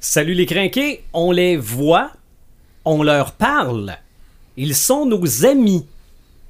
[0.00, 2.12] Salut les crinqués, on les voit,
[2.84, 3.96] on leur parle.
[4.56, 5.88] Ils sont nos amis,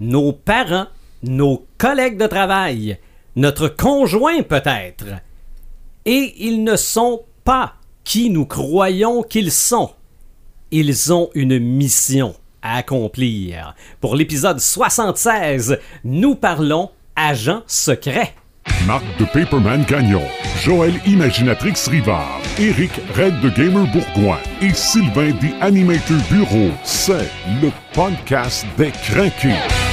[0.00, 0.88] nos parents,
[1.22, 2.98] nos collègues de travail,
[3.36, 5.06] notre conjoint peut-être.
[6.04, 7.72] Et ils ne sont pas
[8.04, 9.92] qui nous croyons qu'ils sont.
[10.70, 13.74] Ils ont une mission à accomplir.
[14.02, 18.34] Pour l'épisode 76, nous parlons agents secrets.
[18.86, 20.22] Marc de Paperman Gagnon,
[20.62, 26.70] Joël Imaginatrix Rivard, Eric Red de Gamer Bourgoin et Sylvain des Animator Bureau.
[26.84, 27.30] C'est
[27.62, 29.87] le podcast des craqués.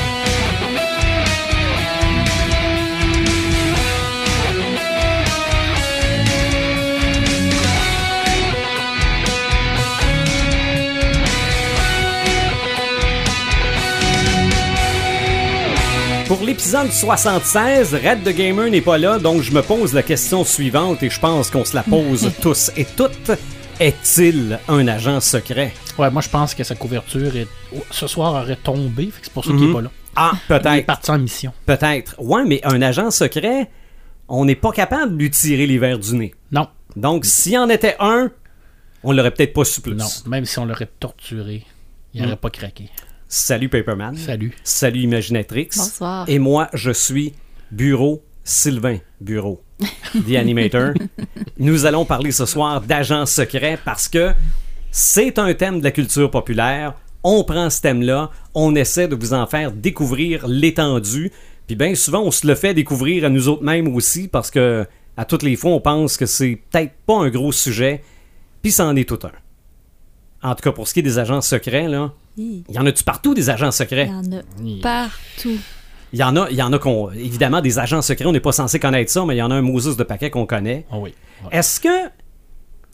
[16.27, 20.43] Pour l'épisode 76, Red the Gamer n'est pas là, donc je me pose la question
[20.43, 23.31] suivante et je pense qu'on se la pose tous et toutes.
[23.79, 25.73] Est-il un agent secret?
[25.99, 27.47] Ouais, moi je pense que sa couverture est...
[27.91, 29.91] ce soir aurait tombé, c'est pour ça qu'il est pas là.
[30.15, 30.85] Ah, Il est peut-être.
[30.85, 31.53] parti en mission.
[31.65, 32.15] Peut-être.
[32.19, 33.69] Ouais, mais un agent secret,
[34.27, 36.33] on n'est pas capable de lui tirer les verres du nez.
[36.51, 38.31] Non, Donc, s'il y en était un,
[39.03, 39.93] on l'aurait peut-être pas su plus.
[39.93, 40.07] non.
[40.25, 41.65] Même si on l'aurait torturé,
[42.13, 42.89] il n'aurait pas craqué.
[43.27, 44.15] Salut Paperman.
[44.15, 44.53] Salut.
[44.63, 45.69] Salut Imaginatrix.
[45.75, 46.29] Bonsoir.
[46.29, 47.33] Et moi, je suis
[47.71, 49.63] Bureau Sylvain Bureau,
[50.13, 50.93] The Animator.
[51.57, 54.33] Nous allons parler ce soir d'agents secrets parce que
[54.91, 56.93] c'est un thème de la culture populaire.
[57.23, 61.31] On prend ce thème-là, on essaie de vous en faire découvrir l'étendue.
[61.65, 64.85] Puis bien souvent, on se le fait découvrir à nous autres mêmes aussi parce que
[65.17, 68.03] à toutes les fois, on pense que c'est peut-être pas un gros sujet,
[68.61, 69.31] puis ça en est tout un.
[70.47, 73.03] En tout cas, pour ce qui est des agents secrets, là, il y en a-tu
[73.03, 74.07] partout des agents Il secrets?
[74.07, 74.41] y en a
[74.81, 75.57] partout.
[76.13, 77.11] Il y en a, il y en a qu'on.
[77.11, 79.55] Évidemment, des agents secrets, on n'est pas censé connaître ça, mais il y en a
[79.55, 80.85] un Moses de paquet qu'on connaît.
[80.91, 81.13] Ah oui.
[81.43, 81.57] Ouais.
[81.57, 82.09] Est-ce que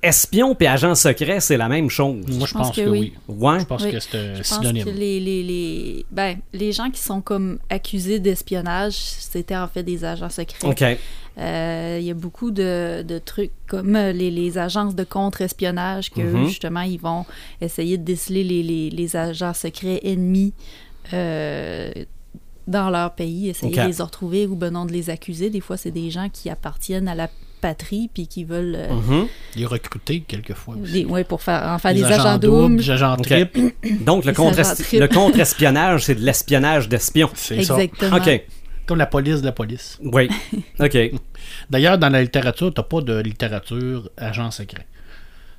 [0.04, 2.26] espion et agent secret, c'est la même chose?
[2.38, 3.14] Moi je pense, que, oui.
[3.28, 3.60] Ouais.
[3.60, 3.92] Je pense Oui.
[3.92, 4.86] que c'est un Je pense synonyme.
[4.86, 9.84] que les, les, les, ben, les gens qui sont comme accusés d'espionnage, c'était en fait
[9.84, 10.67] des agents secrets.
[10.67, 10.84] OK.
[11.38, 16.10] Euh, Il y a beaucoup de, de trucs comme euh, les, les agences de contre-espionnage
[16.11, 16.48] que Mhm.
[16.48, 17.26] justement ils vont
[17.61, 20.54] essayer de déceler les, les, les agents secrets ennemis
[21.14, 21.92] euh,
[22.67, 25.50] dans leur pays, essayer de les retrouver ou ben non de les accuser.
[25.50, 27.30] Des fois, c'est des gens qui appartiennent à la
[27.61, 29.27] patrie puis qui veulent euh, Mhm.
[29.55, 30.76] Il est recruté quelquefois.
[30.82, 30.92] aussi.
[30.92, 32.77] des- ouais, pour faire en faire Des des, agents doubles.
[32.77, 33.60] des agents triples.
[34.02, 37.30] Donc, le Les contre- agents contre-espionnage, c'est de l'espionnage d'espion.
[37.36, 37.76] C'est ça.
[37.82, 38.17] Exactement.
[38.17, 38.42] OK.
[38.88, 39.98] Comme la police de la police.
[40.04, 40.27] Oui.
[40.80, 40.98] OK.
[41.70, 44.86] D'ailleurs, dans la littérature, t'as pas de littérature agent secret.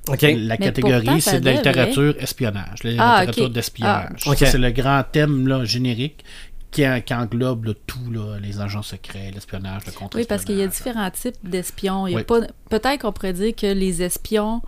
[0.09, 0.21] OK.
[0.21, 3.51] La Mais catégorie, c'est de la littérature espionnage, la Ah, littérature ok.
[3.53, 4.21] d'espionnage.
[4.25, 4.37] Ah, ok.
[4.37, 6.23] Ça, C'est le grand thème là, générique
[6.73, 10.43] qui, en- qui englobe là, tout, là, les agents secrets, l'espionnage, le contre Oui, parce
[10.43, 12.03] qu'il y a différents types d'espions.
[12.03, 12.23] Oui.
[12.23, 14.61] Peut-être qu'on pourrait dire que les espions.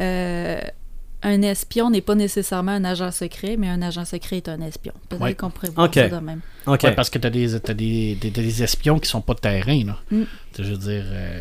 [0.00, 0.60] euh,
[1.24, 4.92] un espion n'est pas nécessairement un agent secret, mais un agent secret est un espion.
[5.08, 5.94] Peut-être qu'on pourrait voir Ok.
[5.94, 6.40] ça de même.
[6.66, 9.84] Ouais, parce que t'as des, t'as des, des, des espions qui sont pas de terrain.
[9.84, 9.98] Là.
[10.10, 10.22] Mm.
[10.58, 11.40] Je veux dire, euh,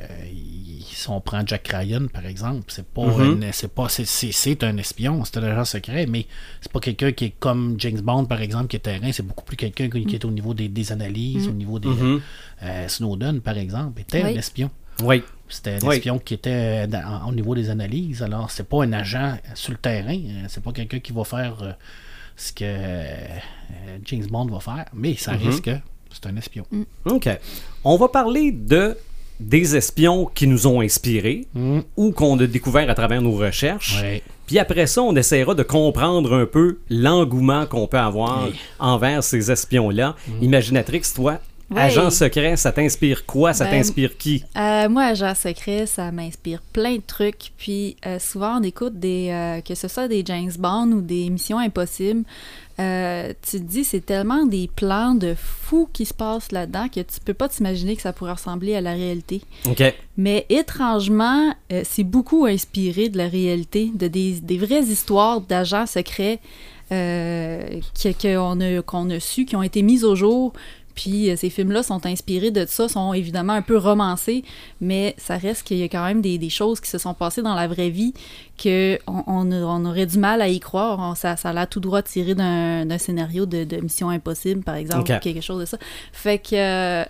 [0.83, 3.43] si on prend Jack Ryan, par exemple, c'est pas, Mhm.
[3.43, 6.25] un- c'est pas c'est, c'est, c'est un espion, c'est un agent secret, mais
[6.61, 9.43] c'est pas quelqu'un qui est comme James Bond, par exemple, qui est terrain, c'est beaucoup
[9.45, 11.89] plus quelqu'un qui, qui est au niveau des, des analyses, au niveau des...
[11.89, 12.21] Mhm.
[12.63, 14.31] euh, Snowden, par exemple, était Oui.
[14.35, 14.69] un espion.
[15.03, 15.23] Oui.
[15.51, 15.95] C'était un Oui.
[15.97, 18.23] espion qui était dans- en- au niveau des analyses.
[18.23, 20.15] Alors, c'est pas un agent sur le terrain.
[20.15, 21.71] euh, C'est pas quelqu'un qui va faire euh,
[22.35, 23.17] ce que euh,
[24.05, 24.85] James Bond va faire.
[24.93, 25.47] Mais ça Mhm.
[25.47, 25.75] risque que
[26.11, 26.65] c'est un espion.
[27.05, 27.29] OK.
[27.83, 28.97] On va parler de
[29.39, 31.79] des espions qui nous ont inspirés Mm.
[31.97, 33.99] ou qu'on a découvert à travers nos recherches.
[34.45, 38.53] Puis après ça, on essaiera de comprendre un peu l'engouement qu'on peut avoir Oui.
[38.77, 40.15] envers ces espions-là.
[40.41, 41.39] Imaginatrix, toi,
[41.71, 41.79] Oui.
[41.79, 43.53] agent secret, ça t'inspire quoi?
[43.53, 44.43] Ça Ben, t'inspire qui?
[44.57, 47.53] Euh, moi, agent secret, ça m'inspire plein de trucs.
[47.57, 51.29] Puis euh, souvent, on écoute des, euh, que ce soit des James Bond ou des
[51.29, 52.23] Missions Impossibles.
[52.77, 57.19] tu te dis, c'est tellement des plans de fous qui se passent là-dedans que tu
[57.23, 59.41] peux pas t'imaginer que ça pourrait ressembler à la réalité.
[59.69, 59.81] OK.
[60.17, 61.53] Mais étrangement,
[61.83, 66.39] c'est beaucoup inspiré de la réalité, de des, des vraies histoires d'agents secrets
[66.89, 70.53] qu'on a, qu'on a su, qui ont été mises au jour.
[70.95, 74.43] Puis euh, ces films-là sont inspirés de ça, sont évidemment un peu romancés,
[74.79, 77.41] mais ça reste qu'il y a quand même des, des choses qui se sont passées
[77.41, 78.13] dans la vraie vie
[78.57, 80.99] que on, on, a- on aurait du mal à y croire.
[80.99, 84.75] On- ça, ça a l'air tout droit tiré d'un scénario de, de Mission Impossible, par
[84.75, 85.77] exemple, ou quelque chose de ça.
[86.13, 87.05] Fait que euh,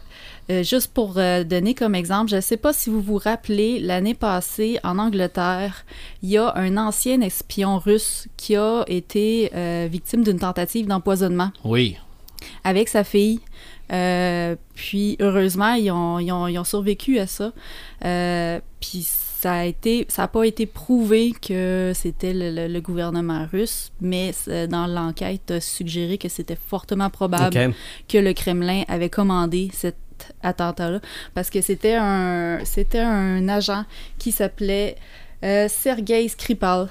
[0.50, 4.14] euh, juste pour donner comme exemple, je ne sais pas si vous vous rappelez, l'année
[4.16, 5.86] passée, en Angleterre,
[6.24, 9.52] il y a un ancien espion russe qui a été
[9.90, 11.98] victime d'une tentative d'empoisonnement Oui.
[12.64, 13.40] avec sa fille.
[13.92, 17.52] Euh, puis heureusement, ils ont, ils ont- ils ont survécu à ça.
[18.06, 22.82] Euh, puis ça a été, ça n'a pas été prouvé que c'était le, le- le
[22.82, 27.50] gouvernement russe, mais euh, dans l'enquête a suggéré que c'était fortement probable
[28.08, 29.96] que le Kremlin avait commandé cet
[30.44, 31.00] attentat-là,
[31.34, 33.84] parce que c'était un, c'était un agent
[34.20, 34.96] qui s'appelait
[35.44, 36.88] euh, Sergei Skripal.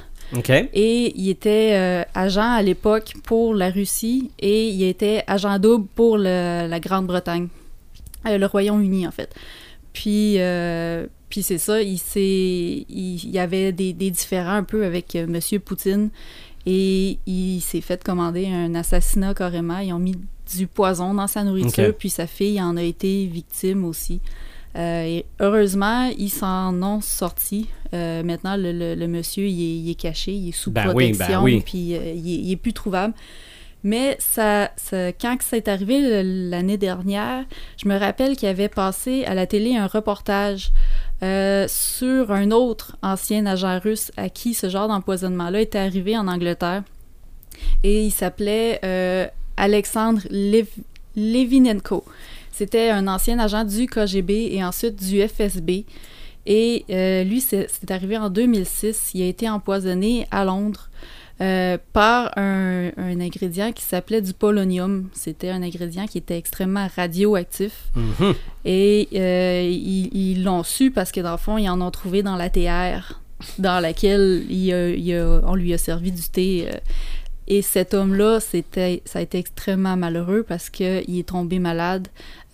[0.74, 5.86] Et il était euh, agent à l'époque pour la Russie et il était agent double
[5.94, 7.48] pour le- la Grande-Bretagne,
[8.26, 9.34] Euh, le Royaume-Uni en fait.
[9.92, 14.84] Puis, euh, puis c'est ça, il, s'est- il, y avait des, des différends un peu
[14.84, 16.10] avec Monsieur Poutine
[16.66, 19.78] et il s'est fait commander un assassinat carrément.
[19.78, 20.14] Ils ont mis
[20.56, 24.20] du poison dans sa nourriture, puis sa fille en a été victime aussi.
[24.76, 27.66] Euh, et heureusement, ils s'en ont sorti.
[27.92, 30.92] Euh, maintenant, le, le- le monsieur, il est, il est caché, il est sous Ben
[30.94, 31.60] oui, ben protection, oui.
[31.64, 33.12] puis euh, il, est, il est plus trouvable.
[33.82, 37.44] Mais ça, ça- quand c'est arrivé l'année dernière,
[37.82, 40.70] je me rappelle qu'il avait passé à la télé un reportage
[41.68, 46.82] sur un autre ancien agent russe à qui ce genre d'empoisonnement-là était arrivé en Angleterre.
[47.82, 48.80] Et il s'appelait
[49.58, 50.66] Alexandre Lev-
[51.16, 52.04] Levinenko.
[52.52, 55.84] C'était un ancien agent du KGB et ensuite du FSB.
[56.46, 59.10] Et euh, lui, c'est arrivé en 2006.
[59.14, 60.88] Il a été empoisonné à Londres
[61.40, 65.08] euh, par un, un ingrédient qui s'appelait du polonium.
[65.12, 67.84] C'était un ingrédient qui était extrêmement radioactif.
[67.94, 68.34] Mhm.
[68.64, 72.22] Et euh, ils ils l'ont su parce que dans le fond, ils en ont trouvé
[72.22, 73.20] dans la théière
[73.58, 76.68] dans laquelle il a- il a- on lui a servi du thé.
[77.52, 82.06] Et cet homme-là, c'était, ça a été extrêmement malheureux parce qu'il est tombé malade.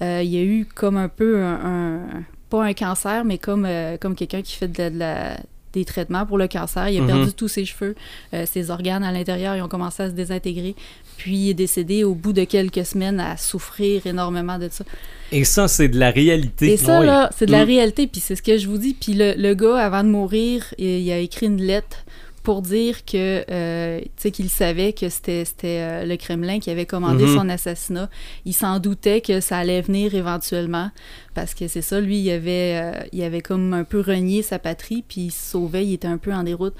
[0.02, 3.66] Euh, il y a eu comme un peu un, un- pas un cancer, mais comme,
[3.66, 5.36] euh, comme quelqu'un qui fait de la- de la-
[5.74, 6.88] des traitements pour le cancer.
[6.88, 7.06] Il a Mhm.
[7.08, 7.94] perdu tous ses cheveux,
[8.32, 10.74] euh, ses organes à l'intérieur, ils ont commencé à se désintégrer.
[11.18, 14.84] Puis il est décédé au bout de quelques semaines à souffrir énormément de ça.
[15.32, 16.72] Et ça, c'est de la réalité.
[16.72, 17.06] Et ça, Oui.
[17.06, 17.68] là, c'est de la Mm.
[17.68, 18.94] réalité, puis c'est ce que je vous dis.
[18.98, 22.05] Puis le, le gars, avant de mourir, il, il a écrit une lettre
[22.46, 24.00] pour dire que, euh,
[24.32, 27.34] qu'il savait que c'était euh, le Kremlin qui avait commandé Mhm.
[27.34, 28.08] son assassinat.
[28.44, 30.92] Il s'en doutait que ça allait venir éventuellement,
[31.34, 34.60] parce que c'est ça, lui, il avait, euh, il avait comme un peu renié sa
[34.60, 36.74] patrie, puis il se sauvait, il était un peu en déroute.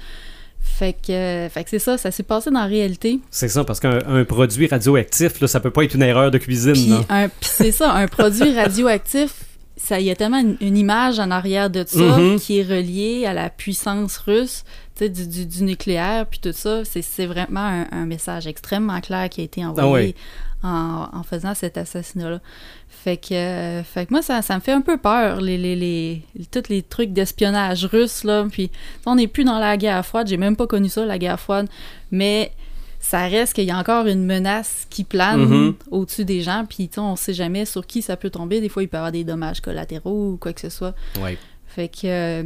[0.61, 3.19] Fait que, euh, fait que c'est ça, ça s'est passé dans la réalité.
[3.29, 6.37] C'est ça, parce qu'un un produit radioactif, là, ça peut pas être une erreur de
[6.37, 7.03] cuisine.
[7.41, 9.33] C'est ça, un produit radioactif,
[9.91, 12.39] il y a tellement une, une image en arrière de ça Mhm.
[12.39, 14.63] qui est reliée à la puissance russe,
[15.05, 16.81] du, du, du nucléaire, puis tout ça.
[16.85, 20.15] C'est, vraiment un, un message extrêmement clair qui a été envoyé
[20.63, 22.39] en, en faisant cet assassinat-là.
[22.89, 25.75] Fait que, euh, fait que moi, ça, ça me fait un peu peur, les, les,
[25.75, 28.45] les, tous les trucs d'espionnage russe, là.
[28.51, 28.71] Puis,
[29.05, 31.67] on n'est plus dans la guerre froide, j'ai même pas connu ça, la guerre froide,
[32.11, 32.51] mais
[32.99, 35.75] ça reste qu'il y a encore une menace qui plane Mhm.
[35.91, 38.59] au-dessus des gens, puis on sait jamais sur qui ça peut tomber.
[38.59, 40.95] Des fois, il peut y avoir des dommages collatéraux ou quoi que ce soit.
[41.21, 41.37] Ouais.
[41.67, 42.43] Fait que, euh,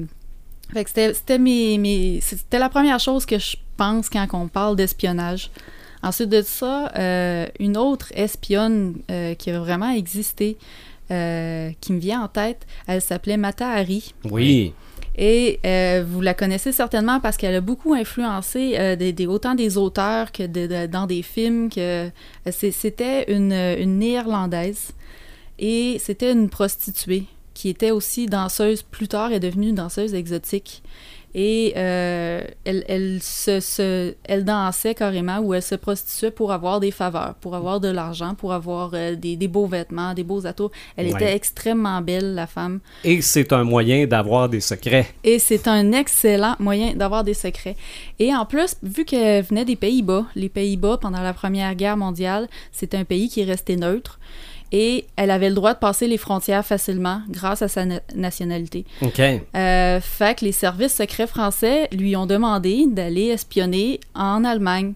[0.74, 4.48] fait que c'était, c'était, mes, mes- c'était la première chose que je pense quand on
[4.48, 5.50] parle d'espionnage.
[6.04, 10.58] Ensuite de ça, euh, une autre espionne euh, qui a vraiment existé,
[11.12, 14.14] euh, qui me vient en tête, elle s'appelait Mata Hari.
[14.30, 14.74] Oui.
[15.18, 15.60] Et
[16.08, 20.44] vous la connaissez certainement parce qu'elle a beaucoup influencé des, des- autant des auteurs que
[20.44, 21.70] de- de- dans des films.
[21.70, 22.10] que
[22.50, 24.92] C'était une, une néerlandaise
[25.60, 27.26] et c'était une prostituée
[27.62, 28.81] qui était aussi danseuse.
[28.81, 30.81] Plus tard, est devenue danseuse exotique.
[31.34, 36.82] Et euh, elle, elle, se, se- elle dansait carrément ou elle se prostituait pour avoir
[36.82, 40.46] des faveurs, pour avoir de l'argent, pour avoir euh, des, des beaux vêtements, des beaux
[40.46, 40.72] atours.
[40.98, 41.13] Elle Ouais.
[41.13, 42.80] était extrêmement belle, la femme.
[43.06, 45.08] Et c'est un moyen d'avoir des secrets.
[45.24, 47.77] Et c'est un excellent moyen d'avoir des secrets.
[48.20, 52.50] Et en plus, vu qu'elle venait des Pays-Bas, les Pays-Bas, pendant la Première Guerre mondiale,
[52.74, 54.20] c'est un pays qui est resté neutre.
[54.72, 58.86] Et elle avait le droit de passer les frontières facilement grâce à sa na- nationalité.
[59.01, 59.20] OK.
[59.20, 64.94] Euh, fait que les services secrets français lui ont demandé d'aller espionner en Allemagne.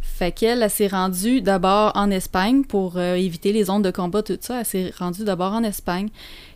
[0.00, 4.22] Fait qu'elle, elle s'est rendue d'abord en Espagne pour euh, éviter les zones de combat,
[4.22, 4.60] tout ça.
[4.60, 6.08] Elle s'est rendue d'abord en Espagne.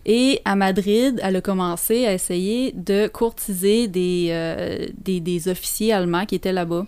[0.04, 5.92] Et à Madrid, elle a commencé à essayer de courtiser des, euh, des, des officiers
[5.92, 6.86] allemands qui étaient là-bas.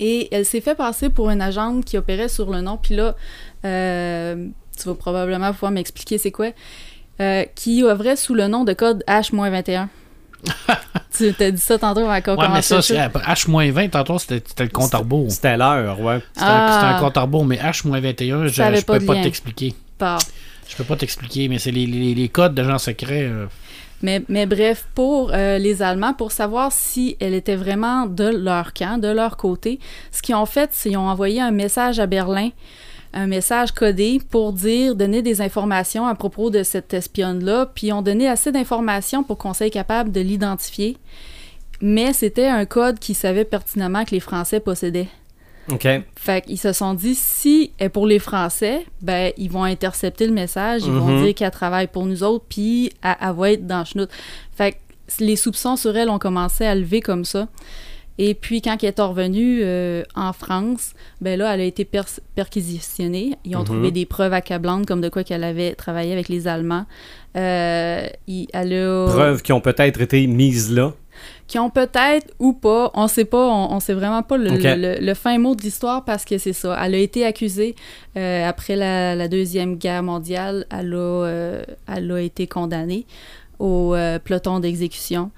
[0.00, 2.76] Et elle s'est fait passer pour une agente qui opérait sur le nom.
[2.80, 3.14] Puis là,
[3.64, 4.48] euh,
[4.80, 6.50] tu vas probablement pouvoir m'expliquer c'est quoi.
[7.20, 9.86] Euh, qui œuvrait sous le nom de code H-21.
[11.16, 13.18] tu t'as dit ça tantôt avant qu'on Ouais, mais ça, le c'est show.
[13.18, 15.30] H-20, tantôt, c'était c'était le compte à rebours.
[15.30, 16.18] C'était l'heure, ouais.
[16.38, 16.70] Ah.
[16.74, 19.74] c'était un compte à rebours, mais H-21, je, pas peux de pas t'expliquer.
[20.68, 23.22] Je peux pas t'expliquer, mais c'est les, les, les codes d'agents secrets.
[23.24, 23.46] euh,
[24.02, 28.72] Mais, mais bref, pour euh, les Allemands, pour savoir si elle était vraiment de leur
[28.72, 29.78] camp, de leur côté,
[30.10, 32.50] ce qu'ils ont fait, c'est qu'ils ont envoyé un message à Berlin
[33.14, 38.02] un message codé pour dire, donner des informations à propos de cette espionne-là, puis ont
[38.02, 40.96] donné assez d'informations pour qu'on soit capable de l'identifier.
[41.80, 45.08] Mais c'était un code qu'ils savaient pertinemment que les Français possédaient.
[45.72, 45.86] OK.
[46.16, 50.32] Fait qu'ils se sont dit, si est pour les Français, ben, ils vont intercepter le
[50.32, 51.24] message, ils vont Mhm.
[51.24, 54.10] dire qu'elle travaille pour nous autres, puis elle, elle va être dans chenoute.
[54.54, 54.76] Fait que
[55.20, 57.48] les soupçons sur elle ont commencé à lever comme ça.
[58.18, 61.84] Et puis, quand elle est revenue euh, en France, ben là, elle a été
[62.34, 63.34] perquisitionnée.
[63.44, 63.64] Ils ont Mhm.
[63.64, 66.86] trouvé des preuves accablantes comme de quoi qu'elle avait travaillé avec les Allemands.
[67.36, 70.92] Euh, il- elle a Preuves qui ont peut-être été mises là.
[71.46, 74.62] qui ont peut-être ou pas, on sait pas, on, on sait vraiment pas le, Ok.
[74.62, 76.76] le- le- le fin mot de l'histoire parce que c'est ça.
[76.84, 77.74] Elle a été accusée
[78.16, 83.06] euh, après la, la Deuxième Guerre mondiale, elle a, euh, elle a été condamnée
[83.58, 83.94] au
[84.24, 85.30] peloton d'exécution.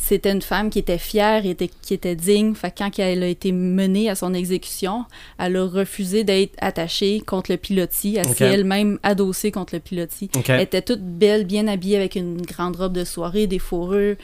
[0.00, 2.54] C'était une femme qui était fière, et était, qui était digne.
[2.54, 5.04] Fait que quand elle a été menée à son exécution,
[5.38, 8.16] elle a refusé d'être attachée contre le pilotis.
[8.16, 10.30] Elle s'est elle-même adossée contre le pilotis.
[10.48, 14.16] Elle était toute belle, bien habillée avec une grande robe de soirée, des fourrures.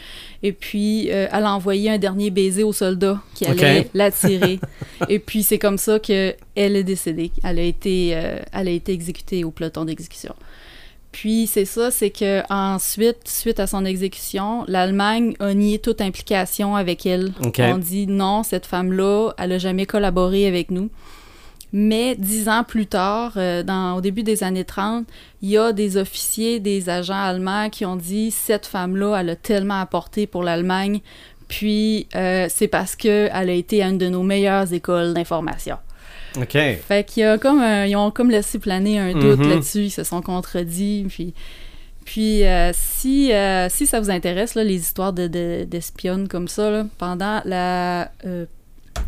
[0.43, 4.59] Et puis, euh, elle a envoyé un dernier baiser au soldat qui allait l'attirer.
[5.09, 7.33] Et puis, c'est comme ça qu'elle est décédée.
[7.45, 10.35] Elle a, été, euh, elle a été exécutée au peloton d'exécution.
[11.17, 16.77] Puis, c'est ça, c'est que ensuite, suite à son exécution, l'Allemagne a nié toute implication
[16.77, 17.33] avec elle.
[17.43, 17.59] Ok.
[17.59, 20.91] On dit non, cette femme-là, elle n'a jamais collaboré avec nous.
[21.73, 25.07] Mais dix ans plus tard, euh, dans, au début des années 30,
[25.41, 29.37] il y a des officiers, des agents allemands qui ont dit cette femme-là, elle a
[29.37, 31.01] tellement apporté pour l'Allemagne,
[31.49, 35.79] puis euh, c'est parce qu'elle a été à une de nos meilleures écoles d'information.
[36.37, 36.53] OK.
[36.53, 39.49] Fait qu'il y a comme un- ils ont comme laissé planer un doute Mhm.
[39.51, 41.35] là-dessus, ils se sont contredits, puis.
[42.05, 46.47] Puis, euh, si, euh, si ça vous intéresse, là, les histoires de, de- d'espionnes comme
[46.47, 48.13] ça, là, pendant la...
[48.25, 48.47] euh,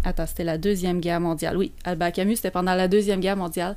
[0.05, 1.57] attends, c'était la Deuxième Guerre mondiale.
[1.57, 3.77] Oui, Albert Camus, c'était pendant la Deuxième Guerre mondiale.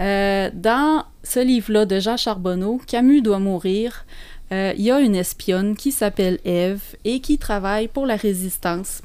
[0.00, 4.04] Euh, dans ce livre-là de Jean Charbonneau, Camus doit mourir.
[4.50, 9.00] euh, Il y a une espionne qui s'appelle Ève et qui travaille pour la résistance.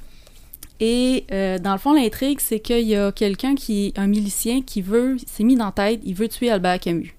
[0.82, 4.82] Et euh, dans le fond, l'intrigue, c'est qu'il y a quelqu'un qui, un milicien, qui
[4.82, 7.14] veut, s'est mis dans la tête, il veut tuer Albert Camus.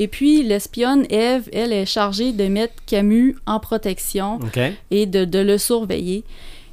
[0.00, 4.40] Et puis, l'espionne Ève, elle, est chargée de mettre Camus en protection
[4.90, 6.24] et de, de le surveiller.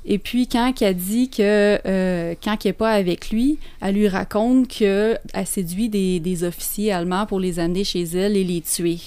[0.07, 4.07] Et puis, quand elle dit que euh, quand elle n'est pas avec lui, elle lui
[4.07, 8.97] raconte qu'elle séduit des, des officiers allemands pour les amener chez elle et les tuer.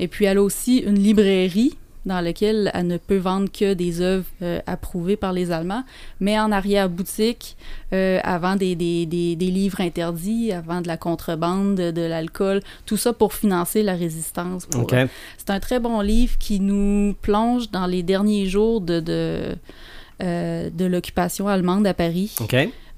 [0.00, 4.00] Et puis, elle a aussi une librairie dans laquelle elle ne peut vendre que des
[4.00, 5.84] œuvres euh, approuvées par les Allemands,
[6.20, 7.56] mais en arrière-boutique,
[7.92, 12.60] euh, avant des, des, des, des livres interdits, avant de la contrebande, de, de l'alcool,
[12.86, 14.66] tout ça pour financer la résistance.
[14.66, 14.94] pour- OK.
[15.38, 19.54] c'est un très bon livre qui nous plonge dans les derniers jours de, de,
[20.22, 22.34] euh, de l'occupation allemande à Paris.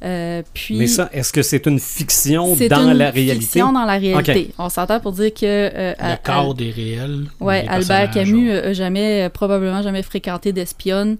[0.02, 3.40] Euh, puis, Mais ça, est-ce que c'est une fiction c'est dans une la réalité?
[3.46, 4.50] fiction dans la réalité.
[4.58, 5.44] On s'entend pour dire que...
[5.44, 7.24] euh, Le à- cadre est réel.
[7.40, 11.16] Ouais, les Albert Camus ont- a jamais, euh, probablement jamais fréquenté d'espionne.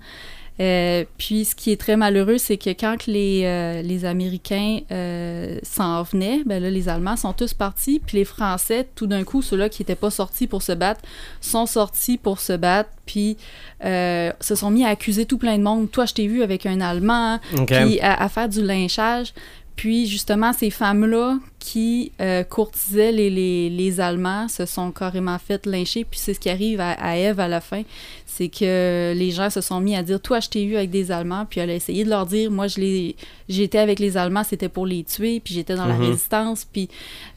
[0.61, 5.59] Euh, puis ce qui est très malheureux, c'est que quand les, euh, les Américains euh,
[5.65, 9.43] s'en venaient, ben là, les Allemands sont tous partis, puis les Français, tout d'un coup,
[9.43, 11.01] ceux-là qui n'étaient pas sortis pour se battre,
[11.41, 13.37] sont sortis pour se battre, puis
[13.83, 15.91] se sont mis à accuser tout plein de monde.
[15.91, 17.67] Toi, je t'ai vu avec un Allemand, OK.
[17.67, 19.35] puis à, à faire du lynchage.
[19.77, 25.65] Puis justement, ces femmes-là qui euh, courtisaient les, les, les Allemands se sont carrément fait
[25.67, 26.05] lyncher.
[26.05, 27.83] Puis c'est ce qui arrive à, à Ève à la fin,
[28.27, 31.11] c'est que les gens se sont mis à dire Toi, je t'ai eu avec des
[31.11, 31.47] Allemands.
[31.49, 33.17] Puis elle a essayé de leur dire Moi, je l'ai-
[33.49, 35.41] j'étais avec les Allemands, c'était pour les tuer.
[35.41, 36.07] Puis j'étais dans la Mhm.
[36.07, 36.67] résistance.
[36.71, 36.89] Puis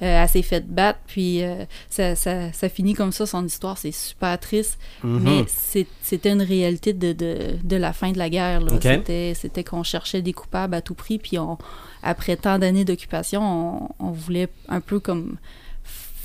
[0.02, 1.00] euh, elle s'est fait battre.
[1.08, 3.78] Puis euh, ça, ça, ça finit comme ça, son histoire.
[3.78, 4.78] C'est super triste.
[5.04, 5.22] Mhm.
[5.24, 5.46] Mais
[6.02, 8.62] c'était une réalité de, de, de la fin de la guerre.
[9.36, 11.58] c'était qu'on cherchait des coupables à tout prix, puis on,
[12.08, 15.36] après tant d'années d'occupation, on, on voulait un peu comme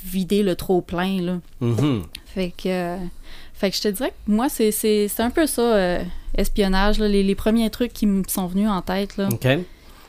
[0.05, 1.21] vider le trop-plein.
[1.21, 1.41] Là.
[1.61, 2.05] Mhm.
[2.25, 2.97] Fait que, euh,
[3.53, 6.05] fait que je te dirais que moi, c'est, c'est, c'est un peu ça, euh,
[6.37, 9.17] espionnage, là, les, les premiers trucs qui me sont venus en tête.
[9.17, 9.29] Là.
[9.31, 9.47] OK.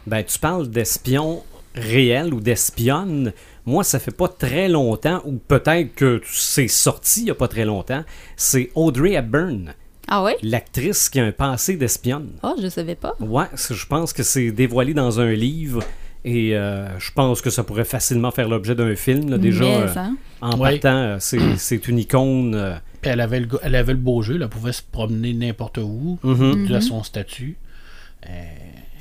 [0.06, 3.34] Ben, tu parles d'espions réels ou d'espionnes.
[3.66, 7.48] Moi, ça fait pas très longtemps, ou peut-être que c'est sorti il y a pas
[7.48, 8.04] très longtemps.
[8.36, 9.74] C'est Audrey Hepburn,
[10.08, 12.32] Ah l'actrice qui a un passé d'espionne.
[12.44, 13.16] Ah, je savais pas.
[13.20, 15.82] Ouais, je pense que c'est dévoilé dans un livre.
[16.26, 19.30] Et euh, je pense que ça pourrait facilement faire l'objet d'un film.
[19.30, 20.16] là, déjà, Mais, euh, hein?
[20.42, 20.80] en Ouais.
[20.80, 22.56] partant, euh, c'est c'est une icône.
[22.56, 24.82] euh, Puis elle avait, le, go- elle avait le beau jeu, là, elle pouvait se
[24.90, 26.66] promener n'importe où, mhm.
[26.66, 27.58] dû à son statut.
[28.30, 28.30] Euh,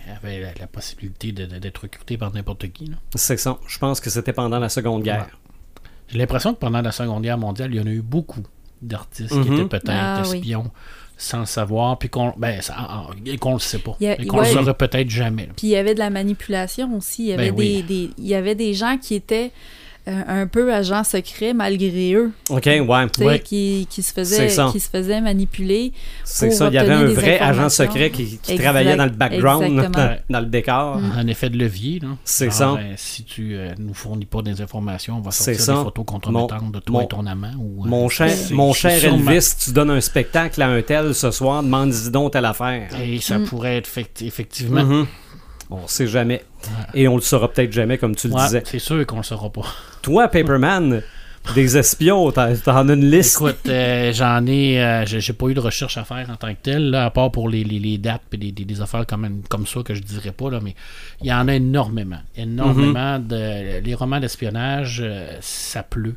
[0.08, 2.86] elle avait la, la possibilité de- de- d'être recrutée par n'importe qui.
[2.86, 2.96] là.
[3.14, 3.58] C'est ça.
[3.68, 5.38] Je pense que c'était pendant la Seconde Guerre.
[6.08, 8.42] J'ai l'impression que pendant la Seconde Guerre mondiale, il y en a eu beaucoup
[8.82, 9.44] d'artistes Mhm.
[9.44, 10.36] qui étaient peut-être Ah oui.
[10.38, 10.70] espions
[11.16, 13.96] sans le savoir, puis qu'on ben, ah, ah, et qu'on le sait pas.
[14.00, 14.48] Il y a- et qu'on ouais.
[14.52, 15.48] le saurait peut-être jamais.
[15.56, 17.24] Puis il y avait de la manipulation aussi.
[17.24, 17.82] Il y avait, Ben oui.
[17.82, 22.12] des, des- il y avait des gens qui étaient euh, un peu agents secrets malgré
[22.14, 22.82] eux, OK, ouais.
[23.20, 23.38] Ouais.
[23.40, 24.68] qui, qui, se C'est faisaient, ça.
[24.72, 25.92] qui se faisaient manipuler.
[26.24, 26.68] C'est ça.
[26.68, 30.16] Il y avait un vrai agent secret qui, qui Exact- travaillait dans le background, dans,
[30.30, 30.98] dans le décor.
[31.16, 32.00] Un effet de levier.
[32.00, 32.08] là.
[32.24, 32.74] C'est ça.
[32.76, 36.72] ben, si tu euh, nous fournis pas des informations, on va sortir des photos compromettantes
[36.72, 37.52] de toi mon- et ton amant.
[37.58, 41.14] Ou, euh, Mon cher, mon cher sûrement- Elvis, tu donnes un spectacle à un tel
[41.14, 42.88] ce soir, demande-y donc telle affaire.
[43.00, 43.44] Et ça Mm.
[43.44, 44.84] pourrait être fait- effectivement.
[44.84, 45.06] Mhm.
[45.70, 46.44] On sait jamais.
[46.94, 48.62] Et on le saura peut-être jamais, comme tu le Ouais, disais.
[48.66, 49.62] c'est sûr qu'on le saura pas.
[50.02, 51.02] Toi, Paperman,
[51.54, 52.42] des espions, t'en
[52.88, 53.36] as une liste.
[53.40, 54.80] Écoute, euh, j'en ai.
[54.82, 57.30] euh, j'ai pas eu de recherche à faire en tant que tel, là, à part
[57.32, 60.50] pour les, les, les dates et des, affaires même comme ça que je dirais pas,
[60.50, 60.74] là, mais
[61.22, 62.20] il y en a énormément.
[62.36, 63.26] Énormément Mhm.
[63.28, 63.80] de.
[63.80, 66.16] Les romans d'espionnage, euh, ça pleut.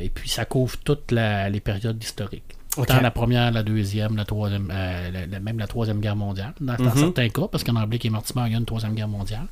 [0.00, 2.44] Et puis ça couvre toutes les périodes historiques.
[2.76, 2.86] Ok.
[2.88, 6.52] Tant la première, la deuxième, la troisième, euh, la- la- même la troisième guerre mondiale,
[6.60, 6.96] dans, dans Mhm.
[6.98, 9.46] certains cas, parce qu'en Blake et Mortimer, il y a une troisième guerre mondiale.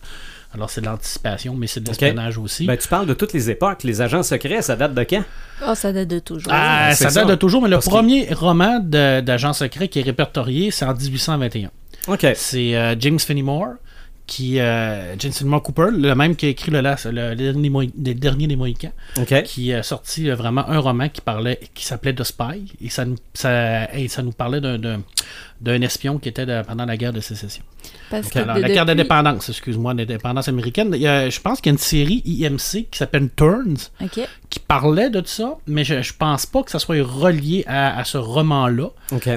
[0.54, 2.66] Alors c'est de l'anticipation, mais c'est de l'espionnage aussi.
[2.66, 3.84] Ben, tu parles de toutes les époques.
[3.84, 5.22] Les agents secrets, ça date de quand?
[5.64, 6.52] Ah, ça date de toujours.
[6.54, 7.20] Ah, c'est ça ça.
[7.20, 10.84] date de toujours, mais le que- premier roman de- d'agent secret qui est répertorié, c'est
[10.84, 11.70] en 1821.
[12.08, 12.26] OK.
[12.34, 13.74] C'est euh, James Fenimore,
[14.26, 18.46] qui, euh, Fenimore Cooper, le même qui a écrit le, las- le, dernier, le dernier
[18.46, 19.42] des Mohicans, OK.
[19.42, 23.04] qui a sorti euh, vraiment un roman qui parlait, qui s'appelait The Spy, et ça
[23.04, 25.02] nous, ça, et ça nous parlait d'un-
[25.62, 27.62] d'un espion qui était de- pendant la guerre de sécession.
[28.10, 30.90] Parce que Alors, de- la guerre depuis- d'indépendance, excuse-moi, d'indépendance américaine.
[30.94, 33.76] Il y a- je pense qu'il y a une série IMC qui s'appelle Turns,
[34.50, 38.04] qui parlait de ça, mais je, je pense pas que ça soit relié à, à
[38.04, 38.88] ce roman-là.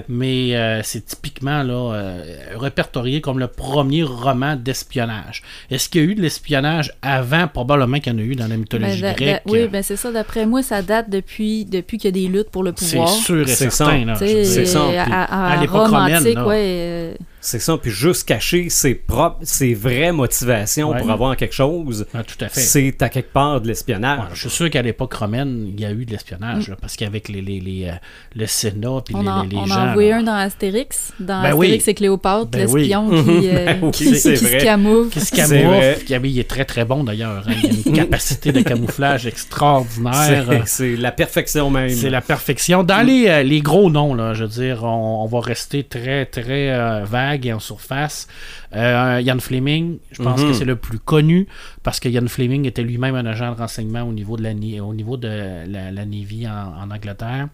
[0.09, 2.23] Mais euh, c'est typiquement là, euh,
[2.57, 5.41] répertorié comme le premier roman d'espionnage.
[5.71, 7.47] Est-ce qu'il y a eu de l'espionnage avant?
[7.47, 9.41] Probablement qu'il y en a eu dans la mythologie Ben, grecque.
[9.45, 10.11] oui, ben c'est ça.
[10.11, 13.09] D'après moi, ça date depuis, depuis qu'il y a des luttes pour le c'est pouvoir.
[13.09, 14.15] sûr et C'est certain.
[14.15, 16.47] C'est ça, à, puis à- à à l'époque romaine, là.
[16.47, 17.13] ouais, euh,
[17.45, 17.77] C'est ça.
[17.77, 20.99] Puis juste cacher ses propres, ses vraies motivations Ouais.
[20.99, 22.59] pour avoir quelque chose, Ah, tout à fait.
[22.59, 24.19] c'est à quelque part de l'espionnage.
[24.19, 26.95] Ouais, je suis sûr qu'à l'époque romaine, il y a eu de l'espionnage, là, parce
[26.95, 27.91] qu'avec les, les, les, euh,
[28.35, 29.75] le Sénat puis on, les, en, les, les on gens.
[29.75, 31.11] a envoyé là, un dans Astérix.
[31.19, 31.67] Dans Ben oui.
[31.67, 32.81] Astérix et Cléopâtre, Ben oui.
[32.81, 33.15] l'espion qui,
[33.49, 34.35] euh, Ben oui, qui, qui vrai.
[34.59, 35.09] se camoufle.
[35.09, 35.99] qui se camoufle, vrai.
[36.05, 37.43] qui- ah oui, il est très très bon d'ailleurs.
[37.47, 37.53] hein.
[37.63, 40.63] Il a une capacité de camouflage extraordinaire.
[40.65, 41.89] C'est- la perfection même.
[41.89, 42.83] C'est la perfection.
[42.83, 46.25] Dans les, euh, les gros noms, là, je veux dire, on, on va rester très,
[46.25, 48.27] très euh, vague et en surface.
[48.75, 50.47] Euh, Ian Fleming, je pense Mhm.
[50.49, 51.47] que c'est le plus connu
[51.83, 54.51] parce que Ian Fleming était lui-même un agent de renseignement au niveau de la,
[54.83, 57.49] au niveau de la, la Navy en, en Angleterre.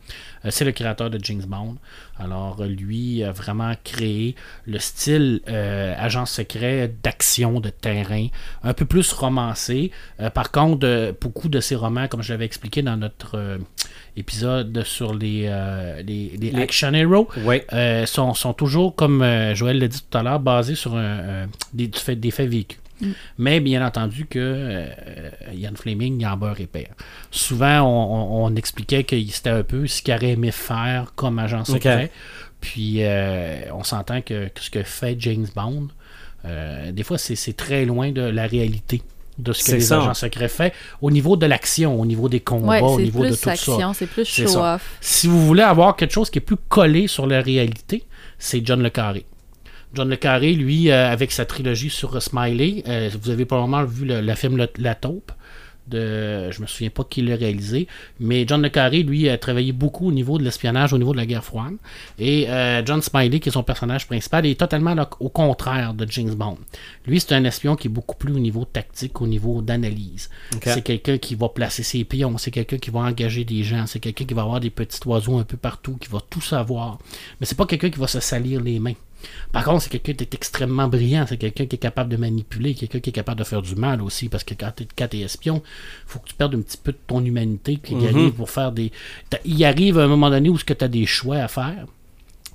[0.46, 1.78] Euh, c'est le créateur de James Bond.
[2.20, 4.36] Alors, lui a vraiment créé
[4.68, 8.28] le style euh, agent secret d'action, de terrain,
[8.64, 9.92] un peu plus romancé.
[10.20, 13.60] Euh, par contre, beaucoup de ces romans, comme je l'avais expliqué dans notre
[14.18, 17.28] épisode sur les, euh, les, les Les- action heroes,
[17.74, 21.00] euh, sont, sont toujours, comme euh, Joël l'a dit tout à l'heure, basés sur un,
[21.04, 22.78] euh, des, fait- des faits vécus.
[23.40, 24.88] Mais bien entendu que euh,
[25.56, 26.90] Ian Fleming, il en beurre et père.
[27.32, 31.40] Souvent, on, on- on expliquait que c'était un peu ce qu'il aurait aimé faire comme
[31.40, 32.12] agent secret.
[32.60, 35.88] Puis, euh, on s'entend que, que ce que fait James Bond,
[36.46, 39.02] euh, des fois, c'est c'est très loin de la réalité
[39.42, 39.98] de ce que C'est les ça.
[40.00, 40.70] agents secrets font
[41.02, 43.92] au niveau de l'action, au niveau des combats, Ouais, au niveau de plus tout ça.
[43.94, 44.54] c'est plus C'est ça.
[44.54, 44.98] show-off.
[45.02, 48.04] Si vous voulez avoir quelque chose qui est plus collé sur la réalité,
[48.40, 49.26] c'est John Le Carré.
[49.94, 54.06] John Le Carré, lui, euh, avec sa trilogie sur Smiley, euh, vous avez probablement vu
[54.06, 55.32] le, le film La Taupe.
[55.92, 57.88] De, je me souviens pas qui l'a réalisé,
[58.20, 61.18] mais John Le Carré, lui, a travaillé beaucoup au niveau de l'espionnage, au niveau de
[61.18, 61.74] la guerre froide.
[62.18, 66.10] Et euh, John Smiley, qui est son personnage principal, est totalement là, au contraire de
[66.10, 66.58] James Bond.
[67.06, 70.30] Lui, c'est un espion qui est beaucoup plus au niveau tactique, au niveau d'analyse.
[70.64, 74.00] C'est quelqu'un qui va placer ses pions, c'est quelqu'un qui va engager des gens, c'est
[74.00, 77.00] quelqu'un qui va avoir des petits oiseaux un peu partout, qui va tout savoir.
[77.40, 78.94] Mais c'est pas quelqu'un qui va se salir les mains.
[79.52, 82.74] Par contre, c'est quelqu'un qui est extrêmement brillant, c'est quelqu'un qui est capable de manipuler,
[82.74, 85.62] quelqu'un qui est capable de faire du mal aussi, parce que quand tu es, espion,
[86.06, 88.72] faut que tu perdes un petit peu de ton humanité, puis il arrive pour faire
[88.72, 88.92] des...
[89.46, 91.86] Il arrive à un moment donné où tu as des choix à faire,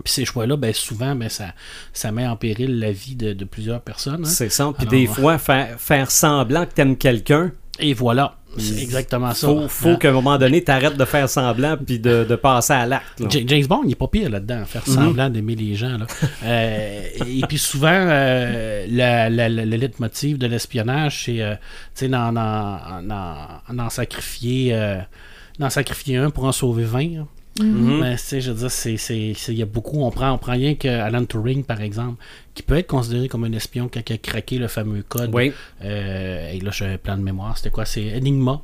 [0.05, 1.55] puis ces choix-là, ben, souvent, ben, ça,
[1.93, 4.25] ça met en péril la vie de, de plusieurs personnes.
[4.25, 4.29] hein.
[4.29, 4.73] C'est ça.
[4.77, 9.47] Puis des fois, faire, faire semblant que t'aimes quelqu'un, Et voilà, c'est exactement ça.
[9.47, 9.97] faut, faut Hein?
[9.97, 13.23] qu'à un moment donné, t'arrêtes de faire semblant puis de, de passer à l'acte.
[13.47, 15.99] James Bond, il n'est pas pire là-dedans, faire semblant d'aimer les gens.
[15.99, 16.07] Là.
[16.45, 21.55] Euh, et puis souvent, euh, la- la- la- le leitmotiv de l'espionnage, c'est euh,
[22.09, 24.73] d'en, sacrifier,
[25.71, 27.01] sacrifier un pour en sauver 20.
[27.17, 27.27] là.
[27.61, 28.01] Mhm.
[28.01, 30.01] Ben, tu sais, je veux dire, c'est, c'est- c'est- il y a beaucoup.
[30.03, 32.23] On prend, on prend rien que Alan Turing, par exemple,
[32.55, 35.31] qui peut être considéré comme un espion quand il a craqué le fameux code.
[35.35, 35.53] Oui.
[35.83, 37.57] Euh, et là, j'ai plein de mémoire.
[37.57, 37.85] C'était quoi?
[37.85, 38.61] C'est Enigma.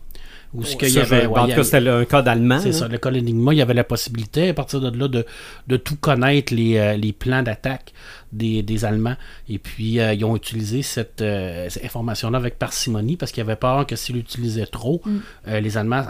[0.55, 2.61] Où ce qu'il y avait, en tout cas, c'était un code allemand.
[2.61, 5.25] c'est ça, le code Enigma, il y avait la possibilité, à partir de là, de,
[5.67, 7.93] de tout connaître les, euh, les plans d'attaque
[8.33, 9.17] des, des Allemands.
[9.49, 13.57] Et puis, euh, ils ont utilisé cette, euh, cette information-là avec parcimonie parce qu'ils avaient
[13.57, 15.03] peur que s'ils l'utilisaient trop,
[15.49, 16.05] euh, les Allemands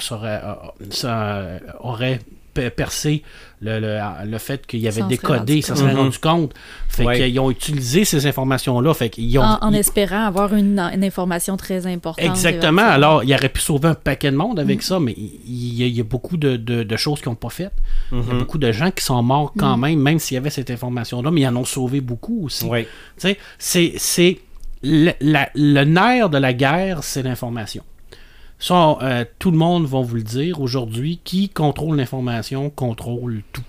[0.00, 0.42] seraient,
[1.80, 2.20] auraient
[2.62, 3.22] pe- percé
[3.60, 5.98] le, le, le fait qu'il y avait serait décodé, ça serait compte.
[5.98, 6.54] rendu compte.
[6.88, 7.16] Fait Ouais.
[7.16, 8.94] qu'ils ont utilisé ces informations-là.
[8.94, 12.24] Fait qu'ils ont, En, en ils- espérant avoir une, une information très importante.
[12.24, 12.82] Exactement.
[12.82, 15.82] Alors, il aurait pu sauver un paquet de monde avec ça, mais il il y,
[15.84, 17.72] a, il y a beaucoup de, de- de choses qu'ils n'ont pas faites.
[18.12, 20.50] Il y a beaucoup de gens qui sont morts quand même, même s'il y avait
[20.50, 22.68] cette information-là, mais ils en ont sauvé beaucoup aussi.
[23.16, 24.38] Sais, c'est, c'est
[24.82, 27.82] le, la- le nerf de la guerre, c'est l'information.
[28.58, 31.20] Ça, euh, tout le monde va vous le dire aujourd'hui.
[31.24, 33.62] Qui contrôle l'information contrôle tout.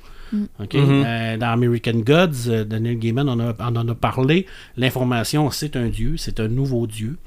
[0.60, 0.73] OK?
[0.73, 1.04] Mhm.
[1.06, 4.45] Euh, dans American Gods, euh, Daniel Gaiman en a, en a parlé.
[4.78, 7.17] L'information, c'est un dieu, c'est un nouveau dieu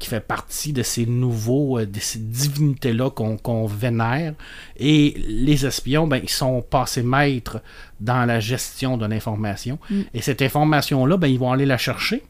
[0.00, 4.34] qui fait partie de ces nouveaux, euh, de ces divinités-là qu'on vénère.
[4.78, 7.62] Et les espions, ben, ils sont passés maîtres
[8.00, 9.78] dans la gestion de l'information.
[10.14, 12.22] Et cette information-là, ben, ils vont aller la chercher,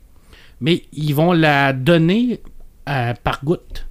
[0.60, 2.40] mais ils vont la donner
[2.88, 3.86] euh, par goutte.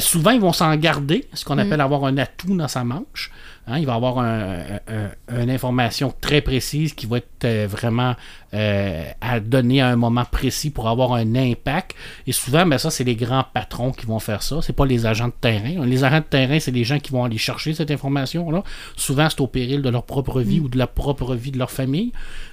[0.00, 3.30] Souvent, ils vont s'en garder, ce qu'on appelle avoir un atout dans sa manche.
[3.68, 8.14] Hein, il va avoir un- un- une information très précise qui va être euh, vraiment
[8.54, 11.96] euh, à donner à un moment précis pour avoir un impact.
[12.28, 14.60] Et souvent, ben, ça, c'est les grands patrons qui vont faire ça.
[14.62, 15.84] C'est pas les agents de terrain.
[15.84, 18.62] Les agents de terrain, c'est les gens qui vont aller chercher cette information-là.
[18.96, 21.72] Souvent, c'est au péril de leur propre vie ou de la propre vie de leur
[21.72, 22.12] famille.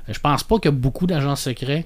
[0.09, 1.85] Euh, Je pense pas a beaucoup d'agents secrets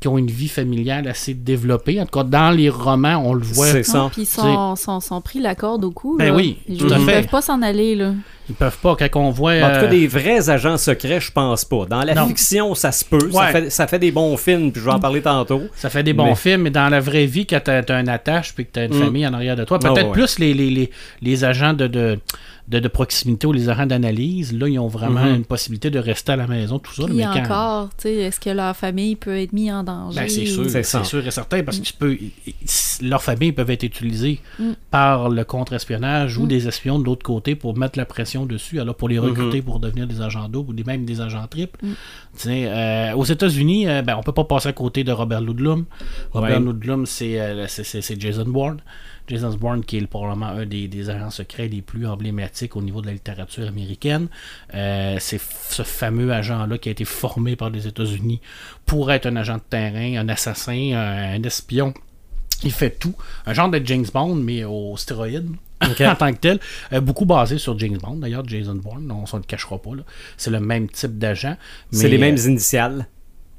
[0.00, 2.00] qui ont une vie familiale assez développée.
[2.00, 3.66] En tout cas, dans les romans, on le voit.
[3.66, 4.08] C'est ça.
[4.12, 6.16] Puis ils sont, sont, sont pris la corde au cou.
[6.18, 6.34] Ben là.
[6.34, 7.94] oui, Ils tout à ne peuvent pas s'en aller.
[7.94, 8.12] Là.
[8.48, 8.96] Ils peuvent pas.
[8.96, 9.52] Quand on voit.
[9.52, 11.84] En tout cas, euh, des vrais agents secrets, je pense pas.
[11.86, 12.26] Dans la Non.
[12.28, 13.30] fiction, ça se peut.
[13.30, 15.62] Ça, fait, ça fait des bons films, puis je vais en parler tantôt.
[15.76, 18.06] Ça fait des bons Mais- films, mais dans la vraie vie, quand tu as, un
[18.08, 19.02] attache puis que tu as une Mm.
[19.04, 20.12] famille en arrière de toi, Ah, peut-être ouais.
[20.12, 20.90] plus les, les, les,
[21.22, 22.18] les agents de, de,
[22.68, 25.34] de, de proximité ou les agents d'analyse, là, ils ont vraiment Mhm.
[25.36, 27.04] une possibilité de rester à la maison, tout ça.
[27.04, 30.20] Puis mais quand- encore, tu sais, est-ce que leur famille peut être mise en danger?
[30.20, 32.16] Ben, c'est sûr, C'est sûr et certain, parce que tu peux,
[33.02, 34.70] leurs familles peuvent être utilisées Mm.
[34.90, 36.48] par le contre-espionnage ou Mm.
[36.48, 39.80] des espions de l'autre côté pour mettre la pression dessus, alors pour les recruter pour
[39.80, 41.78] devenir des agents doubles ou des, même des agents triples.
[41.84, 41.88] Mm.
[41.90, 41.96] Tu
[42.36, 45.84] sais, euh, aux États-Unis, euh, ben, on peut pas passer à côté de Robert Ludlum.
[46.32, 46.66] Robert Ouais.
[46.72, 48.78] Ludlum, c'est euh, c'est- c'est- c'est Jason Bourne.
[49.28, 53.00] Jason Bourne, qui est probablement un des, des agents secrets les plus emblématiques au niveau
[53.00, 54.28] de la littérature américaine.
[54.74, 58.40] Euh, c'est ce fameux agent-là qui a été formé par les États-Unis
[58.86, 61.94] pour être un agent de terrain, un assassin, un, un espion.
[62.62, 63.14] Il fait tout.
[63.46, 65.48] Un genre de James Bond, mais au stéroïde.
[66.00, 66.60] En tant que tel.
[66.92, 69.10] Euh, beaucoup basé sur James Bond, d'ailleurs, Jason Bourne.
[69.10, 69.94] On ne le cachera pas.
[69.94, 70.02] là.
[70.36, 71.56] C'est le même type d'agent.
[71.90, 73.06] C'est les mêmes euh, initiales.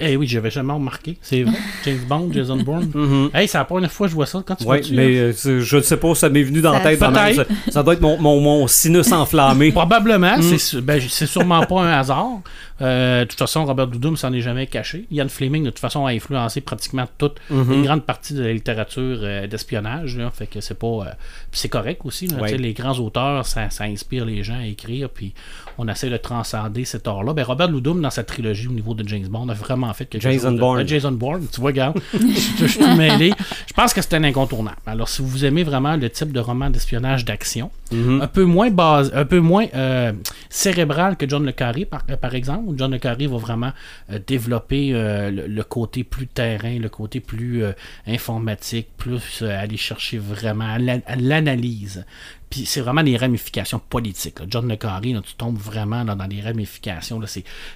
[0.02, 1.18] Eh oui, j'avais jamais remarqué.
[1.22, 1.54] C'est vrai.
[1.86, 2.90] James Bond, Jason Bourne.
[2.94, 3.30] Mhm.
[3.34, 4.44] Hey, c'est la première fois que je vois ça.
[4.46, 6.80] Quand tu Oui, vois-tu, mais euh, je ne sais pas, ça m'est venu dans la
[6.82, 7.48] Ça- tête.
[7.70, 9.72] Ça, doit être mon, mon, mon sinus enflammé.
[9.72, 10.42] Probablement, Mm.
[10.42, 12.42] c'est su- ben, c'est sûrement pas un hasard.
[12.82, 15.06] Euh, de toute façon, Robert Doudou ne s'en est jamais caché.
[15.12, 17.74] Ian Fleming, de toute façon, a influencé pratiquement toute Mhm.
[17.74, 20.18] une grande partie de la littérature euh, d'espionnage.
[20.34, 20.88] Fait que c'est pas.
[20.88, 21.04] euh,
[21.52, 22.28] puis c'est correct aussi.
[22.28, 22.42] là.
[22.42, 22.58] Ouais.
[22.58, 25.10] Les grands auteurs, ça, ça inspire les gens à écrire.
[25.10, 25.34] Puis
[25.82, 27.34] on essaie de transcender cet art-là.
[27.34, 30.22] Ben, Robert Ludlum, dans sa trilogie au niveau de James Bond, a vraiment fait quelque
[30.22, 30.60] Jason chose.
[30.60, 30.80] Bourne.
[30.82, 32.00] Euh, Jason Bourne, tu vois, regarde.
[32.14, 32.20] je,
[32.60, 33.34] je suis tout mêlé.
[33.68, 34.78] Je pense que c'est un incontournable.
[34.86, 38.22] Alors, si vous aimez vraiment le type de roman d'espionnage d'action, Mhm.
[38.22, 40.14] un peu moins base, un peu moins euh,
[40.50, 42.74] cérébral que John le Carré par, euh, par exemple.
[42.78, 43.72] John le Carré va vraiment
[44.12, 47.64] euh, développer le, côté plus terrain, le côté plus
[48.08, 50.78] informatique, plus aller chercher vraiment
[51.18, 52.06] l'analyse.
[52.50, 54.40] Puis c'est vraiment des ramifications politiques.
[54.48, 57.22] John le Carré, là, tu tombes vraiment dans des ramifications.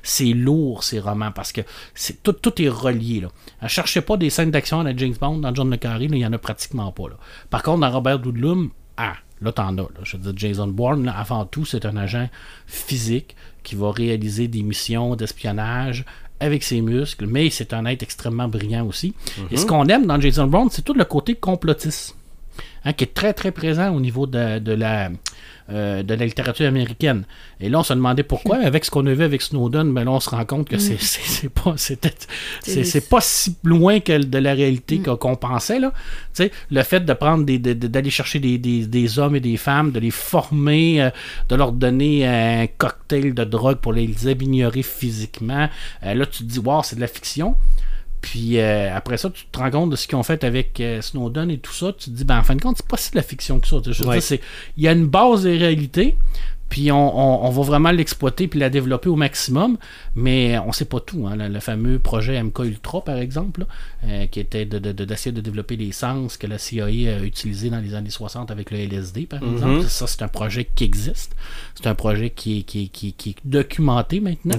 [0.04, 1.62] C'est, lourd ces romans parce que
[2.23, 3.21] tout, tout est relié.
[3.21, 3.30] Là.
[3.62, 6.12] Ne cherchez pas des scènes d'action à la James Bond dans John le Carré, il
[6.12, 7.04] n'y en a pratiquement pas.
[7.49, 9.82] Par contre, dans Robert Ludlum, ah, là t'en as.
[9.82, 9.88] Là.
[10.04, 12.30] Je veux dire, Jason Bourne, là, avant tout, c'est un agent
[12.67, 16.06] physique qui va réaliser des missions d'espionnage
[16.39, 19.13] avec ses muscles, mais c'est un être extrêmement brillant aussi.
[19.52, 22.15] Et ce qu'on aime dans Jason Bourne, c'est tout le côté complotiste
[22.84, 25.10] hein, qui est très très présent au niveau de, de la,
[25.71, 27.23] euh, de la littérature américaine.
[27.60, 28.60] Et là, on se demandait pourquoi.
[28.60, 30.78] mais Avec ce qu'on a vu avec Snowden, ben là, on se rend compte que
[30.78, 35.80] c'est, c'est, pas, c'est, pas si loin que de la réalité qu'on, qu'on pensait.
[35.80, 35.91] Là.
[36.71, 39.58] Le fait de prendre des, de- de- d'aller chercher des, des- des hommes et des
[39.58, 41.10] femmes, de les former, euh,
[41.49, 45.67] de leur donner un cocktail de drogue pour les améliorer physiquement.
[46.04, 47.56] Euh, là, tu te dis, wow, c'est de la fiction.
[48.25, 50.99] Puis euh, après ça, tu te rends compte de ce qu'ils ont fait avec euh,
[50.99, 51.93] Snowden et tout ça.
[51.95, 53.67] Tu te dis, ben en fin de compte, c'est pas si de la fiction que
[53.67, 53.77] ça.
[53.85, 54.15] Je veux Ouais.
[54.15, 54.41] dire, c'est-
[54.77, 56.15] Il y a une base de réalité.
[56.69, 59.78] Puis on, on- on va vraiment l'exploiter puis la développer au maximum,
[60.15, 61.28] mais on sait pas tout.
[61.28, 61.36] hein.
[61.36, 63.67] Le, le fameux projet MK Ultra, par exemple, là,
[64.06, 67.19] euh, qui était de- de- de- d'essayer de, développer des sens que la CIA a
[67.19, 69.84] utilisé dans les années 60 avec le LSD, par exemple.
[69.88, 71.36] Ça, c'est un projet qui existe.
[71.75, 74.56] C'est un projet qui est, qui est- qui est- qui est documenté maintenant.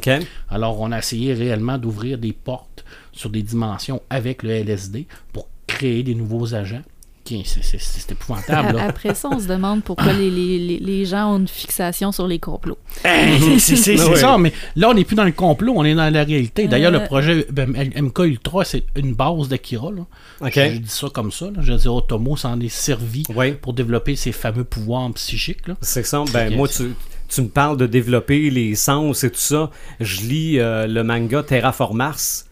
[0.48, 5.48] Alors, on a essayé réellement d'ouvrir des portes sur des dimensions avec le LSD pour
[5.66, 6.82] créer des nouveaux agents.
[7.26, 8.76] C'est- épouvantable.
[8.76, 8.84] là.
[8.88, 12.38] Après ça, on se demande pourquoi les, les- les- gens ont une fixation sur les
[12.38, 12.78] complots.
[13.04, 14.16] Hey, c'est- Ouais.
[14.16, 16.68] ça, mais là, on n'est plus dans le complot, on est dans la réalité.
[16.68, 17.00] D'ailleurs, Euh.
[17.00, 19.90] le projet ben, MK Ultra, c'est une base d'Akira.
[19.90, 20.02] là.
[20.40, 20.52] OK.
[20.54, 21.46] Je, je dis ça comme ça.
[21.46, 21.60] là.
[21.60, 23.52] Je veux dire, Otomo s'en est servi Oui.
[23.52, 25.62] pour développer ses fameux pouvoirs psychiques.
[25.80, 26.24] C'est ça.
[26.32, 26.92] Ben, moi, tu,
[27.28, 29.70] tu me parles de développer les sens et tout ça.
[30.00, 32.46] Je lis euh, le manga Terraform Mars.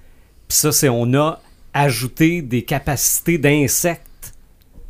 [0.48, 1.40] Puis ça, c'est on a
[1.72, 4.06] ajouté des capacités d'insectes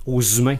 [0.06, 0.58] aux humains.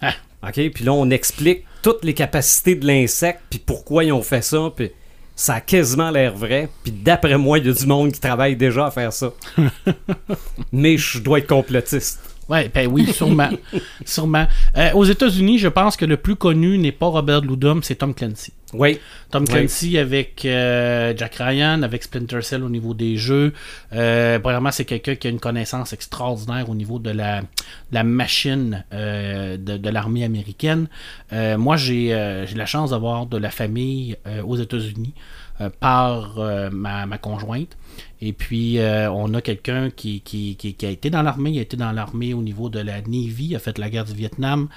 [0.00, 0.14] Ah.
[0.42, 0.70] OK?
[0.70, 4.70] Puis là, on explique toutes les capacités de l'insecte, puis pourquoi ils ont fait ça,
[4.74, 4.90] puis
[5.34, 6.68] ça a quasiment l'air vrai.
[6.82, 9.32] Puis d'après moi, il y a du monde qui travaille déjà à faire ça.
[10.72, 12.20] Mais je dois être complotiste.
[12.48, 13.48] Ouais, ben oui, sûrement.
[14.04, 14.46] sûrement.
[14.76, 18.12] Euh, aux États-Unis, je pense que le plus connu n'est pas Robert Ludum, c'est Tom
[18.12, 18.52] Clancy.
[18.72, 19.00] Oui.
[19.30, 19.46] Tom.
[19.46, 23.52] Clancy avec euh, Jack Ryan, avec Splinter Cell au niveau des jeux.
[23.92, 27.42] Euh, premièrement, c'est quelqu'un qui a une connaissance extraordinaire au niveau de la,
[27.90, 30.88] la machine euh, de, de l'armée américaine.
[31.32, 35.14] Euh, moi, j'ai euh, j'ai la chance d'avoir de la famille euh, aux États-Unis
[35.60, 37.76] euh, par euh, ma, ma conjointe.
[38.20, 41.50] Et puis, euh, on a quelqu'un qui, qui, qui- a été dans l'armée.
[41.50, 43.46] Il a été dans l'armée au niveau de la Navy.
[43.50, 44.68] Il a fait la guerre du Vietnam.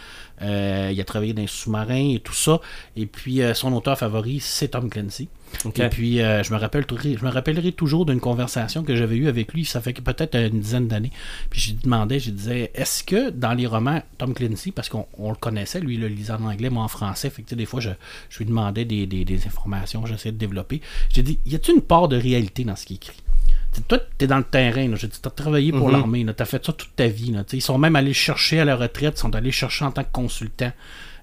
[0.41, 2.59] Euh, il a travaillé dans les sous-marins et tout ça.
[2.95, 5.27] Et puis, euh, son auteur favori, c'est Tom Clancy.
[5.75, 9.15] Et puis, euh, je, me rappelle, tou- je me rappellerai toujours d'une conversation que j'avais
[9.15, 9.65] eue avec lui.
[9.65, 11.11] Ça fait peut-être une dizaine d'années.
[11.49, 15.05] Puis, je lui demandais, je disais, est-ce que dans les romans, Tom Clancy, parce qu'on
[15.17, 17.29] on le connaissait, lui, le lisait en anglais, moi en français.
[17.29, 17.89] Fait que, des fois, je,
[18.29, 20.81] je lui demandais des, des- des informations, j'essayais de développer.
[21.09, 23.17] J'ai dit, y a-t-il une part de réalité dans ce qu'il écrit?
[23.87, 24.95] Toi, tu es dans le terrain.
[24.95, 25.93] J'ai dit, tu as travaillé pour Mhm.
[25.93, 26.25] l'armée.
[26.25, 27.31] Tu as fait ça toute ta vie.
[27.31, 27.43] là.
[27.53, 29.15] Ils sont même allés chercher à la retraite.
[29.17, 30.71] Ils sont allés chercher en tant que consultant.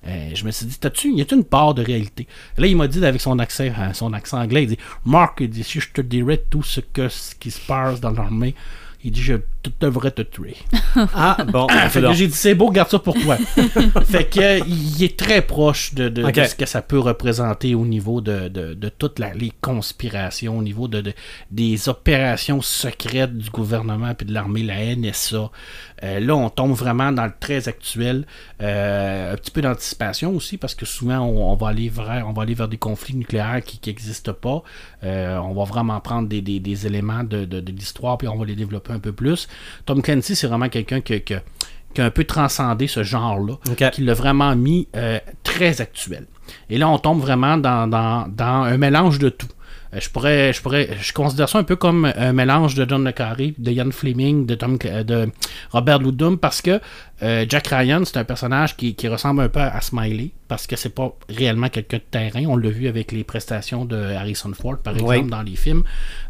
[0.07, 2.27] Euh, je me suis dit, t'as-tu, y a-tu une part de réalité?
[2.57, 5.51] Là, il m'a dit avec son accent, euh, son accent anglais, il dit, Marc, il
[5.51, 8.55] dit, si je te dirais tout ce, que, ce qui se passe dans l'armée,
[9.03, 9.35] il dit, je
[9.81, 10.57] devrais te tuer.
[11.15, 11.67] Ah, bon.
[11.91, 13.37] Fait que j'ai dit, c'est beau, garde ça pour toi.
[14.05, 17.87] fait que, euh, il est très proche de, de- ce que ça peut représenter au
[17.87, 21.15] niveau de, de, toutes les conspirations, au niveau de, de-
[21.51, 25.51] des opérations secrètes du gouvernement puis de l'armée, la NSA.
[26.03, 28.27] Euh, là, on tombe vraiment dans le très actuel.
[28.63, 32.33] Euh, un petit peu d'anticipation aussi, parce que souvent, on, on va aller vers, on
[32.33, 34.63] va aller vers des conflits nucléaires qui n'existent pas.
[35.05, 38.37] Euh, on va vraiment prendre des, des- des éléments de, de- de l'histoire, puis on
[38.37, 39.49] va les développer un peu plus.
[39.87, 41.41] Tom Clancy, c'est vraiment quelqu'un que- que-
[41.95, 43.55] qui a un peu transcendé ce genre-là,
[43.91, 46.27] qui l'a vraiment mis euh, très actuel.
[46.69, 49.49] Et là, on tombe vraiment dans, dans- dans un mélange de tout.
[49.95, 53.05] Euh, Je pourrais, je pourrais, je considère ça un peu comme un mélange de John
[53.05, 55.29] le Carré, de Ian Fleming, de Tom, de
[55.71, 56.81] Robert Ludum, parce que
[57.23, 60.77] euh, Jack Ryan, c'est un personnage qui, qui ressemble un peu à Smiley, parce que
[60.77, 62.45] c'est pas réellement quelqu'un de terrain.
[62.47, 65.29] On l'a vu avec les prestations de Harrison Ford, par exemple, Oui.
[65.29, 65.83] dans les films.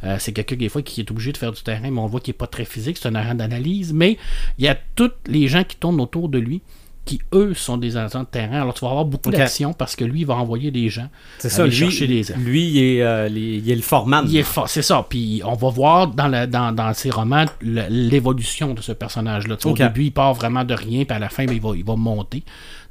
[0.04, 2.20] Euh, c'est quelqu'un des fois qui est obligé de faire du terrain, mais on voit
[2.20, 2.98] qu'il est pas très physique.
[2.98, 4.16] C'est un agent d'analyse, mais
[4.58, 6.62] il y a tous les gens qui tournent autour de lui
[7.10, 8.60] qui, eux, sont des agents de terrain.
[8.62, 11.08] Alors, tu vas avoir beaucoup d'action parce que lui, il va envoyer des gens.
[11.38, 14.24] C'est ça, aller lui, chercher des lui il, est, euh, il est le foreman.
[14.28, 15.04] il est fort, c'est ça.
[15.08, 19.56] Puis on va voir dans, la- dans, dans ses romans le- l'évolution de ce personnage-là.
[19.56, 19.80] Tu sais, Ok.
[19.80, 21.84] Au début, il part vraiment de rien, puis à la fin, ben, il, va, il
[21.84, 22.44] va monter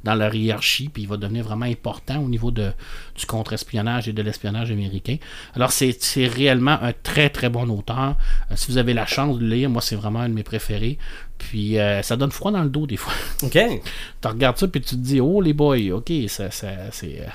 [0.04, 2.72] dans la hiérarchie, puis il va devenir vraiment important au niveau de,
[3.18, 5.16] du contre-espionnage et de l'espionnage américain.
[5.54, 8.16] Alors, c'est c'est réellement un très, très bon auteur.
[8.50, 10.42] Euh, si vous avez la chance de le lire, moi, c'est vraiment un de mes
[10.42, 10.98] préférés.
[11.40, 13.12] Puis euh, ça donne froid dans le dos des fois.
[13.42, 13.52] OK.
[14.20, 17.20] tu regardes ça, puis tu te dis, oh les boys, ok, ça, ça c'est.
[17.20, 17.30] euh,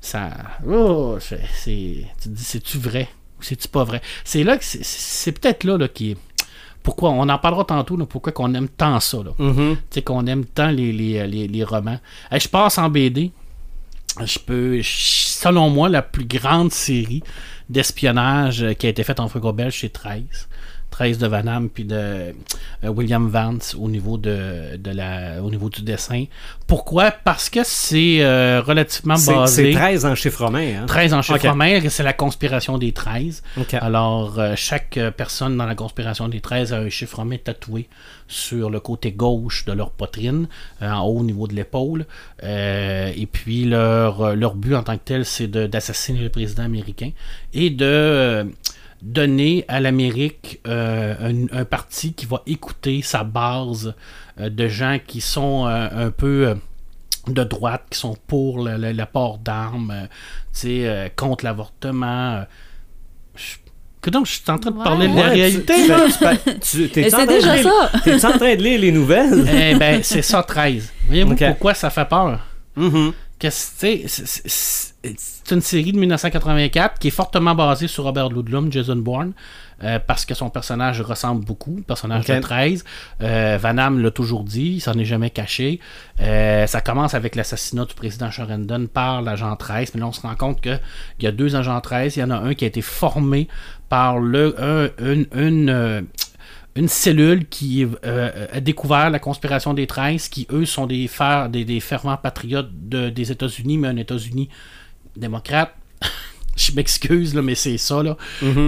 [0.00, 0.30] ça.
[0.66, 1.40] Oh, c'est.
[1.64, 4.00] Tu te dis, c'est-tu vrai ou c'est-tu pas vrai?
[4.24, 6.16] C'est là que c'est- peut-être là, là qui.
[6.82, 9.30] Pourquoi On en parlera tantôt, là, pourquoi qu'on aime tant ça, là.
[9.38, 9.76] Mhm.
[9.76, 11.98] Tu sais, qu'on aime tant les, les, les, les romans.
[12.30, 13.30] Hey, je passe en BD.
[14.24, 14.80] Je peux.
[14.82, 17.22] je- Selon moi, la plus grande série
[17.68, 20.22] d'espionnage euh, qui a été faite en franco-belge, c'est 13.
[20.94, 22.32] 13 de Van Damme puis de euh,
[22.84, 26.26] William Vance au niveau de, de la au niveau du dessin.
[26.68, 27.10] Pourquoi?
[27.10, 30.82] Parce que c'est euh, relativement basé c'est 13 en chiffre romain.
[30.82, 30.86] Hein?
[30.86, 31.50] 13 en chiffre Ok.
[31.50, 33.42] romain, c'est la conspiration des 13.
[33.58, 33.74] OK.
[33.74, 37.88] Alors, euh, chaque personne dans la conspiration des 13 a un chiffre romain tatoué
[38.28, 40.46] sur le côté gauche de leur poitrine,
[40.80, 42.06] euh, en haut au niveau de l'épaule.
[42.42, 47.10] Et puis, leur, leur but en tant que tel, c'est d'assassiner le président américain
[47.52, 48.46] et de
[49.04, 53.94] donner à l'Amérique euh, un, un parti qui va écouter sa base
[54.40, 56.48] euh, de gens qui sont euh, un peu...
[56.48, 56.54] euh,
[57.26, 60.02] de droite qui sont pour le, le- le port d'armes, euh,
[60.52, 62.44] tu sais, euh, contre l'avortement.
[63.34, 63.56] je-
[64.02, 64.84] que donc, je suis en train de Ouais.
[64.84, 65.72] parler de la Ouais, réalité.
[65.74, 65.88] tu-
[66.60, 67.98] tu- tu- c'est train de déjà lire- ça.
[68.04, 69.46] T'es-tu en train de lire les nouvelles?
[69.50, 70.92] Eh ben, c'est ça, 13.
[71.06, 71.44] Voyez-vous Ok.
[71.46, 72.38] pourquoi ça fait peur?
[72.76, 72.92] Mhm.
[72.92, 73.14] Tu sais,
[73.50, 74.04] c'est-
[75.50, 79.32] une série de 1984 qui est fortement basée sur Robert Ludlum, Jason Bourne,
[79.82, 82.84] euh, parce que son personnage ressemble beaucoup, personnage de 13.
[83.20, 85.80] Euh, Van Damme l'a toujours dit, il s'en est jamais caché.
[86.20, 90.22] Euh, ça commence avec l'assassinat du président Sheridan par l'agent 13, mais là on se
[90.22, 90.80] rend compte qu'il
[91.20, 93.48] y a deux agents 13, il y en a un qui a été formé
[93.90, 96.00] par le, un- une, une, euh,
[96.76, 101.48] une cellule qui euh, a découvert la conspiration des 13, qui eux sont des, fer-
[101.48, 104.48] des, des fervents patriotes de- des États-Unis, mais un États-Unis
[105.16, 105.74] démocrate.
[106.56, 108.00] Je m'excuse, mais c'est ça.
[108.02, 108.16] Là.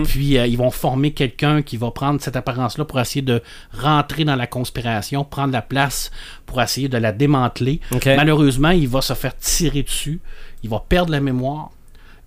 [0.04, 3.42] Puis euh, ils vont former quelqu'un qui va prendre cette apparence-là pour essayer de
[3.78, 6.10] rentrer dans la conspiration, prendre la place
[6.46, 7.80] pour essayer de la démanteler.
[8.16, 10.20] Malheureusement, il va se faire tirer dessus.
[10.64, 11.70] Il va perdre la mémoire.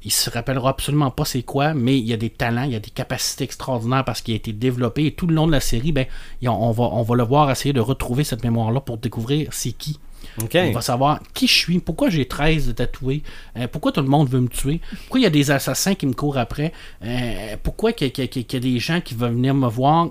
[0.06, 2.76] Il se rappellera absolument pas c'est quoi, mais il y a des talents, il y
[2.76, 5.06] a des capacités extraordinaires parce qu'il a été développé.
[5.08, 6.06] Et tout le long de la série, ben,
[6.42, 9.74] il- on, va, on va le voir essayer de retrouver cette mémoire-là pour découvrir c'est
[9.74, 10.00] qui.
[10.42, 10.54] OK.
[10.54, 13.24] Il va savoir qui je suis, pourquoi j'ai 13 de tatoués,
[13.58, 16.06] euh, pourquoi tout le monde veut me tuer, pourquoi il y a des assassins qui
[16.06, 16.72] me courent après,
[17.04, 20.10] euh, pourquoi y, y qu'il y a des gens qui veulent venir me voir,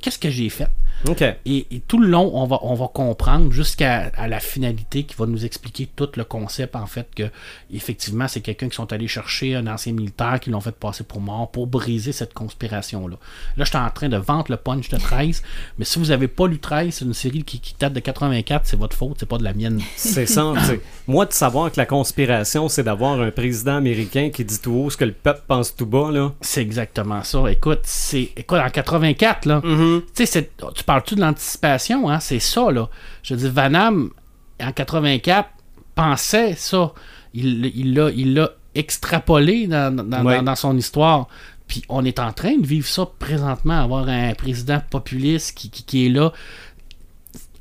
[0.00, 0.68] qu'est-ce que j'ai fait?
[1.08, 1.22] OK.
[1.22, 5.14] Et, et tout le long, on va, on va comprendre jusqu'à à la finalité qui
[5.16, 7.30] va nous expliquer tout le concept, en fait, que
[7.72, 11.20] effectivement, c'est quelqu'un qui sont allés chercher un ancien militaire qui l'ont fait passer pour
[11.20, 13.16] mort pour briser cette conspiration-là.
[13.56, 15.42] Là, je suis en train de vendre le punch de 13,
[15.78, 18.66] mais si vous avez pas lu 13, c'est une série qui, qui date de 84,
[18.66, 19.80] c'est votre faute, c'est pas de la mienne.
[19.96, 20.52] C'est ça.
[21.06, 24.90] Moi, de savoir que la conspiration, c'est d'avoir un président américain qui dit tout haut
[24.90, 26.32] ce que le peuple pense tout bas, là.
[26.40, 27.50] C'est exactement ça.
[27.50, 29.60] Écoute, c'est écoute en 84 là.
[29.62, 32.20] Tu sais, c'est- tu parles-tu de l'anticipation hein?
[32.20, 32.88] C'est ça là.
[33.22, 34.10] Je veux dire, Van Damme
[34.62, 35.48] en 84
[35.94, 36.92] pensait ça.
[37.34, 40.36] Il l'a il l'a extrapolé dans, dans- Ouais.
[40.38, 41.26] dans- dans son histoire.
[41.68, 45.84] Puis on est en train de vivre ça présentement, avoir un président populiste qui, qui-
[45.84, 46.32] qui est là.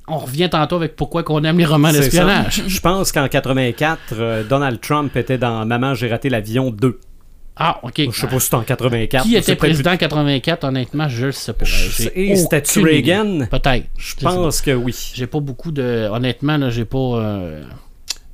[0.07, 2.63] On revient tantôt avec pourquoi qu'on aime les romans d'espionnage.
[2.65, 6.99] Je pense qu'en 84, euh, Donald Trump était dans Maman, j'ai raté l'avion 2.
[7.61, 8.01] Ah, ok.
[8.09, 9.23] Je sais pas si c'était en 84.
[9.23, 11.65] Qui c'est était président en 84, honnêtement, je le sais pas.
[11.65, 12.33] Idée.
[12.81, 13.45] Reagan?
[13.51, 13.85] Peut-être.
[13.97, 15.11] Je pense que oui.
[15.13, 16.07] J'ai pas beaucoup de.
[16.11, 16.97] Honnêtement, là, j'ai pas.
[16.97, 17.63] euh,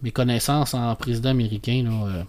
[0.03, 1.91] Mes connaissances en président américain, là.
[2.07, 2.23] euh,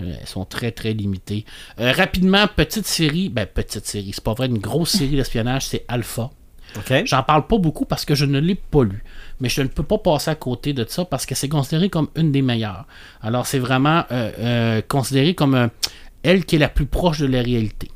[0.00, 1.44] euh, elles sont très très limitées.
[1.80, 5.84] Euh, rapidement, petite série, ben petite série, c'est pas vrai, une grosse série d'espionnage, c'est
[5.88, 6.30] Alpha.
[6.76, 7.02] OK.
[7.04, 9.02] J'en parle pas beaucoup parce que je ne l'ai pas lu.
[9.40, 12.08] Mais je ne peux pas passer à côté de ça parce que c'est considéré comme
[12.16, 12.86] une des meilleures.
[13.22, 15.68] Alors c'est vraiment euh, euh, considéré comme euh,
[16.22, 17.90] elle qui est la plus proche de la réalité.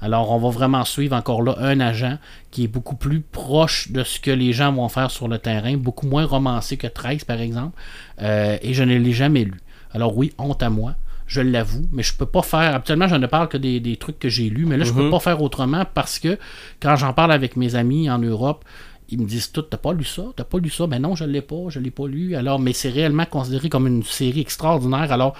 [0.00, 2.18] Alors on va vraiment suivre encore là un agent
[2.50, 5.76] qui est beaucoup plus proche de ce que les gens vont faire sur le terrain,
[5.76, 7.76] beaucoup moins romancé que 13 par exemple.
[8.20, 9.58] Et je ne l'ai jamais lu.
[9.92, 10.94] Alors oui, honte à moi.
[11.26, 12.74] Je l'avoue, mais je peux pas faire.
[12.74, 15.08] Habituellement, je ne parle que des, des trucs que j'ai lus, mais là, je peux
[15.08, 16.38] pas faire autrement parce que
[16.80, 18.62] quand j'en parle avec mes amis en Europe,
[19.10, 21.24] ils me disent tout, t'as pas lu ça, t'as pas lu ça, ben non, je
[21.24, 22.34] l'ai pas, je l'ai pas lu.
[22.36, 25.12] Alors, mais c'est réellement considéré comme une série extraordinaire.
[25.12, 25.34] Alors,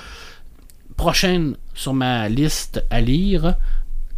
[0.96, 3.56] prochaine sur ma liste à lire,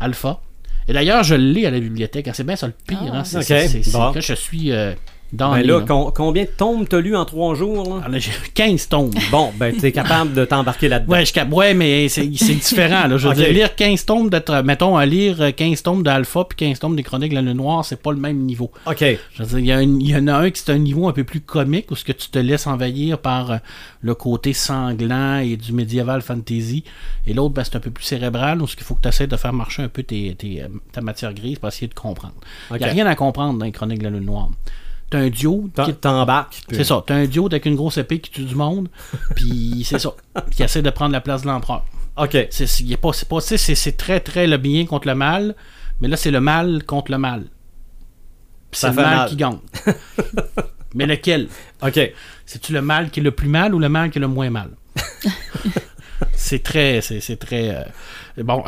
[0.00, 0.40] Alpha.
[0.88, 2.28] Et d'ailleurs, je l'ai à la bibliothèque.
[2.28, 2.98] hein, C'est bien ça le pire.
[3.12, 3.18] Ah.
[3.18, 4.12] hein, c'est, Ok, c'est- bon.
[4.12, 4.94] que je suis euh,
[5.32, 5.84] dans Ben là, là.
[5.86, 7.84] com- combien de tomes t'as lu en trois jours?
[7.88, 7.96] là?
[7.98, 9.10] Alors là, j'ai 15 tomes.
[9.30, 11.12] Bon, ben t'es capable de t'embarquer là-dedans.
[11.12, 13.06] Ouais, je cap- ouais, mais c'est différent.
[13.08, 13.16] Là.
[13.16, 13.36] Je veux Ok.
[13.36, 16.96] dire, lire 15 tomes d'être, mettons, à lire euh, 15 tomes d'Alpha puis 15 tomes
[16.96, 18.70] des Chroniques de la Lune Noire, c'est pas le même niveau.
[18.86, 19.04] OK.
[19.34, 21.40] Je veux dire, il y, en a un qui c'est un niveau un peu plus
[21.40, 23.56] comique où ce que tu te laisses envahir par euh,
[24.02, 26.84] le côté sanglant et du médiéval fantasy.
[27.26, 29.26] Et l'autre, ben, c'est un peu plus cérébral où ce qu'il faut que tu essaies
[29.26, 32.34] de faire marcher un peu tes, tes, euh, ta matière grise pour essayer de comprendre.
[32.70, 34.50] Il n'y a rien à comprendre dans les Chroniques de la Lune Noire.
[35.08, 36.62] T'as un duo qui T'embarques.
[36.66, 37.02] puis- c'est ça.
[37.06, 38.88] T'as un duo avec une grosse épée qui tue du monde,
[39.36, 40.10] puis c'est ça.
[40.50, 41.84] Qui essaie de prendre la place de l'empereur.
[42.16, 42.36] OK.
[42.50, 45.54] C'est est pas, c'est pas, c'est- c'est très très le bien contre le mal,
[46.00, 47.44] mais là c'est le mal contre le mal.
[48.72, 49.28] C'est le mal, mal.
[49.28, 49.58] qui gagne.
[50.94, 51.48] mais lequel?
[51.82, 52.00] OK.
[52.44, 54.50] C'est-tu le mal qui est le plus mal ou le mal qui est le moins
[54.50, 54.70] mal?
[56.32, 57.74] C'est très, c'est c'est très.
[57.74, 57.82] euh,
[58.38, 58.62] Bon,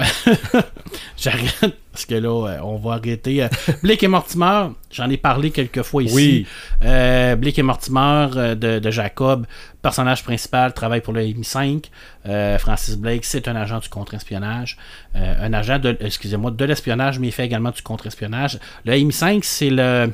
[1.17, 3.43] j'arrête parce que là, euh, on va arrêter.
[3.43, 3.49] Euh,
[3.83, 6.15] Blake et Mortimer, j'en ai parlé quelques fois ici.
[6.15, 6.47] Oui.
[6.85, 9.47] Euh, Blake et Mortimer de, de Jacob,
[9.83, 11.87] personnage principal, travaille pour le MI5.
[12.27, 14.77] Euh, Francis Blake, c'est un agent du contre-espionnage.
[15.17, 18.61] Euh, un agent de, excusez-moi, de l'espionnage, mais il fait également du contre-espionnage.
[18.85, 20.13] Le MI5, c'est le,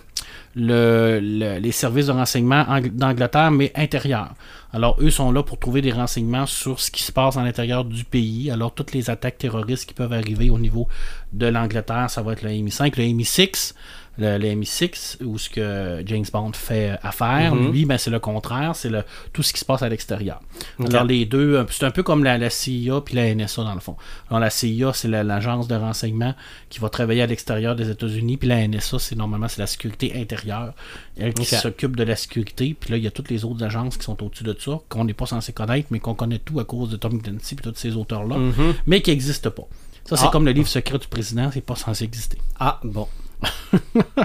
[0.55, 4.35] le, le- les services de renseignement Ang- d'Angleterre, mais intérieur.
[4.73, 7.85] Alors, eux sont là pour trouver des renseignements sur ce qui se passe à l'intérieur
[7.85, 8.51] du pays.
[8.51, 10.89] Alors, toutes les attaques terroristes qui peuvent arriver au niveau
[11.33, 12.97] de l'Angleterre, ça va être le MI5.
[12.97, 13.75] Le MI6,
[14.19, 17.73] le, le MI6, ou ce que James Bond fait affaire, Mhm.
[17.73, 19.03] lui, ben, c'est le contraire, c'est le,
[19.33, 20.41] tout ce qui se passe à l'extérieur.
[20.79, 23.75] Alors, les deux, euh, c'est un peu comme la, la CIA puis la NSA, dans
[23.75, 23.97] le fond.
[24.29, 26.35] Alors, la CIA, c'est la- l'agence de renseignement
[26.71, 30.13] qui va travailler à l'extérieur des États-Unis, puis la NSA, c'est normalement c'est la sécurité
[30.17, 30.75] intérieure,
[31.19, 32.77] elle qui s'occupe de la sécurité.
[32.79, 35.05] Puis là, il y a toutes les autres agences qui sont au-dessus de ça, qu'on
[35.05, 37.75] n'est pas censé connaître, mais qu'on connaît tout à cause de Tom Clancy et tous
[37.75, 38.75] ces auteurs-là, Mhm.
[38.87, 39.65] mais qui n'existent pas.
[40.05, 40.31] Ça, c'est Ah.
[40.33, 42.39] comme le livre secret du président, c'est pas censé exister.
[42.61, 43.09] Ah, bon.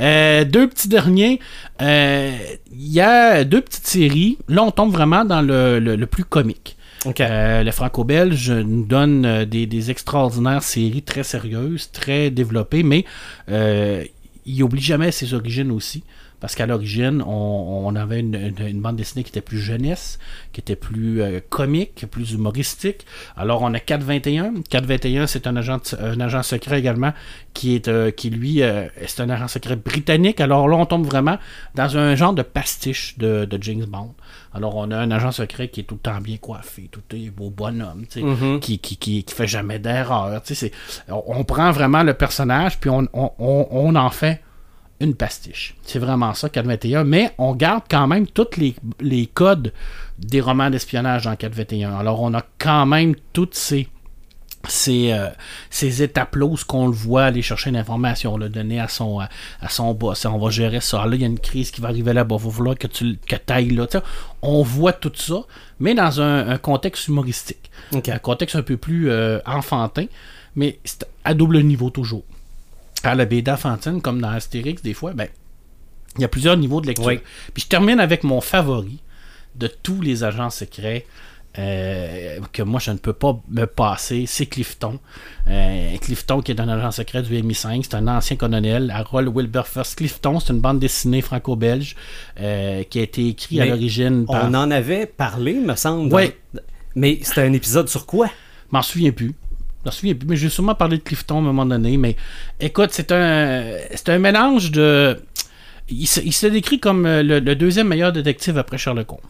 [0.00, 1.40] Euh, deux petits derniers.
[1.82, 2.30] Euh,
[2.72, 4.38] Il y a deux petites séries.
[4.46, 6.76] Là, on tombe vraiment dans le, le- le plus comique.
[7.04, 7.20] OK.
[7.20, 13.04] Euh, le franco-belge nous donne euh, des, des extraordinaires séries très sérieuses, très développées, mais
[14.46, 16.04] il oublie jamais ses origines aussi.
[16.40, 20.18] Parce qu'à l'origine, on, on avait une, une- une bande dessinée qui était plus jeunesse,
[20.52, 23.06] qui était plus euh, comique, plus humoristique.
[23.36, 24.54] Alors, on a 421.
[24.70, 27.12] 421, c'est un agent, un agent secret également,
[27.54, 30.40] qui est euh, qui lui, euh, c'est un agent secret britannique.
[30.40, 31.38] Alors là, on tombe vraiment
[31.74, 34.14] dans un genre de pastiche de, de James Bond.
[34.54, 37.30] Alors, on a un agent secret qui est tout le temps bien coiffé, tout est
[37.30, 38.60] beau bonhomme, Mhm.
[38.60, 40.40] qui, qui, qui, qui fait jamais d'erreur.
[41.08, 44.40] On, on prend vraiment le personnage, puis on, on, on, on en fait
[45.00, 45.74] une pastiche.
[45.82, 47.04] C'est vraiment ça, 421.
[47.04, 49.72] Mais on garde quand même tous les, les codes
[50.18, 51.96] des romans d'espionnage dans 421.
[51.96, 53.88] Alors, on a quand même toutes ces
[54.66, 55.28] ces, euh,
[55.70, 59.28] ces étapes-là où qu'on le voit aller chercher l'information, le donner à son, à,
[59.60, 60.24] à son boss.
[60.24, 61.06] On va gérer ça.
[61.06, 62.36] Là, il y a une crise qui va arriver là-bas.
[62.36, 63.86] Va falloir que tu que ailles là.
[64.42, 65.42] On voit tout ça,
[65.78, 67.70] mais dans un, un contexte humoristique.
[67.94, 70.06] Un contexte un peu plus euh, enfantin,
[70.56, 72.24] mais c'est à double niveau toujours.
[73.04, 75.28] À la BD enfantine, comme dans Astérix, des fois, ben,
[76.16, 77.06] il y a plusieurs niveaux de lecture.
[77.06, 77.20] Oui.
[77.54, 79.00] Puis je termine avec mon favori
[79.54, 81.06] de tous les agents secrets
[81.58, 84.98] euh, que moi je ne peux pas me passer, c'est Clifton.
[85.48, 89.94] Euh, Clifton qui est un agent secret du MI5, c'est un ancien colonel, Harold Wilberforce
[89.94, 91.96] Clifton, c'est une bande dessinée franco-belge
[92.38, 94.44] euh, qui a été écrite à l'origine par...
[94.44, 96.14] On en avait parlé, me semble.
[96.14, 96.38] Ouais.
[96.94, 98.26] Mais c'était un épisode sur quoi?
[98.26, 99.34] Je m'en souviens plus.
[99.84, 101.96] Je m'en souviens plus, mais j'ai sûrement parlé de Clifton à un moment donné.
[101.96, 102.16] Mais
[102.60, 105.20] écoute, c'est un, c'est un mélange de.
[105.88, 109.20] Il se, il se décrit comme euh, le, le deuxième meilleur détective après Sherlock Holmes.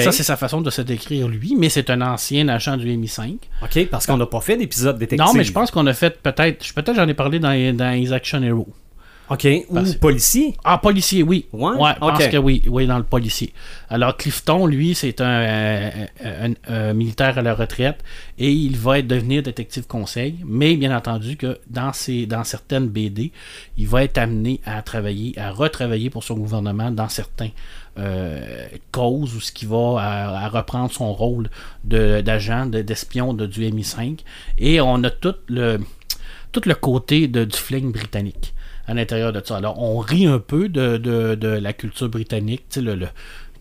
[0.00, 3.36] Ça, c'est sa façon de se décrire lui, mais c'est un ancien agent du MI5.
[3.62, 5.24] OK, parce qu'on n'a pas fait d'épisode détective.
[5.24, 6.62] Non, mais je pense qu'on a fait peut-être.
[6.66, 8.68] je- Peut-être j'en ai parlé dans, dans les Action Hero.
[9.32, 9.46] OK.
[9.70, 10.54] Ou Parce- policier.
[10.64, 11.46] Ah, policier, oui.
[11.52, 11.76] Ouais?
[12.00, 12.30] Ok.
[12.30, 13.52] que oui, oui, dans le policier.
[13.88, 15.90] Alors, Clifton, lui, c'est un, euh,
[16.24, 18.02] un- un militaire à la retraite
[18.38, 23.32] et il va devenir détective conseil, mais bien entendu que dans, ses, dans certaines BD,
[23.78, 27.50] il va être amené à travailler, à retravailler pour son gouvernement dans certains
[27.98, 31.48] euh, causes ou ce qui va à, à reprendre son rôle
[31.84, 34.20] d'agent, de- d'espion de, du MI5.
[34.58, 35.78] Et on a tout le,
[36.52, 38.54] tout le côté de, du flingue britannique
[38.86, 39.56] à l'intérieur de ça.
[39.56, 42.64] Alors, on rit un peu de, de- de la culture britannique.
[42.76, 43.08] Le, le-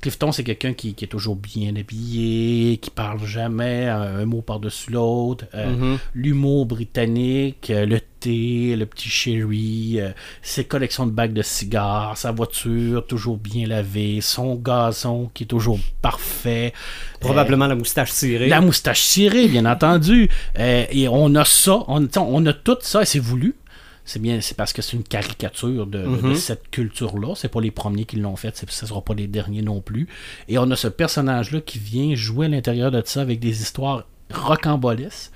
[0.02, 4.42] Clifton, c'est quelqu'un qui, qui est toujours bien habillé, qui parle jamais euh, un mot
[4.42, 5.46] par-dessus l'autre.
[5.54, 5.98] Euh, Mhm.
[6.16, 10.10] L'humour britannique, euh, le thé, le petit sherry, euh,
[10.42, 15.48] ses collections de bagues de cigares, sa voiture toujours bien lavée, son gazon qui est
[15.48, 16.74] toujours parfait.
[17.20, 18.48] Probablement la moustache tirée.
[18.48, 20.30] La moustache cirée, bien entendu.
[20.58, 23.54] Et on a ça, on, on a tout ça et c'est voulu.
[24.12, 26.36] C'est bien, c'est parce que c'est une caricature de, Mhm.
[26.36, 27.34] cette culture-là.
[27.36, 30.08] C'est pas les premiers qui l'ont fait, ce sera pas les derniers non plus.
[30.50, 34.04] Et on a ce personnage-là qui vient jouer à l'intérieur de ça avec des histoires
[34.34, 35.32] rocambolesques.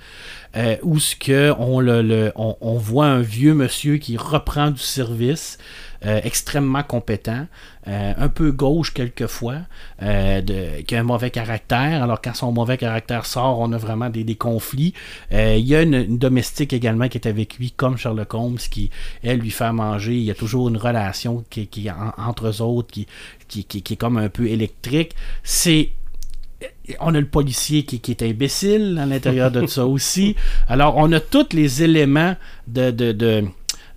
[0.56, 4.70] Euh, où ce que on, le, le- on, on voit un vieux monsieur qui reprend
[4.70, 5.58] du service,
[6.04, 7.46] euh, extrêmement compétent,
[7.88, 9.60] euh, un peu gauche quelquefois,
[10.02, 12.02] euh, qui a un mauvais caractère.
[12.02, 14.92] Alors quand son mauvais caractère sort, on a vraiment des, conflits.
[15.30, 18.90] Il y a une, domestique également qui est avec lui, comme Sherlock Holmes, qui,
[19.22, 20.14] elle, lui fait manger.
[20.14, 23.06] Il y a toujours une relation qui, qui en- entre eux autres qui,
[23.58, 25.14] est comme un peu électrique.
[25.42, 25.90] C'est
[27.00, 30.36] on a le policier qui, est imbécile à l'intérieur de ça aussi.
[30.68, 32.36] Alors, on a tous les éléments
[32.66, 33.44] de-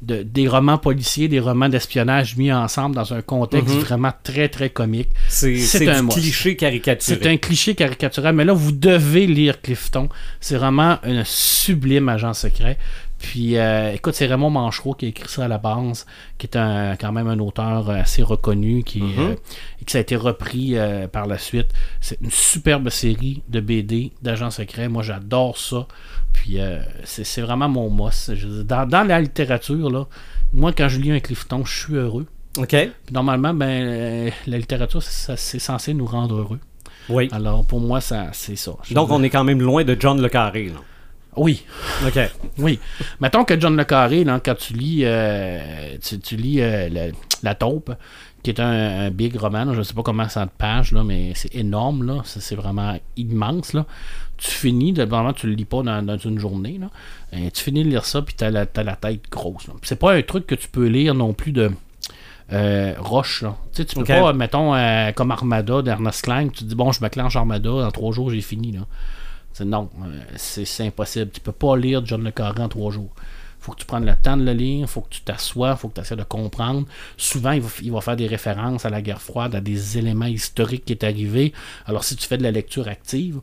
[0.01, 3.81] de- des romans policiers, des romans d'espionnage mis ensemble dans un contexte Mhm.
[3.81, 5.09] vraiment très, très comique.
[5.27, 7.19] C'est un cliché caricaturé.
[7.21, 10.07] C'est un cliché caricatural, mais là, vous devez lire Clifton.
[10.39, 12.77] C'est vraiment un sublime agent secret.
[13.17, 16.05] Puis, euh, écoute, c'est Raymond Manchereau qui a écrit ça à la base,
[16.37, 19.13] qui est un, quand même un auteur assez reconnu, qui, Mhm.
[19.19, 19.35] euh,
[19.81, 21.67] et qui ça a été repris euh, par la suite.
[21.99, 24.87] C'est une superbe série de BD d'agents secrets.
[24.87, 25.85] Moi, j'adore ça.
[26.33, 30.05] Puis, euh, c'est vraiment mon dire, dans, dans la littérature, là,
[30.53, 32.25] moi, quand je lis un Clifton, je suis heureux.
[32.57, 32.69] OK.
[32.69, 36.59] Puis normalement, ben, euh, la littérature, c'est censé nous rendre heureux.
[37.09, 37.29] Oui.
[37.31, 38.73] Alors, pour moi, ça, c'est ça.
[38.91, 40.65] Donc, on est quand même loin de John Le Carré.
[40.65, 40.79] Là.
[41.35, 41.63] Oui,
[42.05, 42.19] OK.
[42.57, 42.79] oui.
[43.19, 47.07] Mettons que John Le Carré, là, quand tu lis, euh, tu, tu lis euh, la,
[47.43, 47.91] La Taupe,
[48.43, 50.91] qui est un, un big roman, là, je ne sais pas comment ça de pages,
[50.91, 52.21] là, mais c'est énorme, là.
[52.23, 53.73] C'est, vraiment immense.
[53.73, 53.85] Là.
[54.37, 56.79] Tu finis, de, vraiment, tu le lis pas dans, dans une journée.
[56.79, 56.89] Là.
[57.33, 59.67] Et tu finis de lire ça, puis tu as la, t'as la tête grosse.
[59.83, 61.71] C'est pas un truc que tu peux lire non plus de.
[62.51, 63.55] euh, roche, là.
[63.73, 66.91] Tu sais, tu peux pas, mettons, euh, comme Armada d'Ernest Klein, tu te dis, bon,
[66.91, 68.81] je me clenche Armada, dans trois jours, j'ai fini, là.
[69.65, 71.31] Non, euh, c'est c'est impossible.
[71.31, 73.09] Tu peux pas lire John Le Carré en trois jours.
[73.59, 75.95] Faut que tu prennes le temps de le lire, faut que tu t'assoies, faut que
[75.95, 76.85] tu essaies de comprendre.
[77.17, 80.25] Souvent, il va, il va faire des références à la guerre froide, à des éléments
[80.25, 81.53] historiques qui est arrivé.
[81.85, 83.39] Alors, si tu fais de la lecture active,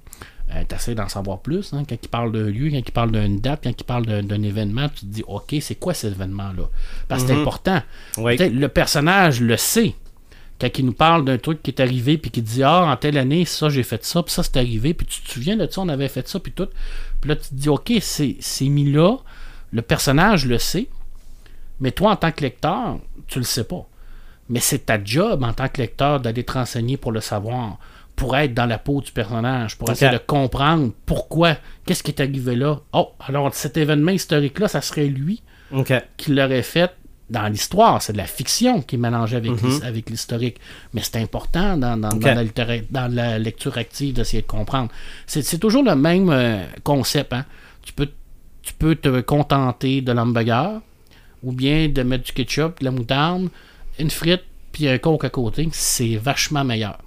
[0.69, 1.73] tu essaies d'en savoir plus.
[1.75, 1.83] hein.
[1.89, 4.89] Quand il parle d'un lieu, quand il parle d'une date, quand il parle d'un événement,
[4.89, 6.69] tu te dis, OK, c'est quoi cet événement-là?
[7.09, 7.83] Parce que c'est important.
[8.17, 8.37] Oui.
[8.37, 9.95] Peut-être le personnage le sait.
[10.59, 13.19] Quand il nous parle d'un truc qui est arrivé, puis qu'il dit Ah, en telle
[13.19, 15.83] année, ça, j'ai fait ça, puis ça, c'est arrivé, puis tu te souviens de ça,
[15.83, 16.69] on avait fait ça, puis tout.
[17.21, 19.17] Puis là, tu te dis Ok, c'est c'est mis là,
[19.73, 20.89] le personnage le sait,
[21.81, 23.87] mais toi, en tant que lecteur, tu le sais pas.
[24.49, 27.79] Mais c'est ta job en tant que lecteur d'aller te renseigner pour le savoir,
[28.15, 32.21] pour être dans la peau du personnage, pour essayer de comprendre pourquoi, qu'est-ce qui est
[32.21, 32.79] arrivé là.
[32.93, 35.43] Oh, alors cet événement historique-là, ça serait lui
[36.17, 36.93] qui l'aurait fait
[37.29, 38.01] dans l'histoire.
[38.01, 39.81] C'est de la fiction qui est mélangée avec, Mhm.
[39.83, 40.59] avec l'historique.
[40.95, 42.21] Mais c'est important dans, dans- Ok.
[42.21, 44.91] dans la, littéra- dans la lecture active d'essayer de comprendre.
[45.27, 47.33] C'est c'est toujours le même euh, concept.
[47.33, 47.45] hein.
[47.83, 48.09] Tu, peux,
[48.67, 50.81] tu peux te contenter de l'hamburger
[51.43, 53.49] ou bien de mettre du ketchup, de la moutarde,
[54.01, 54.43] une frite,
[54.73, 55.69] puis un coke à côté.
[55.73, 56.99] C'est vachement meilleur.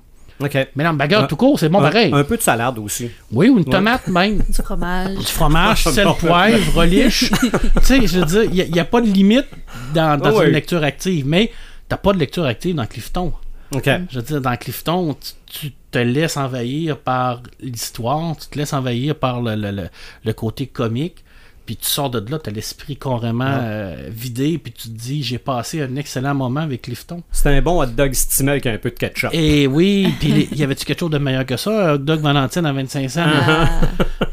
[0.42, 0.58] OK.
[0.76, 2.12] Mais l'hamburger tout court, c'est bon un, pareil.
[2.14, 3.12] un peu de salade aussi.
[3.34, 4.38] Oui, ou une tomate même.
[4.48, 5.18] Du fromage.
[5.18, 7.30] Du fromage, sel, poivre, relish.
[7.42, 7.50] tu
[7.82, 9.48] sais, je veux dire, il n'y a, pas de limite
[9.94, 10.46] dans, dans Ah oui.
[10.46, 11.52] une lecture active, mais
[11.90, 13.34] t'as pas de lecture active dans Clifton.
[13.76, 13.90] OK.
[14.10, 15.34] Je veux dire, dans Clifton, tu,
[15.70, 19.90] tu te laisses envahir par l'histoire, tu te laisses envahir par le, le- le-
[20.24, 21.24] le côté comique,
[21.70, 25.22] puis tu sors de là, tu as l'esprit carrément euh, vidé, puis tu te dis,
[25.22, 27.22] j'ai passé un excellent moment avec Clifton.
[27.32, 29.30] C'est un bon hot dog stimé avec un peu de ketchup.
[29.34, 32.66] Et oui, puis y avait-tu quelque chose de meilleur que ça, un hot dog Valentine
[32.66, 33.22] à 25 cents?
[33.24, 33.82] Ah,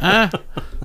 [0.01, 0.31] Hein?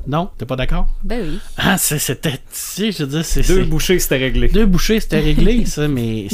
[0.06, 0.88] Non, t'es pas d'accord?
[1.06, 1.40] ben oui.
[1.56, 2.32] Ah, c'est- c'était.
[2.34, 3.48] Tu sais, je veux dire, c'est.
[3.48, 4.50] Deux c'est- bouchées, c'était réglé.
[4.50, 6.28] Deux bouchées, c'était réglé, ça, mais.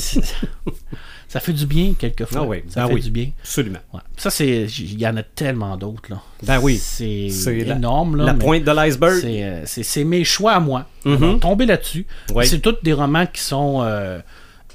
[1.30, 2.42] Ça fait du bien, quelquefois.
[2.44, 3.02] Ah oui, ça ben fait oui.
[3.02, 3.30] du bien.
[3.42, 3.80] Absolument.
[3.94, 4.00] Ouais.
[4.16, 4.66] Ça, c'est.
[4.80, 6.22] Il y en a tellement d'autres, là.
[6.44, 6.78] Ben oui.
[6.78, 7.30] C'est
[7.66, 8.26] la- énorme, là.
[8.26, 9.20] La mais pointe de l'iceberg.
[9.22, 10.88] C'est euh, c'est- mes choix à moi.
[11.04, 11.24] Mhm.
[11.24, 12.06] Alors, tomber là-dessus.
[12.34, 12.48] Oui.
[12.48, 14.20] C'est tous des romans qui sont euh,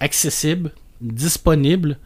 [0.00, 1.96] accessibles, disponibles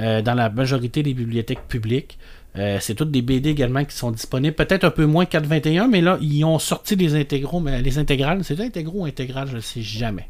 [0.00, 2.18] euh, dans la majorité des bibliothèques publiques.
[2.58, 4.54] Euh, c'est toutes des BD également qui sont disponibles.
[4.54, 8.42] Peut-être un peu moins 421, mais là, ils ont sorti les intégraux, mais les intégrales,
[8.44, 10.28] c'est intégraux ou intégrales, je ne sais jamais.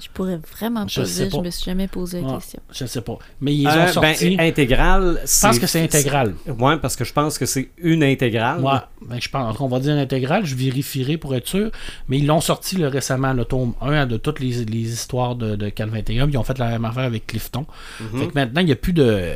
[0.00, 1.24] Je pourrais vraiment Je pas dire.
[1.30, 1.42] Je pas.
[1.42, 2.60] me suis jamais posé la Ah, question.
[2.72, 3.16] je ne sais pas.
[3.40, 4.36] Mais ils Euh, ont sorti.
[4.36, 5.20] ben, intégral.
[5.24, 6.34] je pense que c'est intégral.
[6.58, 8.60] Ouais, parce que je pense que c'est une intégrale.
[8.60, 11.70] Ouais, ben, je pense qu'on va dire intégral, je vérifierai pour être sûr.
[12.08, 15.54] Mais ils l'ont sorti là, récemment, le tome 1 de toutes les, les histoires de,
[15.54, 16.28] de Cal 21.
[16.28, 17.64] Ils ont fait la même affaire avec Clifton.
[18.00, 18.20] Mhm.
[18.20, 19.30] Fait que maintenant, il n'y a plus de.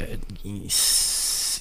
[0.45, 0.63] Il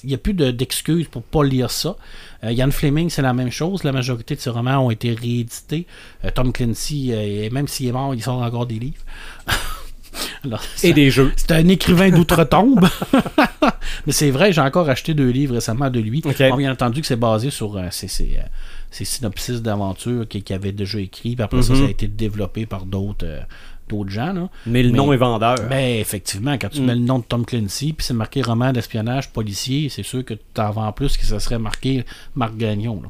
[0.04, 1.96] n'y a plus de- d'excuses pour pas lire ça.
[2.44, 3.84] Euh, Ian Fleming, c'est la même chose.
[3.84, 5.86] La majorité de ses romans ont été réédités.
[6.24, 9.02] Euh, Tom Clancy, euh, même s'il est mort, il sort encore des livres.
[10.44, 11.32] Alors, Et des jeux.
[11.36, 12.88] c'est un écrivain d'outre-tombe.
[14.06, 16.22] Mais c'est vrai, j'ai encore acheté deux livres récemment de lui.
[16.24, 16.38] Ok.
[16.50, 20.72] Bon, bien entendu que c'est basé sur euh, ces, ces, euh, synopsis d'aventure qu'il avait
[20.72, 21.34] déjà écrit.
[21.34, 21.80] Puis après ça, Mhm.
[21.80, 23.40] ça a été développé par d'autres euh,
[23.88, 24.32] d'autres gens.
[24.32, 24.48] Là.
[24.66, 25.56] Mais le Mais- nom est vendeur.
[25.68, 26.84] Ben, effectivement, quand tu Mm.
[26.86, 30.34] mets le nom de Tom Clancy, puis c'est marqué roman d'espionnage policier, c'est sûr que
[30.34, 33.02] tu t'en vends plus que ça serait marqué Marc Gagnon.
[33.02, 33.08] Là.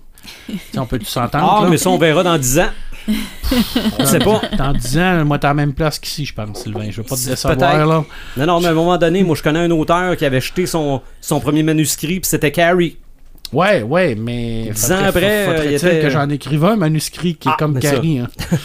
[0.76, 1.62] On peut s'entendre.
[1.64, 2.68] ah, mais ça, on verra dans 10 ans.
[3.98, 4.42] On sait pas.
[4.58, 6.90] Dans 10 ans, moi, t'es à la même place qu'ici, je pense, Sylvain.
[6.90, 8.04] Je veux pas te décevoir, là.
[8.36, 10.66] Non, non, mais à un moment donné, moi, je connais un auteur qui avait jeté
[10.66, 12.96] son, son premier manuscrit, puis c'était Carrie.
[13.52, 14.68] Ouais, ouais, mais.
[14.74, 17.72] Dix faudrait- ans après, il était- que j'en écrive un manuscrit qui est Ah, comme
[17.72, 17.92] mais ça.
[17.92, 18.18] Carrie.
[18.18, 18.28] Hein.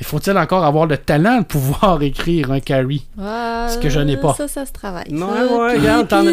[0.00, 3.06] Il faut-il encore avoir le talent de pouvoir écrire un Carrie?
[3.18, 4.34] Ce que je n'ai pas.
[4.34, 5.10] Ça, ça se travaille.
[5.10, 5.14] Ça.
[5.56, 6.30] ouais, regarde, t'en as-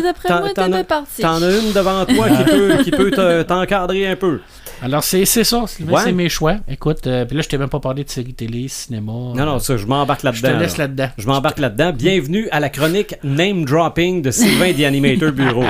[1.60, 4.40] une devant toi qui peut, qui peut te- t'encadrer un peu.
[4.82, 6.02] Alors, c'est ça, Sylvain, Ouais.
[6.04, 6.58] c'est mes choix.
[6.70, 9.12] Écoute, euh, puis là, je t'ai même pas parlé de séries télé, cinéma.
[9.12, 10.60] Non, non, ça, je m'embarque Je te là-dedans.
[10.60, 10.84] laisse là.
[10.84, 11.08] là-dedans.
[11.18, 11.94] Je m'embarque là-dedans.
[11.94, 15.64] Bienvenue à la chronique Name Dropping de Sylvain The Animator Bureau.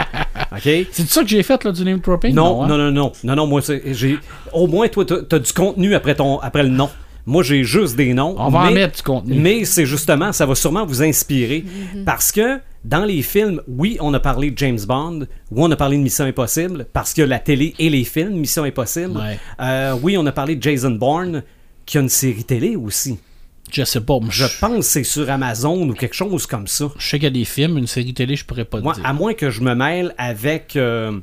[0.51, 0.61] OK?
[0.91, 2.33] C'est ça que j'ai fait, là, du name dropping?
[2.35, 2.67] Non, hein?
[2.67, 3.11] non, non, non.
[3.23, 4.19] Non, non, moi, j'ai.
[4.51, 6.89] Au moins, toi, t'as t'as du contenu après, ton, après le nom.
[7.27, 8.33] Moi, j'ai juste des noms.
[8.39, 9.35] On va en mais- mettre du contenu.
[9.37, 11.63] Mais c'est justement, ça va sûrement vous inspirer.
[12.05, 15.19] Parce que dans les films, oui, on a parlé de James Bond,
[15.51, 18.63] oui, on a parlé de Mission Impossible, parce que la télé et les films, Mission
[18.63, 19.17] Impossible.
[19.17, 19.37] Ouais.
[19.59, 21.43] Euh, oui, on a parlé de Jason Bourne,
[21.85, 23.19] qui a une série télé aussi.
[23.69, 24.17] Je sais pas.
[24.29, 26.89] Je Je, pense que c'est sur Amazon ou quelque chose comme ça.
[26.97, 28.93] je sais qu'il y a des films, une série télé, je pourrais pas dire.
[29.03, 31.19] à moins que je me mêle avec euh,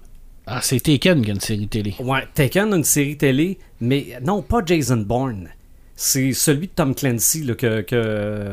[0.47, 1.95] Ah, c'est Taken qui a une série télé.
[2.01, 5.49] ouais, Taken, une série télé, mais non, pas Jason Bourne.
[5.97, 8.53] C'est celui de Tom Clancy là, que, que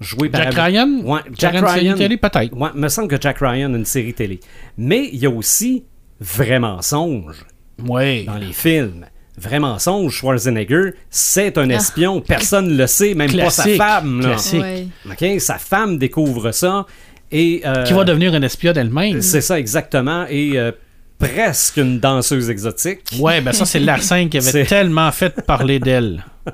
[0.00, 1.00] joué par Jack Ryan?
[1.04, 1.96] Ouais, Jack aurait une série Ryan.
[1.96, 2.56] télé, peut-être.
[2.56, 4.40] Ouais, me semble que Jack Ryan a une série télé.
[4.76, 5.84] Mais il y a aussi
[6.20, 7.44] Vrai mensonge
[7.88, 8.24] Oui.
[8.24, 9.06] dans les films.
[9.38, 12.20] Vrai mensonge, Schwarzenegger, c'est un espion.
[12.20, 14.20] Personne ne le sait, même pas sa femme.
[14.20, 14.28] là.
[14.30, 14.60] classique.
[14.60, 14.86] Ouais.
[15.10, 15.40] OK?
[15.40, 16.86] Sa femme découvre ça.
[17.30, 19.22] Et, euh, Qui va devenir une espionne elle-même.
[19.22, 20.26] C'est ça, exactement.
[20.28, 20.70] Et euh,
[21.18, 23.00] presque une danseuse exotique.
[23.18, 26.24] Ouais, ben ça, c'est la scène qui avait tellement fait parler d'elle.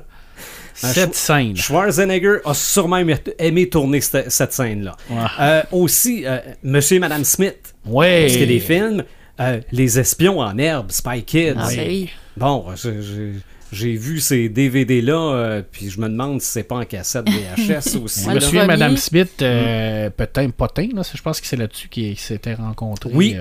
[0.87, 1.55] Cette scène.
[1.55, 4.95] Schwarzenegger a sûrement aimé, aimé tourner cette, cette scène-là.
[5.09, 5.17] Ouais.
[5.39, 7.75] Euh, aussi, euh, Monsieur et Madame Smith.
[7.85, 8.21] Ouais.
[8.21, 9.03] Parce qu'il y a des films.
[9.39, 11.53] euh, les espions en herbe, Spy Kids.
[11.57, 12.09] Ah, ben oui.
[12.37, 12.65] Bon,
[13.71, 17.95] j'ai- vu ces DVD-là, euh, puis je me demande si c'est pas en cassette VHS
[18.03, 18.25] aussi.
[18.27, 18.33] Là.
[18.35, 18.65] Monsieur et.
[18.65, 23.11] Madame Smith, euh, peut-être Potin, là, je pense que c'est là-dessus qu'ils s'étaient rencontrés.
[23.13, 23.35] Oui.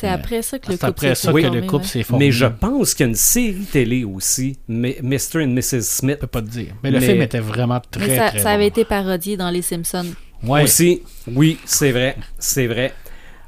[0.00, 1.88] C'est après ça que le c'est couple après s'est ça que formé, le couple ouais.
[1.88, 2.26] s'est formé.
[2.26, 5.42] Mais je pense qu'il y a une série télé aussi, M- Mr.
[5.44, 5.82] and Mrs.
[5.82, 6.16] Smith.
[6.16, 6.72] Je peux pas te dire.
[6.82, 8.68] Mais le Mais- film était vraiment très, Mais ça, très ça avait bon.
[8.68, 10.06] été parodié dans Les Simpsons.
[10.42, 10.62] Ouais.
[10.64, 12.92] Aussi, oui, c'est vrai, c'est vrai.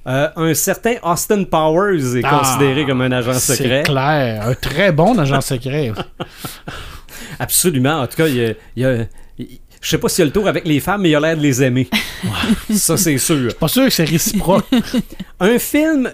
[0.07, 3.82] Euh, un certain Austin Powers est Ah, considéré comme un agent secret.
[3.86, 4.46] C'est clair.
[4.48, 5.92] Un très bon agent secret.
[7.38, 8.00] Absolument.
[8.00, 9.09] En tout cas, il y a, il y a- il-
[9.82, 11.36] je sais pas s'il y a le tour avec les femmes, mais il a l'air
[11.36, 11.88] de les aimer.
[12.74, 13.54] Ça, c'est sûr.
[13.56, 14.64] pas sûr que c'est réciproque.
[15.40, 16.10] Un film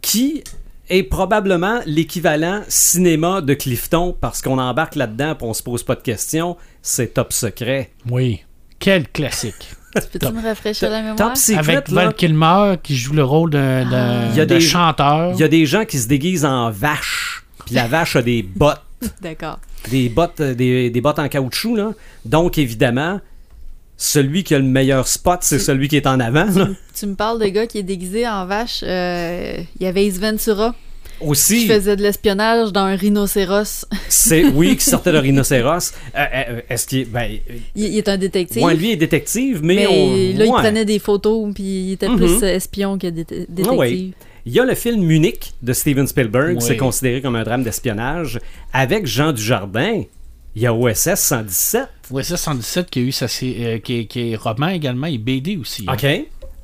[0.00, 0.42] qui
[0.88, 5.94] est probablement l'équivalent cinéma de Clifton, parce qu'on embarque là-dedans et on se pose pas
[5.94, 7.90] de questions, c'est Top Secret.
[8.10, 8.40] oui.
[8.82, 9.68] Quel classique.
[9.92, 11.16] Peux-tu me rafraîchir la mémoire?
[11.16, 14.46] Top Secret, Avec là, Val Kilmer qui joue le rôle d'un d'un- Il y a
[14.46, 15.32] d'un des- chanteur.
[15.34, 18.42] il y a des gens qui se déguisent en vache, puis la vache a des
[18.42, 18.80] bottes.
[19.20, 19.58] D'accord.
[19.90, 21.76] Des bottes, euh, des, des bottes en caoutchouc.
[21.76, 21.92] Là.
[22.24, 23.20] Donc, évidemment,
[23.96, 26.46] celui qui a le meilleur spot, c'est celui qui est en avant.
[26.46, 26.68] là.
[26.98, 28.80] Tu me parles de gars qui est déguisé en vache.
[28.82, 30.74] euh, Il y avait Ace Ventura
[31.20, 33.84] qui Aussi, faisait de l'espionnage dans un rhinocéros.
[34.08, 35.92] c'est oui, qui sortait de rhinocéros.
[36.16, 37.10] Euh, euh, Est-ce qu'il.
[37.10, 37.30] Ben,
[37.76, 38.62] Il, il est un détective.
[38.62, 40.38] moi, lui est détective, mais, mais on.
[40.38, 42.16] là, il prenait des photos, puis il était Mhm.
[42.16, 43.66] plus espion que dé- détective.
[43.68, 44.08] Ah ouais.
[44.46, 46.62] Il y a le film Munich de Steven Spielberg, Oui.
[46.62, 48.38] c'est considéré comme un drame d'espionnage.
[48.72, 50.02] Avec Jean Dujardin,
[50.56, 51.88] il y a OSS 117.
[52.10, 55.18] Ouais, c'est 117 qui a eu sa euh, qui, est, qui est roman également et
[55.18, 55.84] BD aussi.
[55.88, 55.94] hein.
[55.94, 56.06] OK.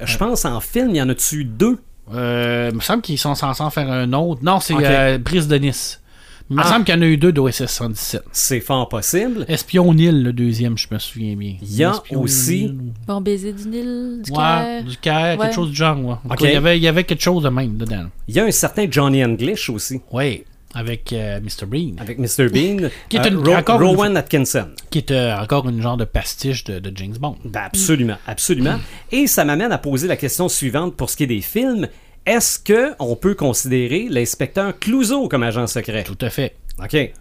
[0.04, 1.78] Je pense en film, il y en a-tu deux?
[2.14, 4.40] Euh, il me semble qu'ils sont censés en faire un autre.
[4.44, 4.82] Non, c'est Ok.
[4.84, 6.00] euh, Brise de Nice.
[6.48, 6.64] Il me Ah.
[6.68, 8.22] semble qu'il y en a eu deux d'OSS 117.
[8.30, 9.44] C'est fort possible.
[9.48, 11.56] Espion Nil, le deuxième, je me souviens bien.
[11.60, 12.76] Il y a Espion aussi- Nil.
[13.06, 14.84] Bon baiser du Nil, du Ouais, Caire.
[14.84, 15.44] du Caire, Ouais.
[15.46, 15.98] quelque chose du genre.
[15.98, 16.14] Ouais.
[16.28, 18.06] En cas, il, y avait, il y avait quelque chose de même dedans.
[18.28, 20.00] Il y a un certain Johnny English aussi.
[20.12, 21.66] Oui, avec euh, Mr.
[21.66, 22.48] Bean, avec Mr.
[22.48, 22.90] Bean.
[23.08, 24.68] Qui est Euh, une- Ro- une Rowan Atkinson.
[24.90, 27.36] qui est euh, encore une genre de pastiche de, de James Bond.
[27.44, 28.78] Ben, absolument, absolument.
[29.10, 31.88] Et ça m'amène à poser la question suivante pour ce qui est des films.
[32.26, 36.02] Est-ce que on peut considérer l'inspecteur Clouseau comme agent secret?
[36.04, 36.56] Tout à fait.
[36.82, 37.12] OK.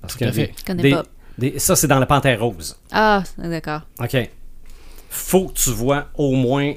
[0.00, 0.52] Parce Tout à fait.
[0.58, 1.02] Je connais des- pas.
[1.38, 2.78] des- ça, c'est dans la Panthère Rose.
[2.92, 3.82] Ah, d'accord.
[4.00, 4.16] OK.
[5.10, 6.72] Faut que tu vois au moins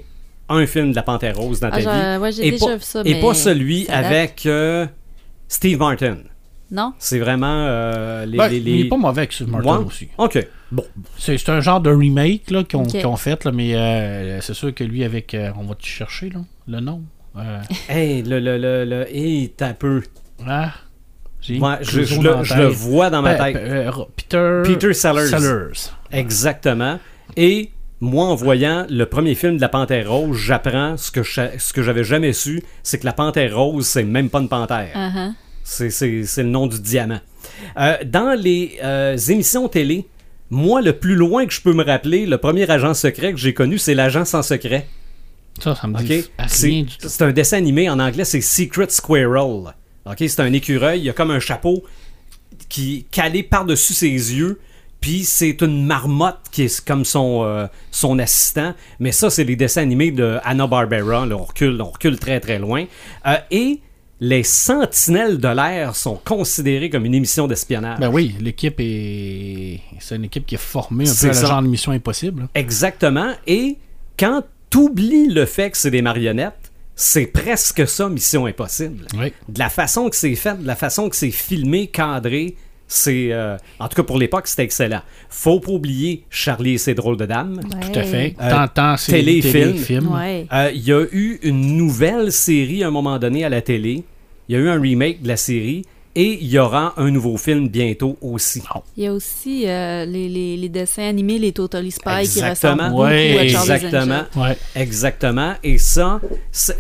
[0.50, 2.22] un film de la Panthère Rose dans ta Ah, vie.
[2.22, 4.86] ouais, j'ai et déjà pas, vu ça, Et mais pas celui avec euh,
[5.48, 6.18] Steve Martin.
[6.72, 6.94] Non?
[7.00, 9.86] C'est vraiment euh, les, Ben, les- Il est pas mauvais avec Steve Martin Ouais.
[9.86, 10.08] aussi.
[10.18, 10.46] OK.
[10.72, 10.84] Bon.
[11.18, 12.44] C'est c'est un genre de remake
[13.06, 15.34] ont fait, là, mais euh, c'est sûr que lui, avec.
[15.36, 17.04] euh, on va te chercher là, le nom.
[17.90, 20.02] Hey, le, le, le, le, hey, t'as peu.
[20.48, 20.72] ah,
[21.42, 23.56] j'ai Ouais, je, je le, je vois dans ma tête.
[23.58, 25.28] euh, Peter, Peter Sellers.
[25.28, 25.90] Sellers.
[26.12, 27.00] Exactement.
[27.38, 27.70] Et
[28.02, 31.74] moi, en voyant le premier film de la Panthère Rose, j'apprends ce que je- ce
[31.74, 34.90] que j'avais jamais su, c'est que la Panthère Rose, c'est même pas une panthère.
[35.64, 37.20] C'est- C'est c'est le nom du diamant.
[37.80, 40.08] Euh, dans les euh, émissions télé,
[40.50, 43.54] moi, le plus loin que je peux me rappeler, le premier agent secret que j'ai
[43.54, 44.88] connu, c'est l'agent sans secret.
[45.62, 46.04] Ça, ça me OK?
[46.04, 47.08] dit rien C'est du tout.
[47.10, 49.74] c'est un dessin animé en anglais, c'est Secret Squirrel.
[50.06, 50.16] OK?
[50.20, 51.84] C'est un écureuil, il y a comme un chapeau
[52.70, 54.60] qui est calé par-dessus ses yeux.
[55.02, 58.74] Puis c'est une marmotte qui est comme son, euh, son assistant.
[59.00, 61.28] Mais ça, c'est les dessins animés de Hanna-Barbera.
[61.28, 62.86] Là, on recule, on recule très très loin.
[63.28, 63.82] Euh, et
[64.20, 68.00] les Sentinelles de l'air sont considérés comme une émission d'espionnage.
[68.00, 69.82] Ben oui, l'équipe est.
[70.00, 71.48] C'est une équipe qui est formée un peu à la ça.
[71.48, 72.48] genre de mission impossible.
[72.56, 73.34] Exactement.
[73.46, 73.78] Et
[74.18, 74.44] quand
[74.76, 79.06] t'oublies le fait que c'est des marionnettes, c'est presque ça, Mission Impossible.
[79.18, 79.32] Oui.
[79.48, 82.56] De la façon que c'est fait, de la façon que c'est filmé, cadré,
[82.86, 83.30] c'est...
[83.32, 85.00] euh, en tout cas, pour l'époque, c'était excellent.
[85.30, 87.62] Faut pas oublier Charlie et ses drôles de dames.
[87.62, 88.36] Tout à fait.
[88.42, 90.14] Euh, tant, tant c'est téléfilm.
[90.14, 90.46] Ouais.
[90.52, 94.04] Euh, Il y a eu une nouvelle série à un moment donné à la télé.
[94.50, 95.86] Il y a eu un remake de la série
[96.18, 98.62] Et il y aura un nouveau film bientôt aussi.
[98.96, 102.90] Il y a aussi euh, les, les- les dessins animés, les Totally Spy, qui ressemblent
[102.90, 104.24] beaucoup Ouais, à Charlie's Exactement.
[104.38, 104.58] Ouais.
[104.76, 105.54] Exactement.
[105.64, 106.22] Et ça,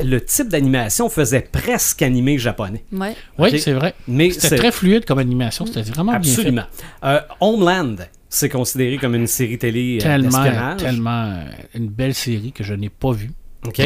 [0.04, 2.84] le type d'animation faisait presque animé japonais.
[2.94, 3.16] Ouais.
[3.38, 3.60] Oui, Ok.
[3.60, 3.94] c'est vrai.
[4.08, 5.66] Mais C'était c'est- très fluide comme animation.
[5.66, 6.64] C'était vraiment Absolument.
[7.04, 7.96] Euh, Homeland,
[8.30, 10.32] c'est considéré comme une série télé bien euh, fait.
[10.50, 11.44] Tellement, tellement euh,
[11.76, 13.32] une belle série que je n'ai pas vue.
[13.68, 13.82] OK?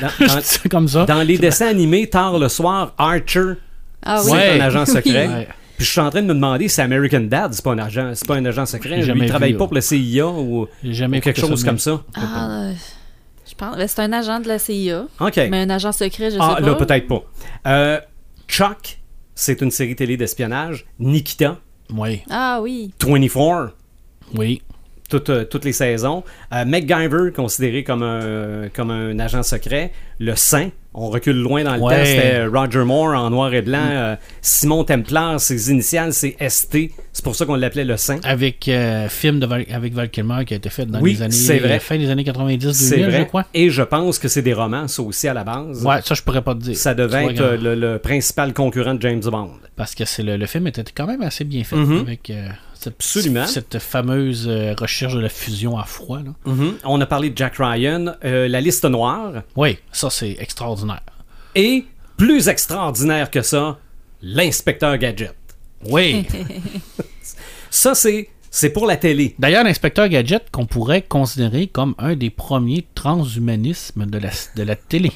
[0.00, 1.04] Dans, dans- c'est comme ça.
[1.04, 3.54] dans les dessins animés, tard le soir, Archer,
[4.06, 4.38] Ah c'est oui.
[4.38, 4.60] Ouais.
[4.60, 5.28] un agent secret.
[5.28, 5.48] Ouais.
[5.76, 8.12] Puis je suis en train de me demander si American Dad, c'est pas un agent,
[8.14, 8.96] c'est pas un agent secret.
[8.96, 11.62] Lui, jamais il travaille vu, pas pour le CIA ou, J'ai jamais ou quelque chose
[11.64, 12.02] comme ça.
[12.14, 12.72] Ah, euh,
[13.46, 13.76] je pense.
[13.76, 15.36] ben, C'est un agent de la CIA, OK.
[15.50, 16.66] mais un agent secret, je ah, sais pas.
[16.68, 17.22] là, peut-être pas.
[17.66, 18.00] Euh,
[18.48, 18.98] Chuck,
[19.34, 20.86] c'est une série télé d'espionnage.
[20.98, 21.58] Nikita,
[21.92, 22.92] Oui, Ah oui.
[22.98, 23.74] 24,
[24.34, 24.62] oui.
[25.08, 26.24] Toutes, euh, toutes les saisons.
[26.52, 29.92] Euh, MacGyver, considéré comme un, comme un agent secret.
[30.18, 31.94] Le Saint, on recule loin dans le Ouais.
[31.94, 33.78] temps, c'était Roger Moore en noir et blanc.
[33.90, 36.90] Euh, Simon Templar, ses initiales, c'est ST.
[37.12, 38.18] C'est pour ça qu'on l'appelait le Saint.
[38.24, 41.22] Avec euh, film de Val- avec Val Kilmer qui a été fait dans Oui, les
[41.22, 41.78] années c'est vrai.
[41.80, 43.26] fin des années 90 C'est 2000 je vrai.
[43.26, 43.44] crois.
[43.52, 45.84] Et je pense que c'est des romans, ça aussi, à la base.
[45.84, 46.76] Ouais, ça je pourrais pas te dire.
[46.76, 49.50] Ça devait être euh, le, le principal concurrent de James Bond.
[49.76, 51.98] parce que c'est le, le film était quand même assez bien fait Mhm.
[52.00, 52.48] avec euh,
[52.88, 53.46] Absolument.
[53.46, 56.32] cette fameuse euh, recherche de la fusion à froid là.
[56.44, 56.74] Mhm.
[56.84, 59.42] On a parlé de Jack Ryan, euh, La liste noire.
[59.56, 61.02] Oui, ça c'est extraordinaire.
[61.54, 61.84] Et,
[62.16, 63.78] plus extraordinaire que ça,
[64.22, 65.34] L'inspecteur Gadget.
[65.84, 66.26] Oui.
[67.70, 69.34] Ça, c'est, c'est pour la télé.
[69.38, 74.76] D'ailleurs, l'inspecteur Gadget qu'on pourrait considérer comme un des premiers transhumanismes de la, de la
[74.76, 75.12] télé.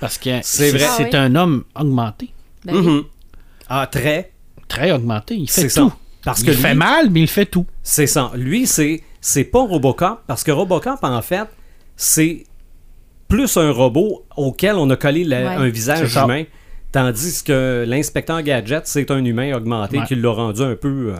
[0.00, 0.84] Parce que C'est vrai.
[0.88, 1.16] Ah c'est oui.
[1.16, 2.30] un homme augmenté,
[2.64, 2.82] Ben oui.
[2.86, 3.04] Mhm.
[3.68, 4.32] Ah, très.
[4.68, 5.34] très augmenté.
[5.36, 5.94] Il fait C'est ça.
[6.24, 7.66] Parce il que fait lui- mal, mais il fait tout.
[7.82, 8.30] C'est ça.
[8.34, 11.46] Lui, c'est, c'est pas Robocop, parce que Robocop, en fait,
[11.96, 12.44] c'est
[13.28, 15.66] plus un robot auquel on a collé la- Ouais.
[15.66, 16.44] un visage humain.
[16.92, 20.06] Tandis que l'inspecteur Gadget, c'est un humain augmenté Ouais.
[20.06, 21.16] qui l'a rendu un peu, euh,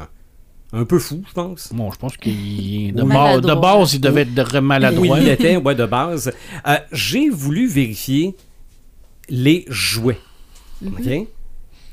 [0.73, 1.73] un peu fou, je pense.
[1.73, 3.79] Bon, je pense qu'il de, base, de maladroit.
[3.79, 5.17] base, il devait être maladroit.
[5.19, 6.33] Oui, il était, ouais, de base.
[6.69, 8.37] Euh, J'ai voulu vérifier
[9.29, 10.19] les jouets.
[10.87, 11.27] OK?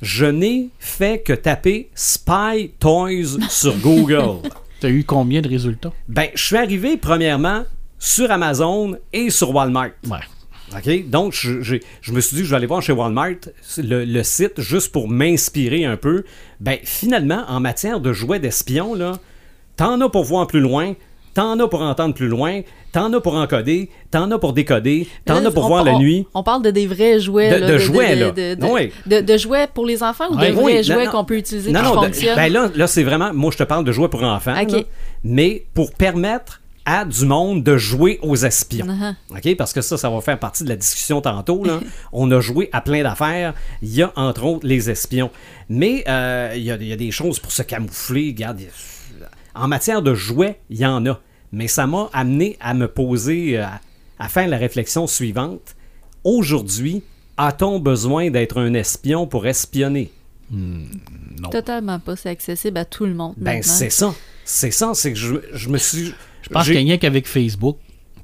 [0.02, 4.47] Je n'ai fait que taper Spy Toys sur Google.
[4.80, 5.93] T'as eu combien de résultats?
[6.08, 7.66] ben, je suis arrivé premièrement
[7.99, 9.91] sur Amazon et sur Walmart.
[10.10, 10.18] Ouais.
[10.76, 11.10] OK?
[11.10, 13.36] Donc, je, je me suis dit, je vais aller voir chez Walmart
[13.78, 16.24] le, le site juste pour m'inspirer un peu.
[16.60, 19.20] Ben, finalement, en matière de jouets d'espion, là,
[19.76, 20.95] t'en as pour voir plus loin,
[21.34, 22.61] t'en as pour entendre plus loin,
[22.91, 25.93] t'en as pour encoder, t'en as pour décoder, t'en Là, as pour on- voir la
[25.97, 26.27] nuit.
[26.34, 27.49] On parle de des vrais jouets.
[27.51, 28.32] De- là, de jouets, là.
[28.32, 28.91] De, de- Oui.
[29.05, 30.49] de- de jouets pour les enfants ou Ouais.
[30.49, 32.36] de vrais Oui, jouets qu'on peut utiliser Non, non, de- fonctionnent?
[32.36, 34.79] ben là, là c'est vraiment, moi je te parle de jouets pour enfants, là,
[35.23, 38.88] mais pour permettre à du monde de jouer aux espions.
[38.88, 39.13] Uh-huh.
[39.38, 39.55] OK?
[39.55, 41.63] Parce que ça, ça va faire partie de la discussion tantôt.
[41.63, 41.79] Là.
[42.11, 43.53] On a joué à plein d'affaires.
[43.84, 45.29] Il y a entre autres les espions.
[45.69, 48.29] Mais euh, il, y a, il y a des choses pour se camoufler.
[48.36, 48.61] Regarde,
[49.56, 51.20] en matière de jouets, il y en a.
[51.52, 53.80] Mais ça m'a amené à me poser, euh, à,
[54.20, 55.76] à faire la réflexion suivante.
[56.24, 57.04] Aujourd'hui,
[57.38, 60.12] a-t-on besoin d'être un espion pour espionner?
[60.52, 61.49] Non.
[61.49, 62.16] Totalement pas.
[62.16, 63.34] C'est accessible à tout le monde.
[63.38, 64.14] Ben, c'est ça.
[64.43, 64.91] C'est ça.
[64.93, 66.14] C'est que je, je me suis.
[66.43, 67.78] Je pense qu'il n'y a qu'avec Facebook,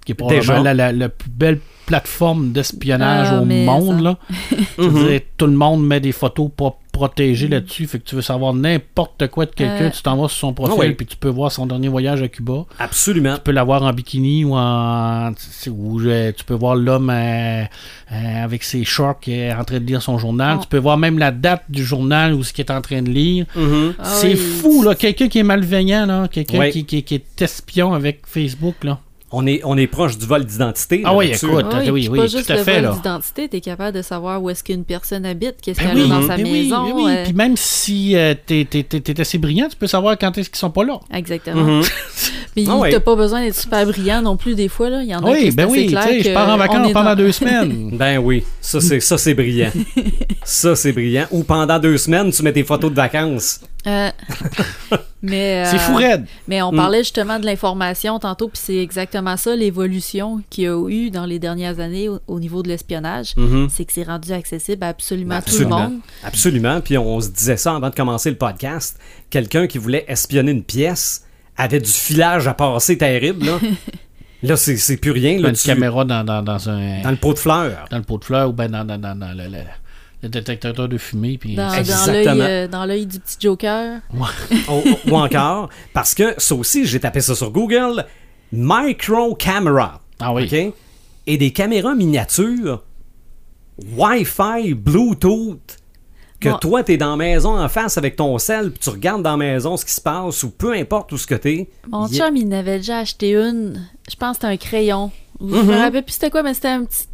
[0.06, 4.02] qui est probablement la, la- la plus belle plateforme d'espionnage Ah, au monde.
[4.02, 4.18] Là.
[4.78, 5.08] Je veux Mhm.
[5.08, 7.86] dire, tout le monde met des photos pas protégées là-dessus.
[7.88, 9.90] Fait que tu veux savoir n'importe quoi de quelqu'un, Euh.
[9.92, 10.94] tu t'en vas sur son profil, Ah oui.
[10.96, 12.66] puis tu peux voir son dernier voyage à Cuba.
[12.80, 13.36] Absolument.
[13.36, 15.32] Tu peux l'avoir en bikini ou en.
[15.70, 17.64] Ou euh, tu peux voir l'homme euh,
[18.12, 20.58] euh, avec ses shorts qui est en train de lire son journal.
[20.58, 20.62] Oh.
[20.64, 23.10] Tu peux voir même la date du journal ou ce qu'il est en train de
[23.10, 23.46] lire.
[23.56, 23.94] Mhm.
[24.00, 24.36] Ah C'est oui.
[24.36, 24.96] fou, là.
[24.96, 26.28] Quelqu'un qui est malveillant, là.
[26.28, 29.00] Quelqu'un qui, qui- qui est espion avec Facebook, là.
[29.30, 31.02] On est, on est proche du vol d'identité.
[31.04, 31.50] Ah oui, écoute.
[31.52, 34.02] Oui, oui, puis oui, pas tout juste à le fait, vol d'identité, t'es capable de
[34.02, 36.52] savoir où est-ce qu'une personne habite, qu'est-ce Ben qu'elle a dans oui, sa ben oui,
[36.64, 36.86] maison.
[36.86, 37.12] ben oui.
[37.12, 40.38] euh, Puis même si euh, t'es, t'es- t'es- t'es assez brillant, tu peux savoir quand
[40.38, 41.00] est-ce qu'ils sont pas là.
[41.14, 41.62] Exactement.
[41.62, 41.84] Mhm.
[42.56, 42.90] Puis Ah ouais.
[42.90, 44.90] t'as pas besoin d'être super brillant non plus des fois.
[44.90, 45.04] Là.
[45.04, 46.58] Il y en a qui Oui, ben assez oui, tu clair sais, je pars en
[46.58, 47.90] vacances pendant dans- deux semaines.
[47.98, 49.72] Ben oui, ça c'est ça c'est brillant.
[50.46, 51.26] ça c'est brillant.
[51.32, 53.60] Ou pendant deux semaines, tu mets tes photos de vacances.
[53.86, 54.10] Euh,
[55.22, 56.26] mais, C'est euh, fou raide.
[56.48, 56.76] Mais on Mm.
[56.76, 61.26] parlait justement de l'information tantôt, puis c'est exactement ça, l'évolution qu'il y a eu dans
[61.26, 63.34] les dernières années au, au niveau de l'espionnage.
[63.38, 63.68] Mhm.
[63.70, 65.76] C'est que c'est rendu accessible à absolument, Absolument.
[65.78, 66.00] tout le monde.
[66.24, 66.82] Absolument.
[66.82, 69.00] Puis on se disait ça avant de commencer le podcast.
[69.30, 71.24] Quelqu'un qui voulait espionner une pièce
[71.58, 73.46] avait du filage à passer terrible.
[73.46, 73.60] Là,
[74.44, 75.40] là c'est, c'est plus rien.
[75.40, 77.02] Là, Une tu- caméra dans, dans, dans un.
[77.02, 77.86] Dans le pot de fleurs.
[77.90, 79.64] dans le pot de fleurs ou ben dans, dans, dans, dans le, le-
[80.24, 81.38] le détecteur de fumée.
[81.38, 82.34] Puis Dans, dans Exactement.
[82.36, 84.00] l'œil euh, dans l'œil du petit Joker.
[84.14, 88.06] ou, ou encore, parce que ça aussi, j'ai tapé ça sur Google,
[88.52, 90.02] micro camera.
[90.20, 90.46] Ah oui.
[90.46, 90.74] OK?
[91.28, 92.84] Et des caméras miniatures,
[93.96, 95.78] Wi-Fi, Bluetooth.
[96.40, 96.58] que Bon.
[96.58, 99.38] toi, t'es dans la maison en face avec ton sel, puis tu regardes dans la
[99.38, 101.68] maison ce qui se passe, ou peu importe où ce que t'es.
[101.90, 103.88] Mon il- chum, il n'avait déjà acheté une.
[104.10, 105.12] Je pense que c'était un crayon.
[105.40, 107.06] Je me rappelle plus c'était quoi, mais c'était un petit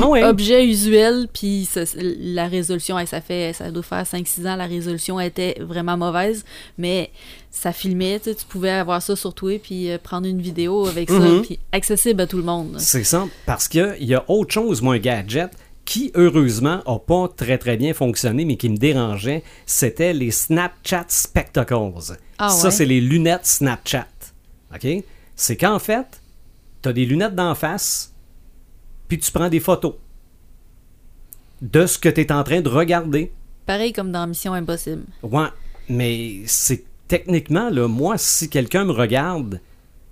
[0.00, 1.28] Ah objet usuel.
[1.32, 5.96] Puis la résolution, hey, ça fait, ça doit faire 5-6 ans, la résolution était vraiment
[5.96, 6.44] mauvaise.
[6.76, 7.10] Mais
[7.50, 10.86] ça filmait, tu sais, tu pouvais avoir ça sur toi, puis euh, prendre une vidéo
[10.86, 11.20] avec Mhm.
[11.20, 12.76] ça, puis accessible à tout le monde.
[12.78, 15.50] C'est ça, parce qu'il y a autre chose, moi, un gadget
[15.84, 21.06] qui, heureusement, a pas très très bien fonctionné, mais qui me dérangeait, c'était les Snapchat
[21.08, 21.92] Spectacles.
[22.38, 24.06] Ah ça, c'est les lunettes Snapchat.
[24.74, 24.86] OK?
[25.34, 26.20] C'est qu'en fait,
[26.82, 28.14] tu as des lunettes d'en face,
[29.08, 29.94] puis tu prends des photos
[31.60, 33.32] de ce que tu es en train de regarder.
[33.66, 35.02] Pareil comme dans Mission Impossible.
[35.22, 35.48] Ouais,
[35.88, 39.60] mais c'est techniquement, là, moi, si quelqu'un me regarde,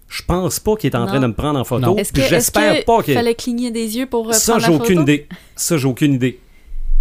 [0.09, 1.07] je pense pas qu'il est en Non.
[1.07, 1.97] train de me prendre en photo.
[2.15, 5.27] J'espère que pas qu'il fallait cligner des yeux pour euh, ça, j'ai aucune idée.
[5.55, 6.41] Ça, j'ai aucune idée.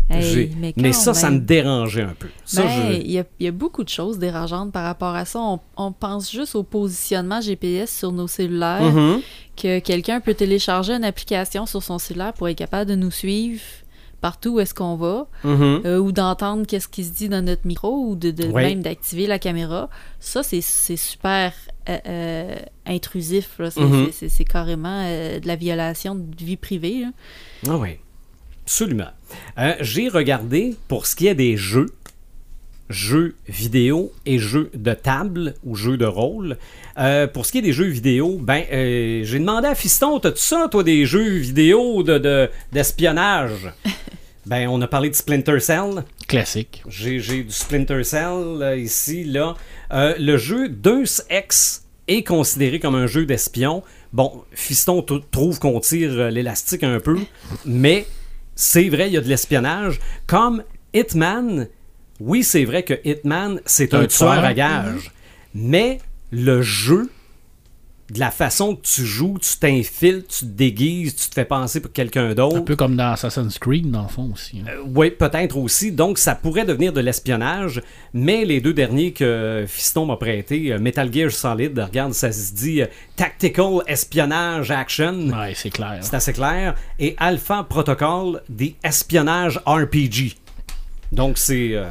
[0.08, 2.28] Hey, mais ça, ça me dérangeait un peu.
[2.56, 5.26] Ben, je- il y, a, il y a beaucoup de choses dérangeantes par rapport à
[5.26, 5.40] ça.
[5.40, 9.22] On, on pense juste au positionnement GPS sur nos cellulaires, Mhm.
[9.56, 13.62] Que quelqu'un peut télécharger une application sur son cellulaire pour être capable de nous suivre
[14.22, 15.82] partout où est-ce qu'on va, Mhm.
[15.86, 18.64] euh, ou d'entendre qu'est-ce qui se dit dans notre micro, ou de, de- Oui.
[18.64, 19.88] même d'activer la caméra.
[20.20, 21.54] Ça, c'est super
[21.88, 22.56] euh, euh,
[22.88, 23.60] intrusif.
[23.70, 24.10] C'est Mhm.
[24.12, 27.02] c'est- carrément de la violation de vie privée.
[27.02, 27.12] là.
[27.70, 28.00] Ah oui,
[28.64, 29.12] absolument.
[29.82, 31.94] J'ai regardé pour ce qui est des jeux,
[32.90, 36.58] jeux vidéo et jeux de table ou jeux de rôle.
[37.00, 40.42] Euh, pour ce qui est des jeux vidéo, ben euh, j'ai demandé à Fiston, t'as-tu
[40.42, 43.74] ça, toi, des jeux vidéo de, de- d'espionnage?
[44.46, 46.04] ben, on a parlé de Splinter Cell.
[46.28, 46.84] Classique.
[46.88, 49.56] J'ai, j'ai du Splinter Cell là, ici, là.
[49.92, 53.82] Euh, le jeu Deus Ex est considéré comme un jeu d'espion.
[54.14, 57.18] Bon, Fiston t- trouve qu'on tire euh, l'élastique un peu,
[57.66, 58.06] mais
[58.56, 60.00] c'est vrai, il y a de l'espionnage.
[60.28, 60.64] Comme
[60.94, 61.68] Hitman,
[62.20, 64.44] oui, c'est vrai que Hitman, c'est un, Un tueur tueur.
[64.46, 65.12] à gage.
[65.54, 66.00] Mais
[66.32, 67.10] le jeu,
[68.12, 71.80] de la façon que tu joues, tu t'infiltres, tu te déguises, tu te fais passer
[71.80, 72.58] pour quelqu'un d'autre.
[72.58, 74.60] Un peu comme dans Assassin's Creed, dans le fond aussi.
[74.62, 74.72] hein.
[74.94, 75.92] Oui, peut-être aussi.
[75.92, 77.82] Donc, ça pourrait devenir de l'espionnage.
[78.14, 82.54] Mais les deux derniers que Fiston m'a prêté, euh, Metal Gear Solid, regarde, ça se
[82.54, 85.30] dit euh, Tactical Espionnage Action.
[85.30, 85.98] Ouais, c'est clair.
[86.02, 86.76] C'est assez clair.
[87.00, 90.36] Et Alpha Protocol, des espionnages RPG.
[91.16, 91.86] Donc, c'est euh,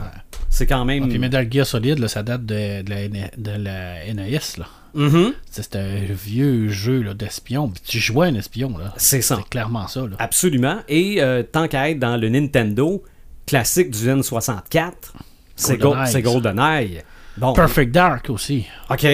[0.51, 1.05] c'est quand même.
[1.05, 4.39] Ah, Puis Metal Gear Solid, là, ça date de, de la, N- de la NES.
[4.59, 4.67] Là.
[4.95, 5.33] Mhm.
[5.51, 7.73] C'était un vieux jeu d'espion.
[7.85, 8.77] Tu jouais un espion.
[8.79, 8.95] là.
[8.97, 9.37] C'est ça.
[9.43, 10.03] C'est clairement ça.
[10.03, 10.17] Là.
[10.21, 10.79] Absolument.
[10.89, 13.03] Et euh, tant qu'à être dans le Nintendo
[13.47, 14.93] classique du N64,
[15.57, 17.05] c'est Go- GoldenEye, c'est.
[17.37, 18.65] Bon, Perfect Dark aussi.
[18.91, 19.05] OK.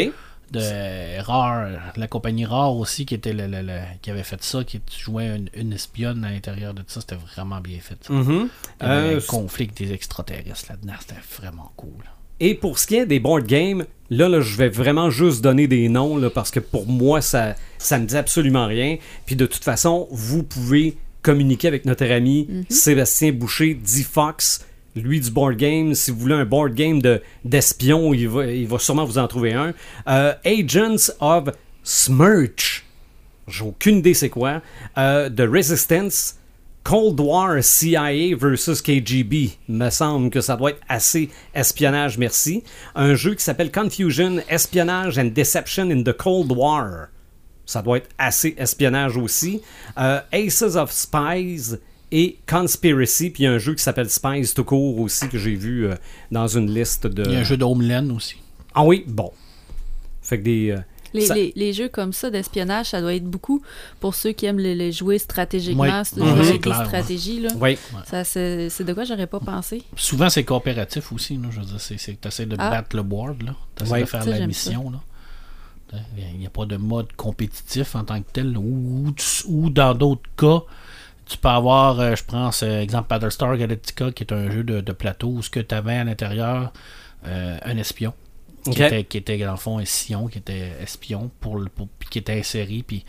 [0.53, 4.65] De Rare, la compagnie Rare aussi qui était le, le- le- qui avait fait ça,
[4.65, 7.01] qui jouait une, une espionne à l'intérieur de ça.
[7.01, 8.09] C'était vraiment bien fait.
[8.11, 8.49] Mhm.
[8.81, 10.95] Avait Euh, un conflit avec des extraterrestres là-dedans.
[11.01, 12.05] C'était vraiment cool.
[12.41, 15.69] Et pour ce qui est des board games, là, là, je vais vraiment juste donner
[15.69, 18.97] des noms là, parce que pour moi, ça ça me dit absolument rien.
[19.27, 24.65] Puis de toute façon, vous pouvez communiquer avec notre ami Sébastien Boucher, dit Fox,
[24.97, 25.95] lui du board game.
[25.95, 29.29] Si vous voulez un board game de d'espion, il va, il va sûrement vous en
[29.29, 29.75] trouver un.
[30.09, 31.49] Euh, Agents of
[31.83, 32.85] Smirch.
[33.49, 34.63] J'ai aucune idée c'est quoi.
[34.99, 36.37] Euh, The Resistance.
[36.83, 39.59] Cold War CIA versus KGB.
[39.69, 42.65] Me semble que ça doit être assez espionnage, merci.
[42.95, 47.09] Un jeu qui s'appelle Confusion, Espionnage and Deception in the Cold War.
[47.67, 49.61] Ça doit être assez espionnage aussi.
[49.99, 51.77] Euh, Aces of Spies
[52.13, 53.31] et Conspiracy.
[53.31, 55.87] Puis il y a un jeu qui s'appelle Spies tout court aussi que j'ai vu
[55.87, 55.95] euh,
[56.31, 57.25] dans une liste de.
[57.27, 58.37] Il y a un jeu de Homeland aussi.
[58.75, 59.33] Ah oui, bon.
[60.23, 60.71] Fait que des.
[60.71, 60.81] euh,
[61.13, 63.63] Les, ça- les- les jeux comme ça d'espionnage, ça doit être beaucoup
[63.99, 65.91] pour ceux qui aiment les, les jouer stratégiquement, Oui.
[66.05, 66.37] c'est- Mhm.
[66.37, 66.85] jouer C'est des clair, ouais.
[66.85, 67.41] stratégies.
[67.41, 67.49] Là.
[67.61, 67.79] Oui.
[68.07, 69.83] Ça, c'est c'est de quoi j'aurais pas pensé.
[69.97, 71.37] Souvent, c'est coopératif aussi.
[71.37, 71.49] Là.
[71.51, 72.71] Je veux dire, c'est, c'est que tu essaies de Ah.
[72.71, 73.39] battre le board.
[73.77, 74.01] Tu essaies Ouais.
[74.03, 74.91] de faire Ça, la mission.
[74.91, 75.01] Là.
[76.17, 78.57] Il n'y a pas de mode compétitif en tant que tel.
[78.57, 80.63] Ou, ou tu- ou dans d'autres cas,
[81.31, 84.81] tu peux avoir, euh, je prends euh, exemple Battlestar Galactica, qui est un jeu de,
[84.81, 86.73] de plateau où ce que tu avais à l'intérieur
[87.27, 88.13] euh, un espion.
[88.71, 91.89] Qui, était, qui était dans le fond un sillon qui était espion pour, le- pour-
[91.99, 93.07] puis qui était inséré puis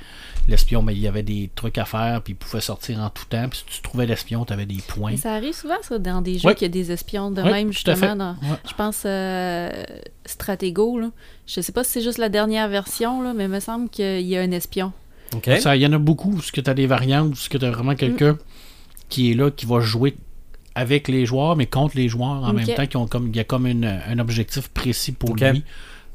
[0.48, 3.26] l'espion ben, il y avait des trucs à faire puis il pouvait sortir en tout
[3.26, 6.00] temps puis si tu trouvais l'espion tu avais des points Mais ça arrive souvent, ça,
[6.00, 6.56] dans des jeux Ouais.
[6.56, 8.16] qu'il y a des espions de Ouais, même, justement.
[8.16, 8.58] Dans, Ouais.
[8.66, 9.70] Je pense euh,
[10.26, 11.00] Stratego.
[11.00, 11.10] Là.
[11.48, 14.22] Je sais pas si c'est juste la dernière version, là, mais il me semble qu'il
[14.22, 14.94] y a un espion.
[15.60, 17.50] Ça, il y en a beaucoup, où ce que tu as des variantes, où ce
[17.50, 18.38] que tu as vraiment quelqu'un
[19.10, 20.16] qui est là, qui va jouer
[20.76, 23.40] avec les joueurs, mais contre les joueurs en même temps, qui ont comme, il y
[23.40, 25.64] a comme une- un objectif précis pour lui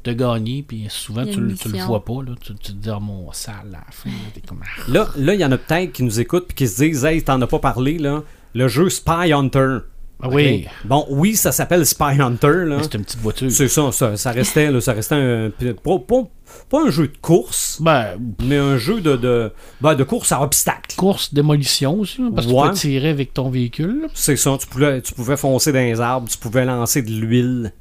[0.03, 1.87] de gagner, puis souvent tu, le- tu le mission.
[1.87, 2.31] vois pas, là.
[2.41, 4.61] Tu, tu te dis, oh mon sale, à la fin, là, t'es comme.
[4.63, 4.81] ah.
[4.91, 7.21] Là, là, il y en a peut-être qui nous écoutent puis qui se disent Hey,
[7.23, 8.23] t'en as pas parlé, là.
[8.53, 9.79] Le jeu Spy Hunter.
[10.21, 10.65] Ah oui.
[10.83, 12.65] Bon, oui, ça s'appelle Spy Hunter.
[12.81, 13.51] C'est une petite voiture.
[13.51, 15.51] C'est ça, ça, ça restait, là, ça restait un,
[15.83, 16.27] pas, pas-
[16.71, 20.41] pas un jeu de course, Ben, mais un jeu de, de, ben, de course à
[20.41, 20.95] obstacles.
[20.95, 22.63] course démolition aussi, hein, parce que Ouais.
[22.63, 24.07] tu peux tirer avec ton véhicule.
[24.15, 27.73] C'est ça, tu pouvais, tu pouvais foncer dans les arbres, tu pouvais lancer de l'huile,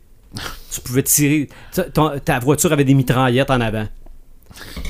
[0.70, 1.48] tu pouvais tirer.
[2.24, 3.86] ta voiture avait des mitraillettes en avant.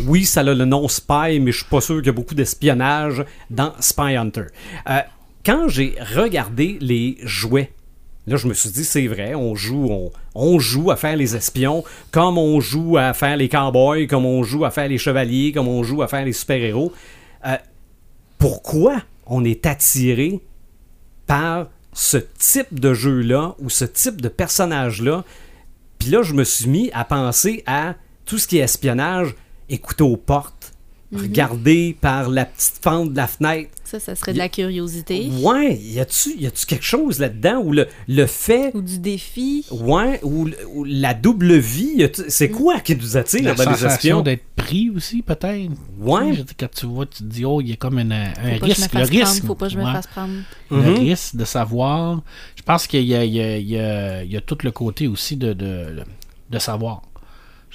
[0.06, 2.34] Oui, ça a le nom Spy, mais je suis pas sûr qu'il y a beaucoup
[2.34, 4.44] d'espionnage dans Spy Hunter.
[4.88, 5.00] Euh,
[5.46, 7.70] quand j'ai regardé les jouets,
[8.26, 11.84] là, je me suis dit, c'est vrai, on joue, on, joue à faire les espions,
[12.10, 15.68] comme on joue à faire les cowboys, comme on joue à faire les chevaliers, comme
[15.68, 16.92] on joue à faire les super-héros.
[17.46, 17.56] Euh,
[18.38, 20.40] pourquoi on est attiré
[21.28, 25.22] par ce type de jeu-là ou ce type de personnage-là?
[26.00, 27.94] Puis là, je me suis mis à penser à
[28.24, 29.36] tout ce qui est espionnage,
[29.68, 30.55] écouter aux portes,
[31.14, 33.70] regarder par la petite fente de la fenêtre.
[33.84, 35.28] Ça, ça serait de la curiosité.
[35.40, 39.64] Ouais, y a-tu y a-tu quelque chose là-dedans où le, le fait, Ou du défi.
[39.70, 43.88] ouais, ou, ou la double vie, c'est quoi qui nous attire La dans les sensation
[43.94, 44.22] espions?
[44.22, 45.70] d'être pris aussi, peut-être.
[46.00, 46.32] Ouais.
[46.32, 48.32] Tu sais, Quand tu vois, tu te dis, oh, il y a comme une- un
[48.34, 48.94] Faut pas que je me risque.
[48.94, 49.22] Le risque.
[49.22, 49.46] prendre.
[49.46, 49.92] Faut pas que je me ouais.
[49.92, 50.32] fasse prendre.
[50.72, 50.94] le Mhm.
[50.98, 52.22] risque de savoir.
[52.56, 54.58] Je pense qu'il y a, il y a- il y a- il y a tout
[54.64, 56.02] le côté aussi de, de,
[56.50, 57.02] de savoir.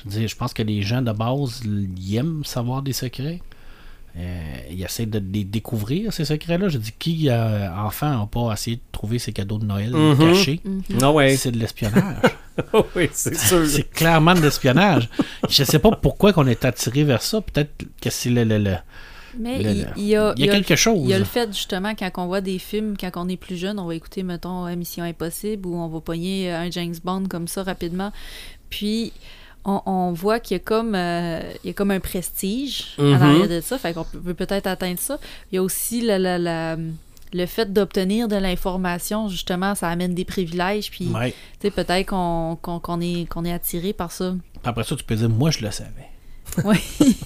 [0.06, 3.39] Je veux dire, je pense que les gens de base, ils aiment savoir des secrets.
[4.18, 6.68] Euh, ils essaient de les découvrir, ces secrets-là.
[6.68, 10.18] Je dis, qui, euh, enfant, n'a pas essayé de trouver ses cadeaux de Noël Mhm.
[10.18, 10.60] cachés?
[11.02, 12.18] Ah ouais, C'est de l'espionnage.
[12.95, 13.66] oui, c'est sûr.
[13.66, 15.08] c'est clairement de l'espionnage.
[15.49, 17.39] Je sais pas pourquoi qu'on est attiré vers ça.
[17.39, 17.72] Peut-être
[18.02, 18.76] que c'est le, le- le-
[19.39, 20.99] Mais le- il, le- il y a, il y a quelque chose.
[21.04, 23.56] Il y a le fait, justement, quand on voit des films, quand on est plus
[23.56, 26.95] jeune, on va écouter, mettons, euh, Mission Impossible ou on va pogner euh, un James
[27.02, 28.12] Bond comme ça rapidement.
[28.70, 29.14] Puis,
[29.66, 33.14] on, on voit qu'il y a comme, euh, il y a comme un prestige Mhm.
[33.14, 33.78] à l'arrière de ça.
[33.78, 35.20] Fait qu'on peut peut peut-être atteindre ça.
[35.51, 36.78] Il y a aussi la, la- la-
[37.34, 40.91] le fait d'obtenir de l'information, justement, ça amène des privilèges.
[40.91, 41.32] Puis, Ouais.
[41.62, 44.34] tu sais, peut-être qu'on est, qu'on est attiré par ça.
[44.66, 46.09] Après ça, tu peux dire, moi, je le savais.
[46.66, 46.78] Oui.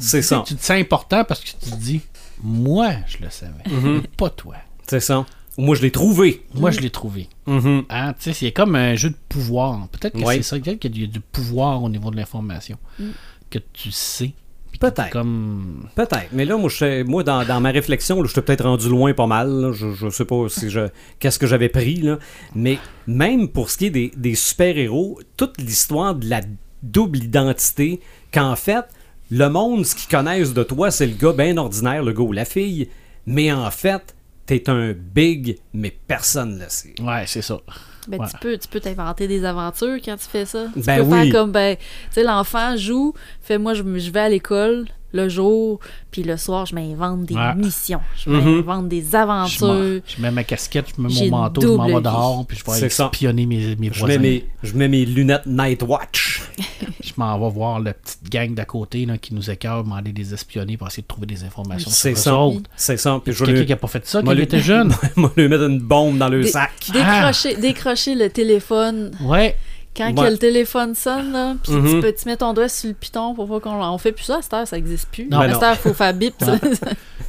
[0.00, 0.44] Tu sais, ça.
[0.46, 2.00] Tu te sens important parce que tu te dis,
[2.42, 3.64] moi, je le savais.
[3.68, 4.02] Mhm.
[4.16, 4.54] Pas toi.
[4.86, 5.26] C'est ça.
[5.58, 6.42] Moi, je l'ai trouvé.
[6.54, 7.28] Moi, je l'ai trouvé.
[7.46, 7.82] Mhm.
[7.90, 9.88] Hein, tu sais, c'est comme un jeu de pouvoir.
[9.88, 10.36] Peut-être que Ouais.
[10.36, 12.78] c'est ça, peut-être qu'il y a du pouvoir au niveau de l'information.
[12.98, 13.04] Mm.
[13.50, 14.32] Que tu sais.
[14.78, 15.10] Peut-être.
[15.10, 15.88] Comme...
[15.96, 16.28] Peut-être.
[16.32, 18.88] Mais là, moi, je sais- moi dans, dans ma réflexion, là, je suis peut-être rendu
[18.88, 19.48] loin pas mal.
[19.50, 19.72] là.
[19.72, 20.88] Je, je sais pas si je
[21.18, 21.96] qu'est-ce que j'avais pris.
[21.96, 22.18] Là.
[22.54, 22.78] Mais
[23.08, 26.42] même pour ce qui est des, des super-héros, toute l'histoire de la
[26.84, 27.98] double identité,
[28.32, 28.84] qu'en fait,
[29.32, 32.32] le monde, ce qu'ils connaissent de toi, c'est le gars bien ordinaire, le gars ou
[32.32, 32.88] la fille.
[33.26, 34.14] Mais en fait,
[34.48, 36.94] t'es un big, mais personne ne le sait.
[37.00, 37.60] Ouais, c'est ça.
[38.08, 38.26] Ben, Ouais.
[38.30, 40.66] tu peux tu peux t'inventer des aventures quand tu fais ça.
[40.72, 41.24] Tu Ben peux oui.
[41.30, 41.82] faire comme ben tu
[42.12, 45.80] sais l'enfant joue, fait moi je, me- je vais à l'école le jour,
[46.10, 47.54] puis le soir je m'invente des Ouais.
[47.54, 48.56] missions, je Mhm.
[48.56, 50.00] m'invente des aventures.
[50.06, 52.86] je mets ma casquette, je mets mon manteau, je m'en vais dehors, puis je vais
[52.86, 54.18] espionner mes, mes Je voisins.
[54.18, 56.42] mets, mes, je mets mes lunettes Night Watch.
[57.00, 60.34] Je m'en vais voir la petite gang d'à côté là, qui nous écœure, demander des
[60.34, 62.36] espionner pour essayer de trouver des informations C'est ça.
[62.76, 63.20] C'est ça.
[63.24, 64.92] Puis je Quelqu'un lui, qui a pas fait ça quand il était jeune?
[65.16, 66.70] moi, lui mettre une bombe dans le sac.
[66.92, 69.56] Décrocher, décrocher le téléphone Ouais.
[69.98, 70.26] Quand Ouais.
[70.26, 71.90] que le téléphone sonne là, puis Mhm.
[71.90, 74.24] tu peux tu mets ton doigt sur le piton pour pas qu'on on fait plus
[74.24, 75.26] ça à cette heure, ça existe plus.
[75.28, 76.34] Non, à cette heure, faut faire bip.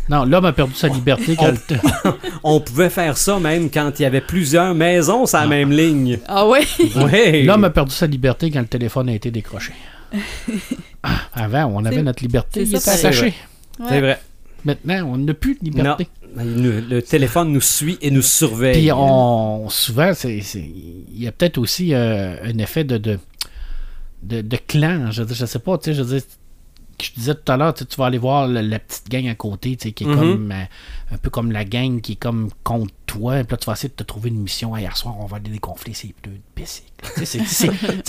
[0.10, 2.12] Non, l'homme a perdu sa liberté quand le-
[2.44, 6.18] On pouvait faire ça même quand il y avait plusieurs maisons sur la même ligne.
[6.28, 6.64] ah ouais?
[6.96, 7.44] Ouais.
[7.44, 9.72] l'homme a perdu sa liberté quand le téléphone a été décroché.
[11.04, 13.34] Ah, Avant, on avait notre liberté, c'est il ça, était attaché.
[13.88, 14.20] C'est vrai.
[14.66, 16.08] Maintenant, on n'a plus de liberté.
[16.36, 18.74] Nous- le téléphone nous suit et nous surveille.
[18.82, 23.20] Puis on, souvent, il y a peut-être aussi euh, un effet de, de,
[24.24, 25.12] de, de clan.
[25.12, 26.28] Je, je sais pas, tu sais, je veux dire,
[27.02, 29.28] je disais tout à l'heure, tu sais, tu vas aller voir le- la petite gang
[29.28, 30.16] à côté, tu sais, qui est Mhm.
[30.18, 30.64] comme euh,
[31.14, 33.36] un peu comme la gang qui est comme contre toi.
[33.44, 34.76] Puis là, tu vas essayer de te trouver une mission.
[34.76, 36.88] Hier soir, on va aller dégonfler ces pneus de bicycle.
[37.16, 37.40] Tu sais,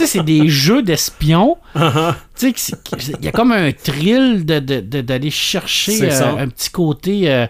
[0.07, 1.57] c'est- des jeux d'espions.
[1.77, 2.15] Uh-huh.
[2.37, 2.75] Tu sais,
[3.21, 7.31] il y a comme un thrill de, de- de- d'aller chercher euh, un petit côté
[7.33, 7.47] euh,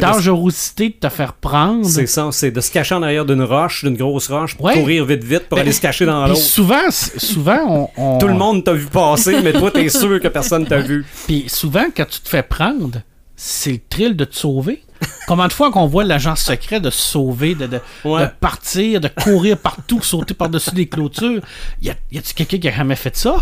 [0.00, 1.84] dangerosité de te faire prendre.
[1.86, 4.74] C'est ça, c'est de se cacher en arrière d'une roche, d'une grosse roche, pour Ouais.
[4.74, 6.40] courir vite vite pour Ben, aller se cacher dans l'autre.
[6.40, 10.28] souvent, souvent on, on- Tout le monde t'a vu passer, mais toi, t'es sûr que
[10.28, 11.04] personne t'a vu.
[11.26, 13.00] Puis souvent, quand tu te fais prendre,
[13.36, 14.82] c'est le thrill de te sauver.
[15.26, 18.22] Combien de fois qu'on voit l'agent secret de se sauver, de, de, Ouais.
[18.22, 21.40] de partir, de courir partout, sauter par-dessus les clôtures?
[21.80, 23.34] Y a-tu quelqu'un qui a jamais fait ça?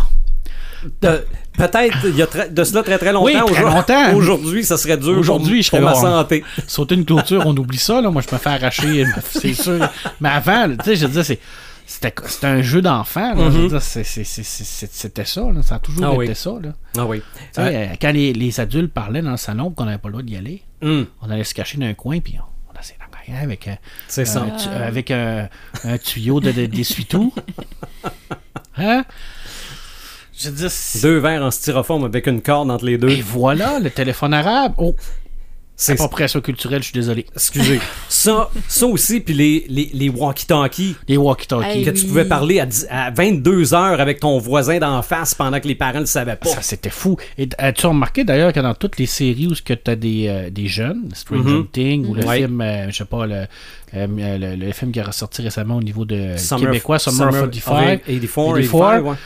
[1.01, 3.27] Peut-être, il y a de cela très très longtemps.
[3.27, 4.15] Oui, très Aujourd'hui- longtemps.
[4.15, 6.43] Aujourd'hui, ça serait dur Aujourd'hui, je pour ma santé.
[6.67, 8.01] Sauter une clôture, on oublie ça.
[8.01, 8.11] Là.
[8.11, 9.89] Moi, je me fais arracher, c'est sûr.
[10.21, 11.41] Mais avant, tu sais, je dire, c'est-
[11.87, 12.13] c'était
[12.47, 13.35] un jeu d'enfant.
[13.81, 15.41] c'est- C'était ça.
[15.43, 15.63] là.
[15.63, 16.35] Ça a toujours Ah été oui.
[16.35, 16.51] ça.
[16.63, 16.71] Là.
[16.97, 17.23] Ah oui.
[17.59, 20.37] Euh, quand les, les adultes parlaient dans le salon qu'on n'avait pas le droit d'y
[20.37, 21.07] aller, Hum.
[21.21, 22.97] on allait se cacher dans un coin, puis on, on essayait
[23.43, 23.73] avec, euh,
[24.09, 24.41] C'est ça.
[24.41, 25.49] un tu- euh, avec un,
[25.85, 27.33] un tuyau de, de- d'essuie-tout.
[28.77, 29.05] Hein?
[30.43, 33.11] Je Deux verres en styrofoam avec une corde entre les deux.
[33.11, 34.73] Et voilà, le téléphone arabe.
[34.79, 34.95] Oh,
[35.83, 37.25] C'est appropriation culturelle, je suis désolé.
[37.35, 37.81] Excusez.
[38.09, 40.95] Ça, ça aussi, puis les, les, les walkie-talkies.
[41.09, 41.79] Les walkie-talkies.
[41.79, 41.97] Hey, Que oui.
[42.01, 45.67] tu pouvais parler à, 10 à 22 heures avec ton voisin d'en face pendant que
[45.67, 46.51] les parents ne le savaient pas.
[46.51, 47.17] Ça, c'était fou.
[47.39, 50.67] Et as-tu remarqué d'ailleurs que dans toutes les séries où tu as des, euh, des
[50.67, 51.67] jeunes, Stranger Mhm.
[51.69, 52.37] Things, ou le Ouais.
[52.41, 53.47] film, euh, je sais pas, le,
[53.95, 54.07] euh,
[54.39, 57.51] le, le film qui est ressorti récemment au niveau de Summer- québécois, Summer, of 45,
[58.05, 59.17] 84, 84, 85, ouais.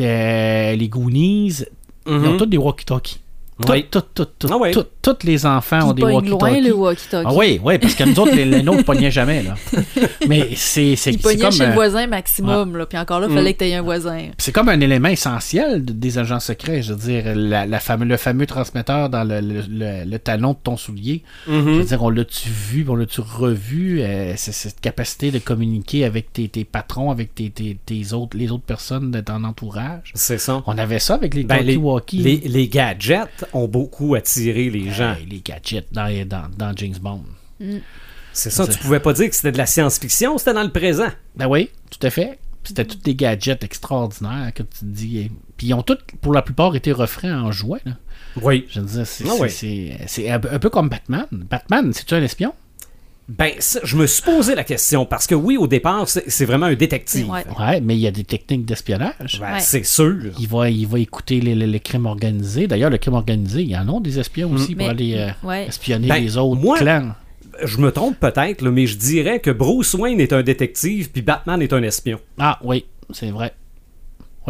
[0.00, 1.64] euh, les Goonies,
[2.06, 2.36] ils ont Mhm.
[2.36, 3.20] tous des walkie-talkies.
[3.68, 3.86] Oui.
[3.90, 4.70] Tout, tout, tout, tout, Ah ouais.
[4.70, 6.60] tout- tous les enfants ont des walkie-talkies.
[6.62, 7.26] le walkie-talkie.
[7.30, 9.42] Ah oui, oui, parce que nous autres, les, les nôtres ne pognaient jamais.
[9.42, 9.54] Là.
[10.28, 13.20] Mais c'est c'est- Il c'est pognait comme, chez euh, le voisin maximum, là, puis encore
[13.20, 13.36] là, il Mm.
[13.36, 14.28] fallait que tu aies un voisin.
[14.38, 16.82] c'est comme un élément essentiel de- des agents secrets.
[16.82, 20.52] Je veux dire, la, la fameux, le fameux transmetteur dans le, le- le- le talon
[20.52, 21.22] de ton soulier.
[21.46, 21.78] Je Mhm.
[21.78, 24.00] veux dire, on l'a-tu vu, on l'a-tu revu?
[24.02, 28.36] euh, c'est cette capacité de communiquer avec tes, tes patrons, avec tes, tes- tes autres,
[28.36, 30.12] les autres personnes de ton entourage.
[30.14, 30.62] C'est ça.
[30.66, 32.18] On avait ça avec les Ben, les, talkie-walkie.
[32.18, 35.14] les, les gadgets ont beaucoup attiré les gens.
[35.14, 37.24] Hey, les gadgets dans, dans, dans James Bond.
[38.32, 41.08] C'est ça, tu pouvais pas dire que c'était de la science-fiction, c'était dans le présent.
[41.36, 42.38] Ben oui, tout à fait.
[42.62, 45.18] C'était tous des gadgets extraordinaires que tu te dis.
[45.18, 45.30] eh.
[45.56, 47.80] Puis ils ont tous, pour la plupart, été refrains en jouet.
[47.86, 47.92] là.
[48.40, 48.66] Oui.
[48.70, 49.50] Je veux dire, c'est Ah c'est- oui.
[49.50, 51.26] c'est- c'est un, peu- un peu comme Batman.
[51.32, 52.52] Batman, c'est-tu un espion?
[53.38, 56.44] Ben, ça, je me suis posé la question parce que oui, au départ, c'est c'est
[56.44, 57.28] vraiment un détective.
[57.30, 57.44] Ouais.
[57.58, 59.38] Ouais, mais il y a des techniques d'espionnage.
[59.40, 59.60] Ben, Ouais.
[59.60, 60.16] C'est sûr.
[60.38, 62.66] Il va, il va écouter les, les- les crimes organisés.
[62.66, 65.46] D'ailleurs, le crime organisé, il y en a des espions aussi pour Mais- aller euh,
[65.48, 65.66] ouais.
[65.68, 67.12] espionner Ben, les autres moi- clans.
[67.64, 71.20] Je me trompe peut-être, là, mais je dirais que Bruce Wayne est un détective puis
[71.22, 72.18] Batman est un espion.
[72.38, 73.52] Ah oui, c'est vrai.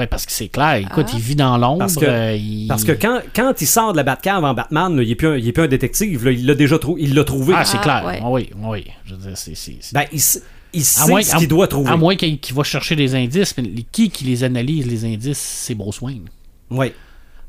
[0.00, 0.76] Oui, parce que c'est clair.
[0.76, 1.14] Écoute, Ah.
[1.14, 1.78] il vit dans l'ombre.
[1.80, 4.96] Parce que, euh, il- parce que quand, quand il sort de la Batcave en Batman,
[4.96, 6.24] là, il n'est plus, un- il est plus un détective.
[6.24, 7.52] là, il l'a déjà trou- il l'a trouvé.
[7.56, 8.04] Ah, c'est Ah, clair.
[8.06, 8.20] ouais.
[8.22, 8.86] Ah oui, oui.
[9.04, 9.52] Je veux dire, c'est...
[9.92, 10.42] Ben, il, s-
[10.72, 11.90] il À sait moins- ce qu'il doit trouver.
[11.90, 15.38] À moins qu'il qu'il va chercher des indices, mais qui qui les analyse, les indices,
[15.38, 16.28] c'est Bruce Wayne.
[16.70, 16.92] Oui.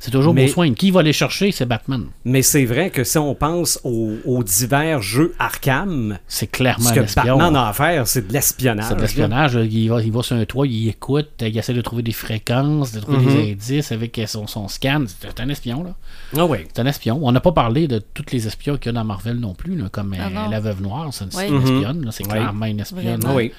[0.03, 0.73] C'est toujours Mais- Bruce Wayne.
[0.73, 2.05] Qui va les chercher, c'est Batman.
[2.25, 6.93] Mais c'est vrai que si on pense aux, aux divers jeux Arkham, C'est clairement ce
[6.95, 7.37] que un espion.
[7.37, 8.85] Batman a à faire, c'est de l'espionnage.
[8.89, 9.59] C'est de l'espionnage.
[9.69, 12.93] Il va, il va sur un toit, il écoute, il essaie de trouver des fréquences,
[12.93, 13.27] de trouver Mhm.
[13.45, 15.03] des indices avec son, son scan.
[15.19, 15.93] C'est un espion, là.
[16.35, 16.57] Ah oui.
[16.73, 17.19] C'est un espion.
[17.21, 19.75] On n'a pas parlé de tous les espions qu'il y a dans Marvel non plus,
[19.77, 20.49] là, comme Ah euh, non.
[20.49, 21.61] la Veuve Noire, c'est une Mhm.
[21.61, 22.09] espionne.
[22.11, 23.21] C'est clairement une espionne.
[23.23, 23.51] Ah oui.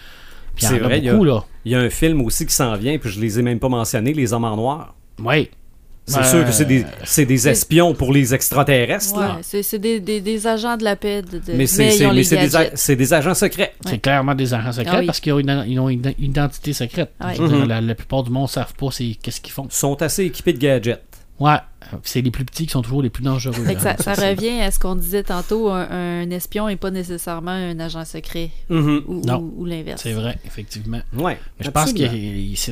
[0.56, 1.44] C'est vrai, il y a- beaucoup, là.
[1.64, 3.68] Il y a un film aussi qui s'en vient, puis je les ai même pas
[3.68, 4.94] mentionnés, Les Hommes en Noir.
[5.22, 5.48] Oui.
[6.04, 9.34] C'est Ben, sûr que c'est des, c'est des espions pour les extraterrestres, là.
[9.36, 11.22] Ouais, c'est c'est des, des, des agents de la paix.
[11.22, 12.12] De, de- Mais c'est des, a-
[12.48, 12.72] gadgets.
[12.74, 13.72] c'est des agents secrets.
[13.86, 15.06] C'est clairement des agents secrets Ah oui.
[15.06, 17.12] parce qu'ils ont une, ils ont une identité secrète.
[17.38, 17.68] Mhm.
[17.68, 19.66] la, la plupart du monde ne savent pas c'est- qu'est-ce qu'ils font.
[19.70, 21.00] Ils sont assez équipés de gadgets.
[21.40, 21.56] Ouais,
[22.04, 23.54] c'est les plus petits qui sont toujours les plus dangereux.
[23.98, 28.04] Ça, revient à ce qu'on disait tantôt, un, un espion n'est pas nécessairement un agent
[28.04, 29.02] secret Mhm.
[29.08, 29.38] ou, Non.
[29.38, 30.02] ou- ou l'inverse.
[30.02, 31.00] C'est vrai, effectivement.
[31.16, 31.38] Ouais.
[31.58, 32.04] Mais je pense que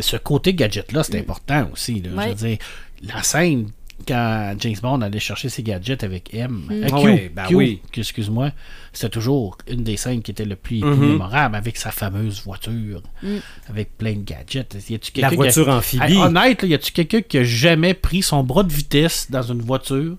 [0.03, 2.01] ce côté gadget-là, c'est important aussi.
[2.01, 2.11] là.
[2.25, 2.59] Je veux dire,
[3.03, 3.69] la scène,
[4.09, 7.83] quand James Bond allait chercher ses gadgets avec M, euh, Ah ouais, ben Q, oui.
[7.95, 8.51] excuse-moi,
[8.95, 11.07] c'était toujours une des scènes qui était le plus, plus Mhm.
[11.13, 13.29] mémorable avec sa fameuse voiture, Mm.
[13.69, 14.75] avec plein de gadgets.
[14.89, 16.03] Y La voiture amphibie.
[16.03, 19.43] Hey, honnête, là, y a-tu quelqu'un qui a jamais pris son bras de vitesse dans
[19.43, 20.17] une voiture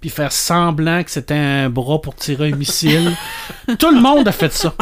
[0.00, 3.12] puis faire semblant que c'était un bras pour tirer un missile?
[3.78, 4.74] Tout le monde a fait ça.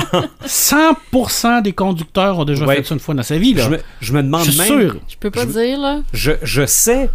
[0.44, 2.76] 100% des conducteurs ont déjà Ouais.
[2.76, 3.54] fait ça une fois dans sa vie.
[3.54, 3.64] Là.
[3.64, 4.80] je, me, je me demande Je suis même.
[4.90, 4.96] sûr.
[5.08, 6.00] Je peux pas Je- dire, là.
[6.12, 7.10] Je, je sais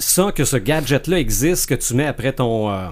[0.00, 2.88] ça que ce gadget-là existe que tu mets après ton euh,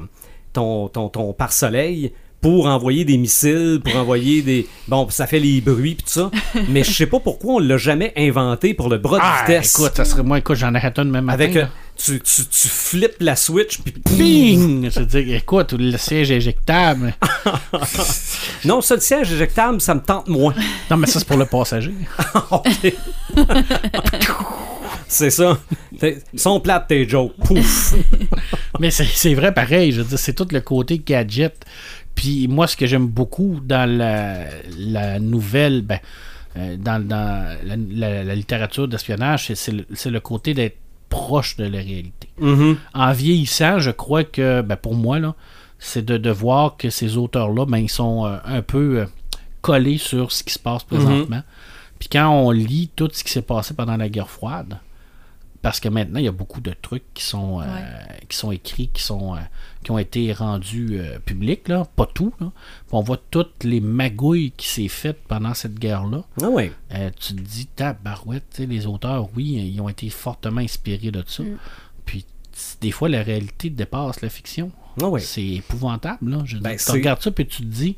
[0.53, 5.61] ton, ton, ton pare-soleil pour envoyer des missiles, pour envoyer des bon, ça fait les
[5.61, 6.31] bruits pis tout ça,
[6.69, 9.75] mais je sais pas pourquoi on l'a jamais inventé pour le bras de Ah, vitesse.
[9.77, 11.43] écoute, ça serait moi, écoute, j'en arrête un de même matin.
[11.45, 11.65] avec euh,
[11.97, 14.89] tu, tu, tu flippes la switch puis Bing!
[14.89, 17.13] Je veux dire, écoute, le siège éjectable.
[18.65, 20.55] non, ça le siège éjectable, ça me tente moins.
[20.91, 21.93] non, mais ça, c'est pour le passager.
[22.53, 22.95] Ok.
[25.09, 25.59] C'est ça.
[26.37, 27.35] Sont plates tes jokes.
[27.45, 27.95] Pouf.
[28.81, 31.65] Mais c'est vrai pareil, je veux dire, c'est tout le côté gadget.
[32.15, 34.45] Puis moi, ce que j'aime beaucoup dans la,
[34.79, 35.99] la nouvelle, ben,
[36.57, 40.77] euh, dans, dans la, la- la littérature d'espionnage, c'est- le, le côté d'être
[41.09, 42.29] proche de la réalité.
[42.41, 42.77] Mhm.
[42.95, 45.19] En vieillissant, je crois que, ben, pour moi,
[45.79, 49.07] c'est de, de voir que ces auteurs-là, ben, ils sont euh, un peu euh,
[49.63, 51.43] collés sur ce qui se passe présentement.
[51.99, 54.79] Puis quand on lit tout ce qui s'est passé pendant la guerre froide,
[55.63, 57.65] parce que maintenant, il y a beaucoup de trucs qui sont, euh,
[58.29, 59.41] qui sont écrits, qui, sont, euh,
[59.83, 61.85] qui ont été rendus euh, publics, là.
[61.97, 62.33] pas tout.
[62.41, 62.53] Là.
[62.55, 66.23] Puis on voit toutes les magouilles qui s'est faites pendant cette guerre-là.
[66.41, 66.73] Ah ouais.
[66.95, 71.43] Euh, tu te dis, tabarouette, les auteurs, oui, ils ont été fortement inspirés de ça.
[72.05, 72.29] Puis t-
[72.81, 74.71] des fois, la réalité dépasse la fiction.
[75.03, 75.21] Ah ouais.
[75.21, 76.31] C'est épouvantable.
[76.31, 76.43] Là.
[76.45, 77.97] Je Ben, dire, tu regardes ça, puis tu te dis,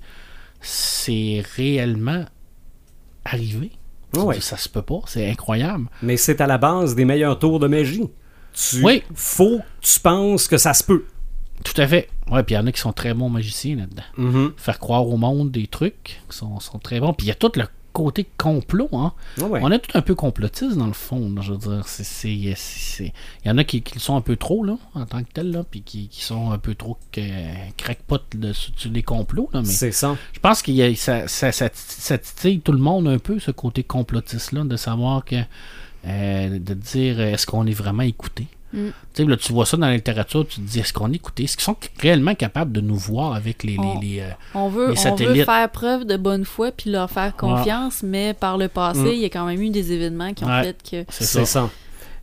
[0.63, 2.25] c'est réellement
[3.25, 3.71] arrivé.
[4.41, 5.87] Ça se peut pas, c'est incroyable.
[6.03, 8.09] Mais c'est à la base des meilleurs tours de magie.
[8.53, 9.03] Tu, Oui.
[9.15, 11.05] Faut que tu penses que ça se peut.
[11.65, 12.09] Tout à fait.
[12.31, 14.03] Ouais, puis il y en a qui sont très bons magiciens là-dedans.
[14.17, 14.53] Mhm.
[14.57, 17.13] Faire croire au monde des trucs qui sont, sont très bons.
[17.13, 19.13] Puis il y a tout le côté complot, hein.
[19.39, 19.61] Ouais.
[19.63, 21.85] On est tout un peu complotistes dans le fond, là, je veux dire.
[22.25, 23.13] Il
[23.45, 25.51] y en a qui, qui le sont un peu trop, là, en tant que tel,
[25.51, 26.97] là, puis qui, qui sont un peu trop
[27.77, 30.17] crackpot de, sur sur les complots, là, mais C'est ça.
[30.33, 33.39] je pense qu'il y a, ça, ça, ça, ça titille tout le monde un peu,
[33.39, 35.37] ce côté complotiste-là, de savoir que,
[36.07, 38.47] euh, de dire, est-ce qu'on est vraiment écouté?
[38.73, 38.89] Mm.
[39.15, 41.17] Tu sais, là, tu vois ça dans la littérature, tu te dis, est-ce qu'on est
[41.17, 41.45] écouté?
[41.45, 43.73] Est-ce qu'ils sont réellement capables de nous voir avec les...
[43.73, 45.45] les- On- les, euh, On veut, Les on veut satellites?
[45.45, 49.07] faire preuve de bonne foi puis leur faire confiance, mais par le passé, Mm.
[49.15, 50.63] il y a quand même eu des événements qui ont Ouais.
[50.63, 51.13] fait que.
[51.13, 51.45] c'est ça.
[51.45, 51.71] ça.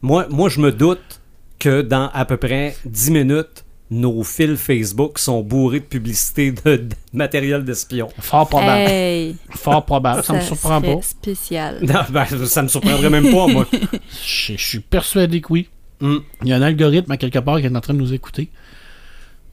[0.02, 1.19] Moi, moi, je me doute
[1.60, 6.76] que dans à peu près 10 minutes, nos fils Facebook sont bourrés de publicité de,
[6.76, 8.10] de matériel d'espion.
[8.19, 8.82] Fort probable.
[8.91, 10.24] Hey, Fort probable.
[10.24, 11.02] Ça, me surprend pas.
[11.02, 11.80] spécial.
[11.82, 13.65] Non, ben, ça me surprendrait même pas, moi.
[14.26, 15.69] Je, je suis persuadé que oui.
[16.02, 16.18] Mm.
[16.44, 18.49] Il y a un algorithme à quelque part qui est en train de nous écouter.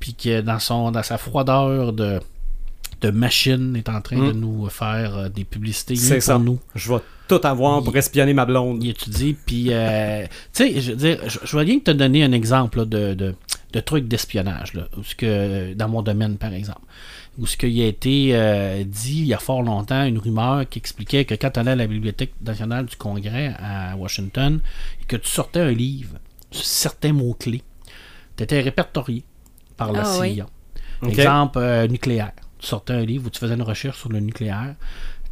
[0.00, 2.20] Puis que dans, son, dans sa froideur de,
[3.00, 4.26] de machine est en train Mm.
[4.28, 6.34] de nous faire euh, des publicités C'est ça.
[6.34, 6.58] pour nous.
[6.74, 8.82] Je vais tout avoir pour espionner ma blonde.
[8.82, 12.22] Il étudie, puis, euh, tu sais, je veux dire, je, je vais bien te donner
[12.22, 13.34] un exemple là, de, de,
[13.72, 16.82] de trucs d'espionnage, là, où ce que, dans mon domaine, par exemple,
[17.38, 20.78] où ce qu'il a été euh, dit il y a fort longtemps, une rumeur qui
[20.78, 24.60] expliquait que quand tu allais à la Bibliothèque nationale du Congrès à Washington
[25.00, 26.16] et que tu sortais un livre
[26.62, 27.62] certains mots-clés,
[28.36, 29.24] tu étais répertorié
[29.76, 30.47] par la Ah CIA.
[31.02, 31.09] oui.
[31.10, 32.32] Exemple, euh, nucléaire.
[32.59, 34.74] Tu sortais un livre où tu faisais une recherche sur le nucléaire.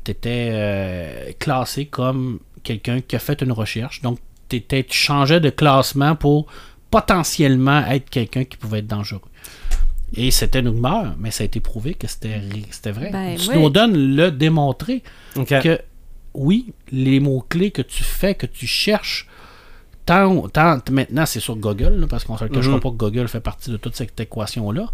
[0.05, 4.03] Tu étais classé comme quelqu'un qui a fait une recherche.
[4.03, 4.19] Donc,
[4.49, 6.47] t'étais- tu changeais de classement pour
[6.91, 9.23] potentiellement être quelqu'un qui pouvait être dangereux.
[10.15, 12.39] Et c'était une rumeur, mais ça a été prouvé que c'était
[12.93, 13.11] vrai.
[13.11, 15.03] Ben, Snowden l'a démontré
[15.63, 15.81] que
[16.35, 19.27] oui, les mots-clés que tu fais, que tu cherches,
[20.07, 22.81] tant, tant maintenant c'est sur Google, là, parce qu'on ne se le cachera Mhm.
[22.81, 24.87] pas que Google fait partie de toute cette équation-là.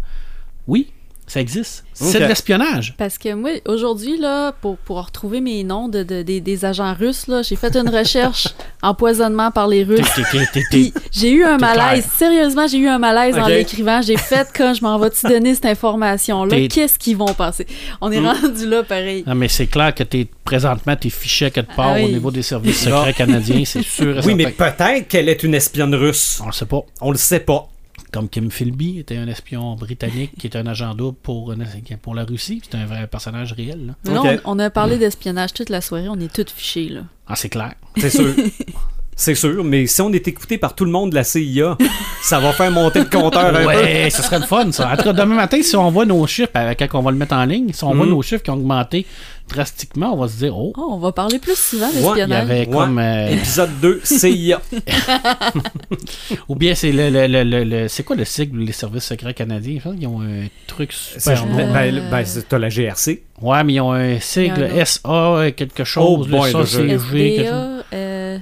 [0.67, 0.91] Oui,
[1.29, 1.85] ça existe.
[1.93, 2.95] C'est de l'espionnage.
[2.97, 6.93] Parce que moi, aujourd'hui, là, pour, pour retrouver mes noms de, de- des, des agents
[6.93, 8.47] russes, là, j'ai fait une recherche
[8.81, 9.99] empoisonnement par les Russes.
[10.15, 12.03] T'es- t'es- t'es- Puis j'ai eu un malaise.
[12.05, 12.13] clair.
[12.17, 14.01] Sérieusement, j'ai eu un malaise en l'écrivant.
[14.01, 16.49] J'ai fait quand je m'en vais-tu donner cette information-là?
[16.55, 17.67] T'es- Qu'est-ce qu'ils vont passer?
[18.01, 18.25] On est Mm.
[18.27, 19.23] rendu là pareil.
[19.27, 22.05] Non, mais c'est clair que t'es présentement tes fichiers quelque part Ah oui.
[22.05, 24.21] au niveau des services secrets canadiens, c'est sûr.
[24.25, 26.39] Oui, mais peut-être qu'elle est une espionne russe.
[26.43, 26.81] On le sait pas.
[27.01, 27.67] On le sait pas.
[28.11, 31.53] Comme Kim Philby était un espion britannique qui est un agent double pour,
[32.01, 32.61] pour la Russie.
[32.63, 33.87] C'est un vrai personnage réel.
[33.87, 33.95] là.
[34.05, 36.09] Mais là, on a parlé d'espionnage toute la soirée.
[36.09, 37.01] On est tous fichés, là.
[37.27, 37.75] Ah, c'est clair.
[37.97, 38.33] C'est sûr.
[39.21, 41.77] C'est sûr, mais si on est écouté par tout le monde de la CIA,
[42.23, 43.65] ça va faire monter le compteur un peu.
[43.65, 44.89] Ouais, ce serait le fun, ça.
[44.93, 47.17] En tout cas, demain matin, si on voit nos chiffres, euh, quand on va le
[47.17, 48.11] mettre en ligne, si on voit Mhm.
[48.13, 49.05] nos chiffres qui ont augmenté
[49.49, 52.03] drastiquement, on va se dire, oh, Oh, on va parler plus souvent Ouais, il y
[52.03, 52.41] d'espionnage.
[52.43, 52.65] avait Ouais.
[52.67, 52.97] comme.
[52.99, 54.61] euh, Épisode 2, CIA.
[56.47, 59.33] ou bien c'est le, le, le, le- le- c'est quoi le sigle les services secrets
[59.33, 59.79] canadiens?
[59.79, 63.23] Je pense qu'ils ont un truc super ben, ben, ben, c'est- t'as la GRC.
[63.41, 64.69] Ouais, mais ils ont un sigle.
[64.85, 66.05] SA quelque chose.
[66.07, 67.83] Oh boy, ça, là, c'est G, quelque chose.
[67.91, 68.39] SDA,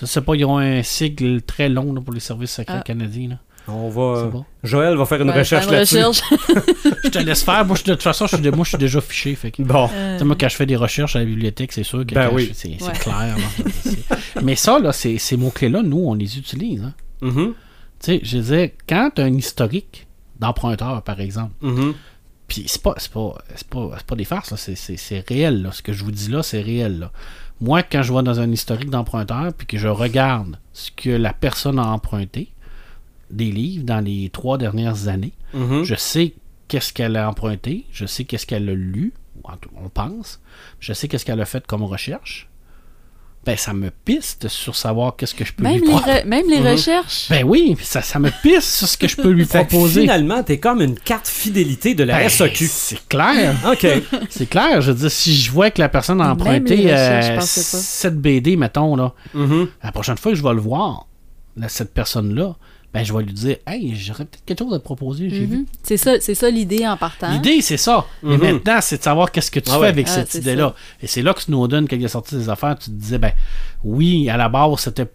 [0.00, 2.82] Je sais pas, ils ont un sigle très long là, pour les services secrets Ah.
[2.82, 3.28] canadiens.
[3.30, 3.38] Là.
[3.66, 4.24] On va.
[4.24, 4.44] C'est bon.
[4.62, 5.96] Joël va faire une ouais, recherche là-dessus.
[7.04, 7.64] Je te laisse faire.
[7.64, 9.34] Moi, je- de toute façon, je suis, moi, je suis déjà fiché.
[9.36, 9.88] Fait que- Bon.
[9.92, 12.14] Euh, Tu sais, moi, quand je fais des recherches à la bibliothèque, c'est sûr que
[12.14, 12.48] Ben oui.
[12.50, 12.92] je- c'est c'est Ouais.
[12.92, 13.36] clair.
[13.38, 13.70] là.
[13.82, 16.82] C'est- Mais ça, là, ces, ces mots-clés-là, nous, on les utilise.
[16.82, 16.92] Hein.
[17.22, 17.54] Mhm,
[18.00, 20.06] Tu sais, je disais, quand tu as un historique
[20.38, 21.94] d'emprunteur, par exemple, mhm.
[22.48, 25.26] puis c'est pas, c'est pas, c'est pas, c'est pas des farces, là, c'est, c'est- c'est
[25.26, 25.62] réel.
[25.62, 25.70] Là.
[25.72, 26.98] Ce que je vous dis là, c'est réel.
[26.98, 27.12] Là.
[27.60, 31.32] Moi, quand je vois dans un historique d'emprunteur, puis que je regarde ce que la
[31.32, 32.48] personne a emprunté,
[33.30, 35.82] des livres dans les trois dernières années, Mhm.
[35.84, 36.34] je sais
[36.68, 39.12] qu'est-ce qu'elle a emprunté, je sais qu'est-ce qu'elle a lu,
[39.42, 40.40] ou en tout- on pense,
[40.80, 42.48] je sais qu'est-ce qu'elle a fait comme recherche.
[43.46, 46.24] Ben, ça me piste sur savoir qu'est-ce que je peux même, lui proposer.
[46.24, 46.66] même les Mhm.
[46.72, 47.26] recherches.
[47.28, 50.00] Ben oui, ça, ça me piste sur ce que je peux lui proposer.
[50.02, 52.66] finalement, t'es comme une carte fidélité de la Ben, SAQ.
[52.66, 53.54] C'est clair.
[53.70, 53.86] OK.
[54.30, 54.80] C'est clair.
[54.80, 57.38] Je veux dire, si je vois que la personne a emprunté euh.
[57.40, 59.68] 7 BD, mettons, là, Mhm.
[59.82, 61.06] la prochaine fois que je vais le voir,
[61.56, 62.56] là, cette personne-là,
[62.94, 65.28] ben, je vais lui dire Hey, j'aurais peut-être quelque chose à te proposer.
[65.28, 65.58] J'ai vu.
[65.58, 65.66] Mhm.
[65.82, 67.30] C'est ça, c'est ça l'idée en partant.
[67.32, 68.06] L'idée, c'est ça.
[68.22, 68.42] Mais Mhm.
[68.52, 69.88] maintenant, c'est de savoir qu'est-ce que tu Ah fais ouais.
[69.88, 70.74] avec Ah, cette idée-là.
[71.02, 73.32] Et c'est là que Snowden, quand il a sorti des affaires, tu te disais, ben
[73.82, 75.06] oui, à la base, c'était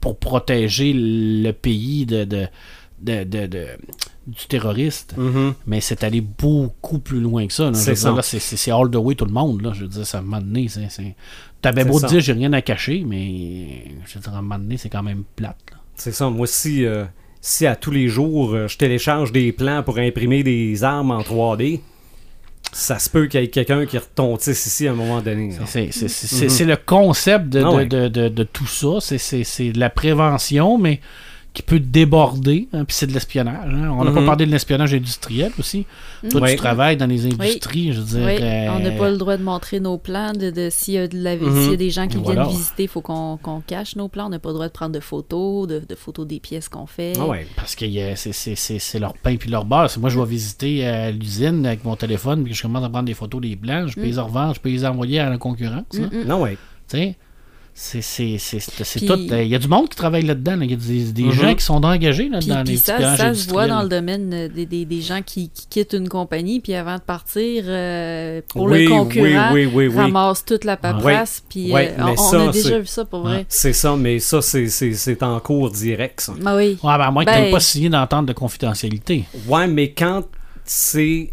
[0.00, 2.46] pour protéger le pays de, de,
[3.02, 3.66] de- de- de-
[4.26, 5.14] du terroriste.
[5.16, 5.54] Mhm.
[5.66, 7.70] Mais c'est allé beaucoup plus loin que ça.
[7.74, 8.14] C'est ça.
[8.22, 9.62] C'est all the way tout le monde.
[9.62, 9.72] Là.
[9.74, 10.68] Je veux dire, ça, moment donné,
[11.62, 12.06] T'avais beau ça.
[12.06, 14.88] te dire, j'ai rien à cacher, mais je veux dire, à un moment donné, c'est
[14.88, 15.56] quand même plate.
[15.72, 15.76] là.
[16.00, 16.30] C'est ça.
[16.30, 17.04] Moi, si, euh,
[17.42, 21.20] si à tous les jours, euh, je télécharge des plans pour imprimer des armes en
[21.22, 21.80] 3D,
[22.72, 25.50] Ça se peut qu'il y ait quelqu'un qui retontisse ici à un moment donné.
[25.66, 27.86] C'est c'est- c'est- c'est- c'est le concept de, Ah de- ouais.
[27.86, 29.00] de, de- de tout ça.
[29.00, 31.00] C'est- C'est c'est de la prévention, mais
[31.52, 32.68] qui peut déborder.
[32.72, 33.72] hein, Puis c'est de l'espionnage.
[33.74, 33.90] hein.
[33.98, 34.26] On n'a pas Mhm.
[34.26, 35.84] parlé de l'espionnage industriel aussi.
[36.30, 36.50] Toi, Ouais.
[36.52, 38.26] tu travailles dans les industries, je veux dire.
[38.26, 40.32] Oui, euh, on n'a pas le droit de montrer nos plans.
[40.32, 41.60] De, de- S'il y, a de la- Mhm.
[41.62, 42.42] s'il y a des gens qui Voilà.
[42.44, 44.26] viennent visiter, il faut qu'on cache nos plans.
[44.26, 46.86] On n'a pas le droit de prendre de photos, de, de photos des pièces qu'on
[46.86, 47.14] fait.
[47.18, 47.46] Ah ouais.
[47.56, 49.90] Parce que euh, c'est- leur pain puis leur beurre.
[49.98, 53.14] Moi, je vais visiter euh, l'usine avec mon téléphone puis je commence à prendre des
[53.14, 53.88] photos des blancs.
[53.88, 54.04] Je peux Mm.
[54.04, 55.84] les revendre, je peux les envoyer à la concurrence.
[55.94, 56.06] là.
[56.06, 56.24] Mm, mm.
[56.28, 56.56] Non, ouais.
[56.88, 57.16] Tu sais,
[57.74, 59.32] c'est c'est- c'est- c'est- c'est Puis- tout.
[59.32, 60.56] euh, Il y a du monde qui travaille là-dedans.
[60.56, 60.64] là.
[60.64, 61.32] Il y a des, des Mhm.
[61.32, 63.88] gens qui sont engagés là, Puis, dans puis les ça, ça se voit dans le
[63.88, 67.64] domaine euh, des, des- des gens qui, qui quittent une compagnie, puis avant de partir,
[67.66, 69.96] euh, pour Oui, le concurrent, oui, oui, oui, oui.
[69.96, 71.42] ramassent toute la paperasse.
[71.48, 73.46] Puis euh, mais on, ça, a déjà c'est- vu ça pour vrai.
[73.48, 76.34] C'est ça, mais ça, c'est- c'est c'est en cours direct, ça.
[76.44, 76.78] Ah oui.
[76.82, 79.24] Ouais, ben, à moins que tu Ben- n'aies pas signé d'entente de confidentialité.
[79.48, 80.24] Ouais, mais quand
[80.64, 81.30] c'est.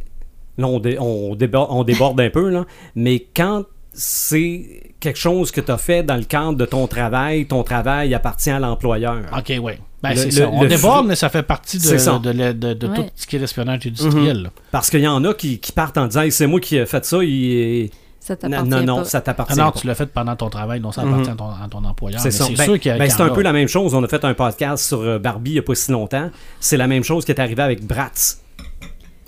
[0.59, 2.65] Là, on, dé- on déborde, on déborde un peu, là.
[2.95, 3.65] Mais quand
[3.99, 8.13] c'est quelque chose que tu as fait dans le cadre de ton travail, ton travail
[8.13, 9.21] appartient à l'employeur.
[9.35, 9.73] OK, oui.
[10.03, 10.49] Ben, Le- c'est le- ça.
[10.51, 12.95] On déborde, mais ça fait partie de, de, la- de- de Ouais.
[12.95, 14.43] tout ce qui est l'espionnage industriel.
[14.43, 14.49] là.
[14.71, 16.85] Parce qu'il y en a qui, qui partent en disant Hey, c'est moi qui ai
[16.85, 17.17] fait ça.
[17.23, 19.03] il- Ça Non, t'appartient non, non, pas.
[19.05, 19.79] ça Ah t'appartient non, pas.
[19.79, 21.13] tu l'as fait pendant ton travail, donc ça Mhm.
[21.13, 22.19] appartient à, ton, à ton employeur.
[22.19, 22.43] C'est Mais ça.
[22.45, 22.97] C'est Ben- sûr qu'il y a.
[22.99, 23.93] ben, c'est un peu la même chose.
[23.95, 26.29] On a fait un podcast sur euh, Barbie il n'y a pas si longtemps.
[26.59, 28.41] C'est la même chose qui est arrivé avec Bratz.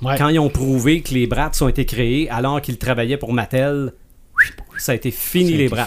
[0.01, 0.15] Ouais.
[0.17, 3.93] Quand ils ont prouvé que les Bratz ont été créés alors qu'ils travaillaient pour Mattel,
[4.77, 5.67] ça a été fini les.
[5.69, 5.79] Ouais.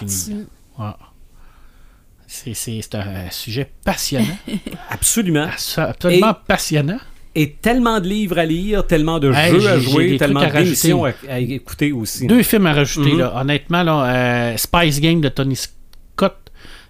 [2.27, 4.39] C'est un sujet passionnant,
[4.91, 5.49] Absolument.
[5.77, 6.99] absolument passionnant.
[7.35, 11.13] Et tellement de livres à lire, tellement de Hey, jeux à jouer, tellement d'émissions à,
[11.29, 12.27] à écouter aussi.
[12.27, 13.19] Deux films à rajouter, Mhm.
[13.19, 13.33] là.
[13.41, 14.05] Honnêtement, là,
[14.53, 16.37] euh, Spice Game de Tony Scott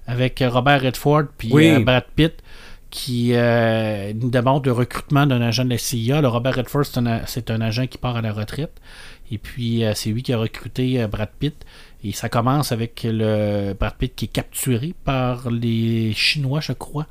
[0.06, 1.68] avec Robert Redford puis Oui.
[1.70, 2.34] euh, Brad Pitt
[2.90, 6.20] qui euh, nous demande le recrutement d'un agent de la CIA.
[6.20, 8.72] Le Robert Redford, c'est un, a- c'est un agent qui part à la retraite.
[9.32, 11.56] Et puis, euh, c'est lui qui a recruté euh, Brad Pitt.
[12.04, 17.06] Et ça commence avec le Brad Pitt qui est capturé par les Chinois, je crois.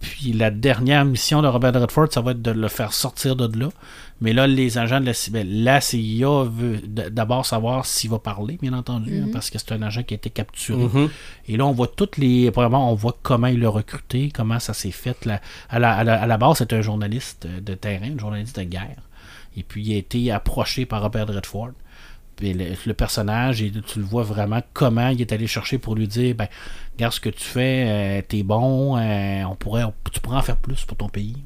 [0.00, 3.58] Puis la dernière mission de Robert Redford, ça va être de le faire sortir de
[3.58, 3.68] là.
[4.20, 6.80] Mais là, les agents de la CIA, ben, la CIA veut
[7.10, 10.16] d'abord savoir s'il va parler, bien entendu, hein, parce que c'est un agent qui a
[10.16, 10.82] été capturé.
[10.84, 11.08] Mhm.
[11.48, 12.50] Et là, on voit toutes les.
[12.50, 15.24] Premièrement, on voit comment il l'a recruté, comment ça s'est fait.
[15.24, 15.40] là.
[15.70, 18.64] À, la, à la- à la base, c'est un journaliste de terrain, un journaliste de
[18.64, 18.96] guerre.
[19.56, 21.72] Et puis, il a été approché par Robert Redford.
[22.36, 26.08] Puis le, personnage, et tu le vois vraiment comment il est allé chercher pour lui
[26.08, 26.48] dire ben,
[26.94, 30.56] regarde ce que tu fais, euh, t'es bon, euh, on pourrait, tu pourrais en faire
[30.56, 31.36] plus pour ton pays.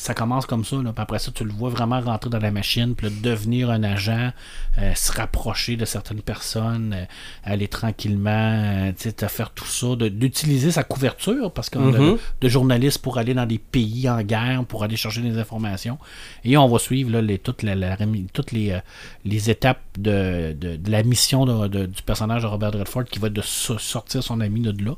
[0.00, 0.92] Ça commence comme ça, là.
[0.94, 3.82] Puis après ça, tu le vois vraiment rentrer dans la machine, puis là, devenir un
[3.82, 4.30] agent,
[4.78, 7.04] euh, se rapprocher de certaines personnes, euh,
[7.44, 8.92] aller tranquillement, euh,
[9.28, 11.98] faire tout ça, d'utiliser sa couverture, parce qu'on a
[12.40, 15.98] de journalistes pour aller dans des pays en guerre, pour aller chercher des informations.
[16.44, 18.78] Et on va suivre là, les, toutes, la- la rémi- toutes les,
[19.26, 23.26] les étapes de, de- de la mission de- du personnage de Robert Redford qui va
[23.26, 24.92] être de so- sortir son ami de là,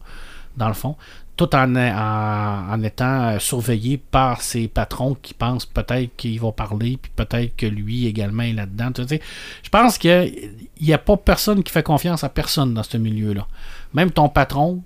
[0.56, 0.96] dans le fond,
[1.36, 6.52] tout en, en, en étant euh, surveillé par ses patrons qui pensent peut-être qu'ils vont
[6.52, 8.92] parler, puis peut-être que lui également est là-dedans.
[8.92, 9.20] Tu sais,
[9.62, 13.46] je pense qu'il n'y a pas personne qui fait confiance à personne dans ce milieu-là.
[13.94, 14.82] Même ton patron,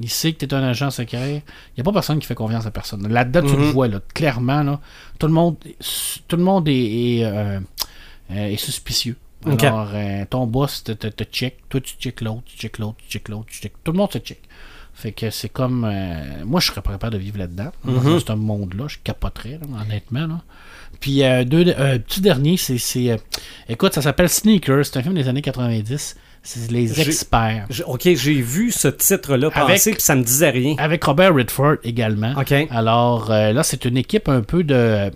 [0.00, 1.42] il sait que tu es un agent secret.
[1.70, 3.06] Il n'y a pas personne qui fait confiance à personne.
[3.06, 3.70] Là-dedans, tu le Mhm.
[3.72, 4.62] vois, là, clairement.
[4.62, 4.80] Là,
[5.18, 5.56] tout le monde,
[6.26, 6.72] tout le monde est,
[7.18, 7.60] est, euh,
[8.32, 9.16] euh, est suspicieux.
[9.66, 12.96] Alors, euh, ton boss te, te, te check, toi tu check l'autre, tu check l'autre,
[12.98, 13.72] tu check l'autre, tu check.
[13.84, 14.40] Tout le monde se check.
[14.94, 15.84] Fait que c'est comme.
[15.84, 17.70] euh, moi, je serais pas capable de vivre là-dedans.
[17.84, 18.02] Mhm.
[18.04, 20.26] Dans ce monde-là, je capoterais, là, honnêtement.
[20.26, 20.40] Là.
[21.00, 22.78] Puis, euh, deux, euh, petit dernier, c'est.
[22.78, 23.16] c'est, euh,
[23.68, 24.86] écoute, ça s'appelle Sneakers.
[24.86, 26.16] C'est un film des années 90.
[26.46, 27.66] C'est Les Experts.
[27.70, 30.74] J- Ok, j'ai vu ce titre-là passer, puis ça me disait rien.
[30.78, 32.34] Avec Robert Redford également.
[32.38, 32.52] Ok.
[32.70, 35.10] Alors là, c'est une équipe un peu de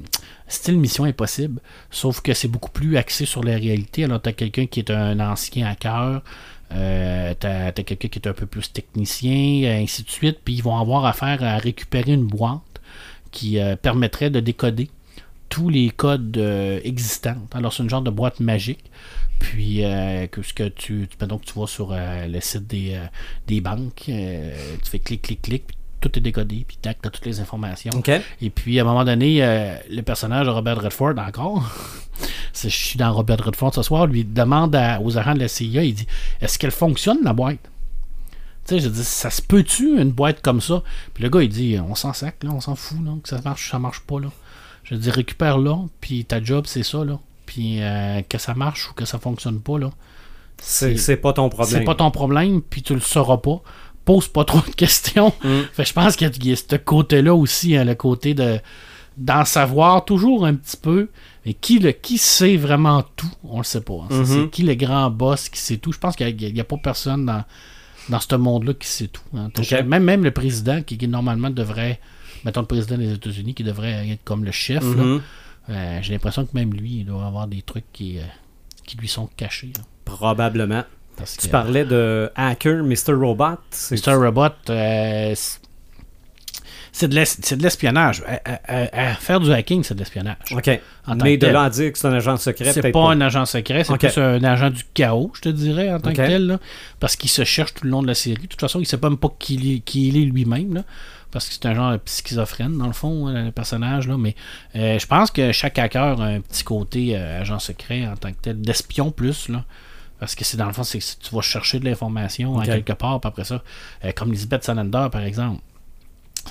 [0.49, 1.61] style Mission Impossible,
[1.91, 4.05] sauf que c'est beaucoup plus axé sur la réalité.
[4.05, 6.23] Alors, tu as quelqu'un qui est un ancien hacker,
[6.73, 10.55] euh, tu as, quelqu'un qui est un peu plus technicien, euh, ainsi de suite, puis
[10.55, 12.61] ils vont avoir affaire à récupérer une boîte
[13.31, 14.90] qui euh, permettrait de décoder
[15.49, 17.39] tous les codes euh, existants.
[17.53, 18.85] Alors, c'est une genre de boîte magique.
[19.39, 19.82] Puis,
[20.32, 23.01] que ce que tu, donc, tu vas sur le site des,
[23.47, 27.27] des banques, tu fais clic, clic, clic, puis tout est décodé, puis tac, t'as toutes
[27.27, 27.91] les informations.
[28.41, 31.65] Et puis, à un moment donné, euh, le personnage de Robert Redford, encore,
[32.55, 35.85] je suis dans Robert Redford ce soir, lui demande à- aux agents de la CIA,
[35.85, 36.07] il dit
[36.41, 37.59] Est-ce qu'elle fonctionne, la boîte?
[38.66, 40.83] Tu sais, je dis Ça se peut-tu, une boîte comme ça?
[41.15, 43.41] Puis le gars, il dit On s'en sac, là, on s'en fout, là, que ça
[43.45, 44.29] marche, ça marche pas, là.
[44.85, 47.19] Je dis Récupère-la, puis ta job, c'est ça, là.
[47.47, 49.91] Puis euh, que ça marche ou que ça fonctionne pas, là.
[50.61, 51.79] C'est c'est pas ton problème.
[51.79, 53.62] C'est pas ton problème, puis tu le sauras pas.
[54.09, 55.35] Pose pas trop de questions.
[55.45, 55.61] Mm.
[55.75, 58.33] Fait je pense qu'il y, a- il y a ce côté-là aussi, hein, le côté
[58.33, 58.59] de,
[59.19, 61.09] d'en savoir toujours un petit peu.
[61.45, 64.01] Mais qui, le, qui sait vraiment tout, on le sait pas.
[64.05, 64.07] hein.
[64.11, 64.27] C'est- Mhm.
[64.45, 65.93] C'est qui le grand boss qui sait tout?
[65.93, 67.45] Je pense qu'il n'y a, pas personne dans,
[68.09, 69.21] dans ce monde-là qui sait tout.
[69.37, 69.51] hein.
[69.85, 72.01] Même, même le président, qui, qui normalement devrait,
[72.47, 75.21] mettons le président des États-Unis, qui devrait être comme le chef, Mhm.
[75.69, 78.23] euh, j'ai l'impression que même lui, il doit avoir des trucs qui, euh,
[78.87, 79.71] qui lui sont cachés.
[79.77, 79.83] là.
[80.07, 80.85] Probablement.
[81.19, 83.12] Parce Tu que- parlais de Hacker, Mr.
[83.15, 83.59] Robot.
[83.90, 84.15] Mr.
[84.15, 85.35] Robot, euh,
[86.93, 88.23] c'est- de l'espionnage.
[88.45, 90.36] À- à faire du hacking, c'est de l'espionnage.
[90.53, 90.81] OK.
[91.23, 93.11] Mais de là à dire que c'est un agent secret, C'est pas, pas.
[93.12, 96.16] un agent secret, c'est plus un agent du chaos, je te dirais, en tant que
[96.16, 96.47] tel.
[96.47, 96.59] là,
[97.01, 98.43] parce qu'il se cherche tout le long de la série.
[98.43, 100.82] De toute façon, il sait pas même pas qui il est, qui il est lui-même.
[101.31, 104.09] Parce que c'est un genre de schizophrène, dans le fond, hein, le personnage.
[104.09, 104.35] Là, mais
[104.77, 108.31] euh, je pense que chaque hacker a un petit côté euh, agent secret en tant
[108.31, 109.51] que tel, d'espion plus.
[109.51, 109.62] Là,
[110.20, 112.66] parce que c'est dans le fond, c'est que tu vas chercher de l'information en Ok.
[112.66, 113.62] quelque part, puis après ça,
[114.05, 115.61] euh, comme Lisbeth Salander, par exemple,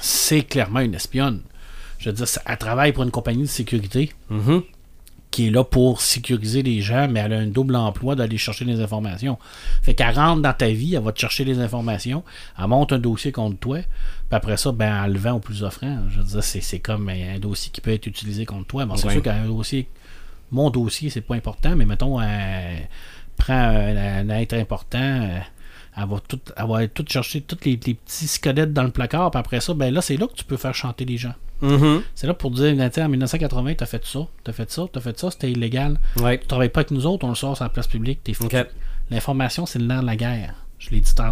[0.02, 1.42] c'est clairement une espionne.
[2.00, 4.62] Je veux dire, elle travaille pour une compagnie de sécurité Mhm.
[5.32, 8.64] qui est là pour sécuriser les gens, mais elle a un double emploi d'aller chercher
[8.66, 9.38] des informations.
[9.82, 12.24] Fait qu'elle rentre dans ta vie, elle va te chercher les informations,
[12.58, 13.88] elle monte un dossier contre toi, puis
[14.32, 16.00] après ça, ben, elle le vend au plus offrant.
[16.10, 18.86] Je veux dire, c'est, comme un dossier qui peut être utilisé contre toi.
[18.86, 19.90] Bon, c'est sûr qu'un dossier,
[20.52, 22.88] mon dossier, c'est pas important, mais mettons, elle
[23.38, 25.40] prend un, un être important, euh,
[25.98, 29.32] elle va tout, elle va tout chercher tous les, les petits squelettes dans le placard,
[29.32, 31.34] puis après ça, ben là, c'est là que tu peux faire chanter les gens.
[31.62, 32.04] Mhm.
[32.14, 35.32] C'est là pour dire, en 1980, t'as fait ça, t'as fait ça, t'as fait ça,
[35.32, 36.00] c'était illégal.
[36.18, 36.38] Ouais.
[36.38, 38.34] Tu travailles pas avec nous autres, on le sort sur la place publique, t'es.
[38.40, 38.56] OK.
[39.10, 40.54] L'information, c'est le nerf de la guerre.
[40.80, 41.32] Je l'ai dit tout à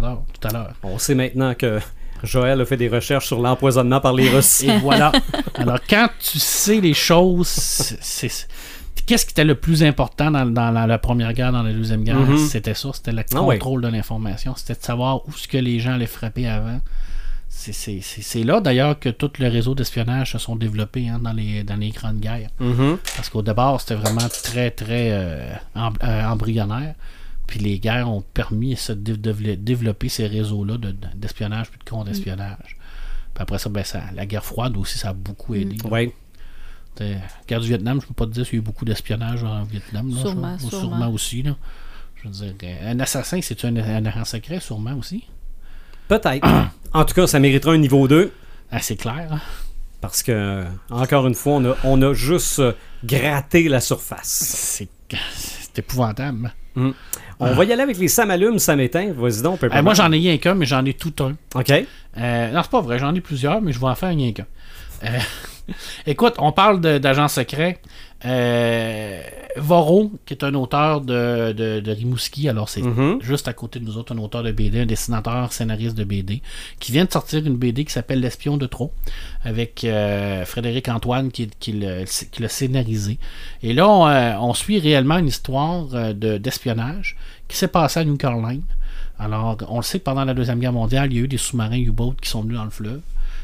[0.52, 0.72] l'heure.
[0.82, 1.78] On sait maintenant que
[2.22, 4.62] Joël a fait des recherches sur l'empoisonnement par les Russes.
[4.62, 5.12] Et voilà.
[5.54, 8.48] Alors, quand tu sais les choses, c'est.
[9.04, 12.02] Qu'est-ce qui était le plus important dans, dans la, la première guerre, dans la deuxième
[12.02, 12.16] guerre?
[12.18, 12.38] Mhm.
[12.38, 13.58] C'était ça, c'était le Ah ouais.
[13.58, 14.54] contrôle de l'information.
[14.56, 16.80] C'était de savoir où ce que les gens allaient frapper avant.
[17.48, 21.76] C'est- là d'ailleurs que tout le réseau d'espionnage se sont développés hein, dans, les, dans
[21.76, 22.50] les grandes guerres.
[22.60, 22.98] Mhm.
[23.16, 26.94] Parce qu'au départ, c'était vraiment très, très euh, euh, embryonnaire.
[27.46, 31.88] Puis les guerres ont permis de dé- développer ces réseaux-là de- de- d'espionnage puis de
[31.88, 32.76] contre-espionnage.
[33.34, 35.76] Puis après ça, ben, ça, la guerre froide aussi, ça a beaucoup aidé.
[35.76, 36.12] T'sais,
[37.00, 37.16] La
[37.48, 39.62] guerre du Vietnam, je peux pas te dire s'il y a eu beaucoup d'espionnage en
[39.64, 40.10] Vietnam.
[40.14, 41.08] là, Sûrement, je- sûrement.
[41.10, 41.42] aussi.
[41.42, 41.56] Là.
[42.22, 45.24] Je veux dire, un assassin, c'est un, un agent secret, sûrement aussi?
[46.08, 46.46] Peut-être.
[46.94, 48.32] en tout cas, ça mériterait un niveau 2.
[48.70, 49.28] Assez clair.
[49.32, 49.40] hein.
[50.00, 52.72] Parce que, encore une fois, on a, on a juste euh,
[53.04, 54.26] gratté la surface.
[54.28, 54.88] C'est
[55.34, 56.52] c'est épouvantable.
[57.38, 59.12] On va y aller avec les Sam allume, Sam éteint.
[59.12, 61.34] Vas-y donc, Euh, moi, j'en ai rien qu'un, mais j'en ai tout un.
[61.54, 61.70] OK.
[62.18, 64.46] Euh, non, c'est pas vrai, j'en ai plusieurs, mais je vais en faire rien qu'un.
[65.04, 65.18] Euh,
[66.06, 67.78] écoute, on parle d'agents secrets.
[68.24, 69.20] Euh,
[69.56, 73.20] Voro, qui est un auteur de, de, de Rimouski, alors c'est Mhm.
[73.22, 76.42] juste à côté de nous autres, un auteur de BD, un dessinateur, scénariste de BD,
[76.80, 78.92] qui vient de sortir une BD qui s'appelle L'espion de trop,
[79.44, 83.18] avec euh, Frédéric Antoine qui, l'a scénarisé.
[83.62, 87.16] Et là, on, euh, on suit réellement une histoire de- d'espionnage
[87.48, 88.62] qui s'est passée à New Caroline.
[89.18, 91.38] Alors, on le sait que pendant la Deuxième Guerre mondiale, il y a eu des
[91.38, 93.00] sous-marins U-boat qui sont venus dans le fleuve.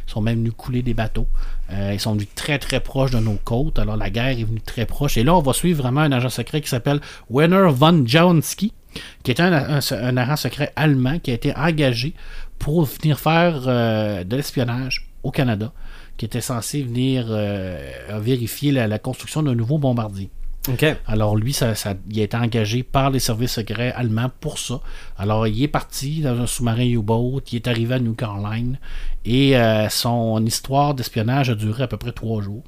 [0.09, 1.27] Ils sont même venus couler des bateaux.
[1.73, 3.79] Euh, ils sont venus très très proches de nos côtes.
[3.79, 5.17] Alors la guerre est venue très proche.
[5.17, 7.01] Et là, on va suivre vraiment un agent secret qui s'appelle
[7.31, 8.73] Werner von Jaunski,
[9.23, 12.15] qui est un, agent secret allemand qui a été engagé
[12.59, 15.73] pour venir faire euh, de l'espionnage au Canada,
[16.17, 17.79] qui était censé venir euh,
[18.21, 20.31] vérifier la construction d'un nouveau bombardier.
[21.09, 24.81] Alors lui, ça, ça- il a été engagé par les services secrets allemands pour ça.
[25.19, 28.79] Alors il est parti dans un sous-marin U-boat, il est arrivé à New Caroline
[29.25, 32.63] et euh, son histoire d'espionnage a duré à peu près trois jours.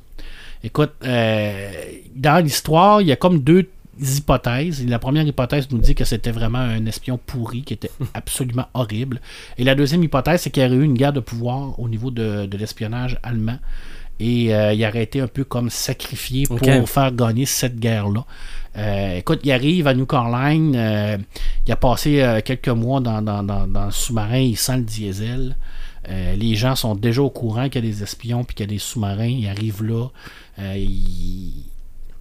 [0.65, 1.71] Écoute, euh,
[2.17, 3.69] dans l'histoire, il y a comme deux
[4.01, 4.85] hypothèses.
[4.87, 9.21] La première hypothèse nous dit que c'était vraiment un espion pourri qui était absolument horrible.
[9.57, 12.11] Et la deuxième hypothèse, c'est qu'il y aurait eu une guerre de pouvoir au niveau
[12.11, 13.59] de, de l'espionnage allemand.
[14.21, 18.25] Et euh, il aurait été un peu comme sacrifié pour faire gagner cette guerre-là.
[18.77, 21.17] Euh, écoute, il arrive à New Caroline, euh,
[21.67, 25.57] il a passé quelques mois dans, dans, dans, dans le sous-marin, il sent le diesel.
[26.09, 28.73] Les gens sont déjà au courant qu'il y a des espions puis qu'il y a
[28.73, 29.25] des sous-marins.
[29.27, 30.09] Il arrive là.
[30.77, 31.65] il-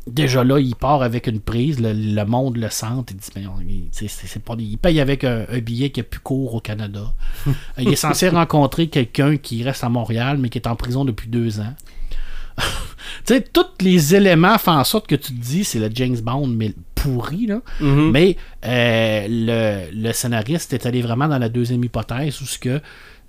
[0.06, 1.80] Déjà là, il part avec une prise.
[1.80, 2.86] Le, le monde le sent.
[3.10, 5.60] Il dit mais on- il, tu sais, c'est- c'est pas, il paye avec un, un
[5.60, 7.14] billet qui est plus court au Canada.
[7.78, 11.30] Il est censé rencontrer quelqu'un qui reste à Montréal, mais qui est en prison depuis
[11.30, 11.74] deux ans.
[12.58, 12.64] tu
[13.34, 16.48] sais, tous les éléments font en sorte que tu te dis c'est le James Bond,
[16.48, 17.62] mais pourri, là.
[17.80, 18.12] Mhm.
[18.12, 22.80] Mais euh, le, le scénariste est allé vraiment dans la deuxième hypothèse où ce que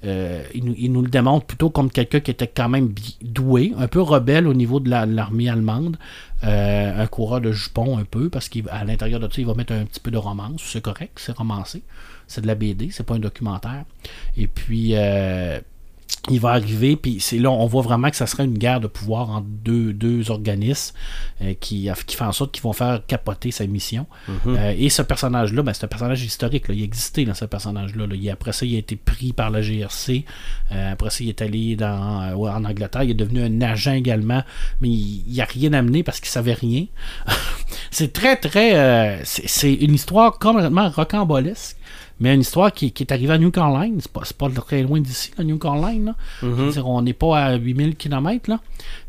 [0.05, 2.93] euh, il, nous, le démontre plutôt comme quelqu'un qui était quand même
[3.23, 5.97] doué, un peu rebelle au niveau de la- de l'armée allemande,
[6.45, 9.73] euh, un coureur de jupons un peu, parce qu'à l'intérieur de ça, il va mettre
[9.73, 11.83] un petit peu de romance, c'est correct, c'est romancé,
[12.27, 13.85] c'est de la BD, c'est pas un documentaire.
[14.37, 15.59] Et puis, euh,
[16.31, 18.87] il va arriver, puis c'est là, on voit vraiment que ça serait une guerre de
[18.87, 20.97] pouvoir entre deux, deux organismes
[21.43, 24.07] euh, qui, qui font en sorte qu'ils vont faire capoter sa mission.
[24.29, 24.57] Mhm.
[24.57, 26.69] Euh, et ce personnage-là, ben, c'est un personnage historique.
[26.69, 26.75] Là.
[26.75, 28.07] Il existait dans ce personnage-là.
[28.07, 28.15] là.
[28.15, 30.25] Il- après ça, il a été pris par la GRC.
[30.73, 33.03] Euh, après ça, il est allé dans, en Angleterre.
[33.03, 34.43] Il est devenu un agent également.
[34.81, 36.87] Mais il n'a rien amené parce qu'il savait rien.
[37.91, 39.21] c'est très, très.
[39.25, 41.77] c'est c'est une histoire complètement rocambolesque.
[42.21, 43.99] Mais une histoire qui, qui est arrivée à New Caroline.
[44.01, 46.07] C'est pas, pas très loin d'ici, la New Caroline.
[46.07, 46.15] là.
[46.71, 48.51] Dire, on n'est pas à 8000 km.
[48.51, 48.61] Là.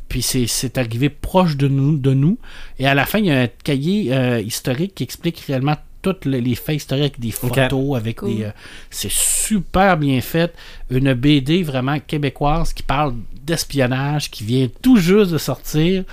[0.09, 2.37] Puis c'est, arrivé proche de nous, de nous.
[2.79, 6.15] Et à la fin, il y a un cahier euh, historique qui explique réellement tous
[6.25, 8.35] les, les faits historiques, des photos avec Cool.
[8.35, 8.43] des.
[8.43, 8.51] euh,
[8.91, 10.53] c'est super bien fait.
[10.91, 16.03] Une BD vraiment québécoise qui parle d'espionnage, qui vient tout juste de sortir.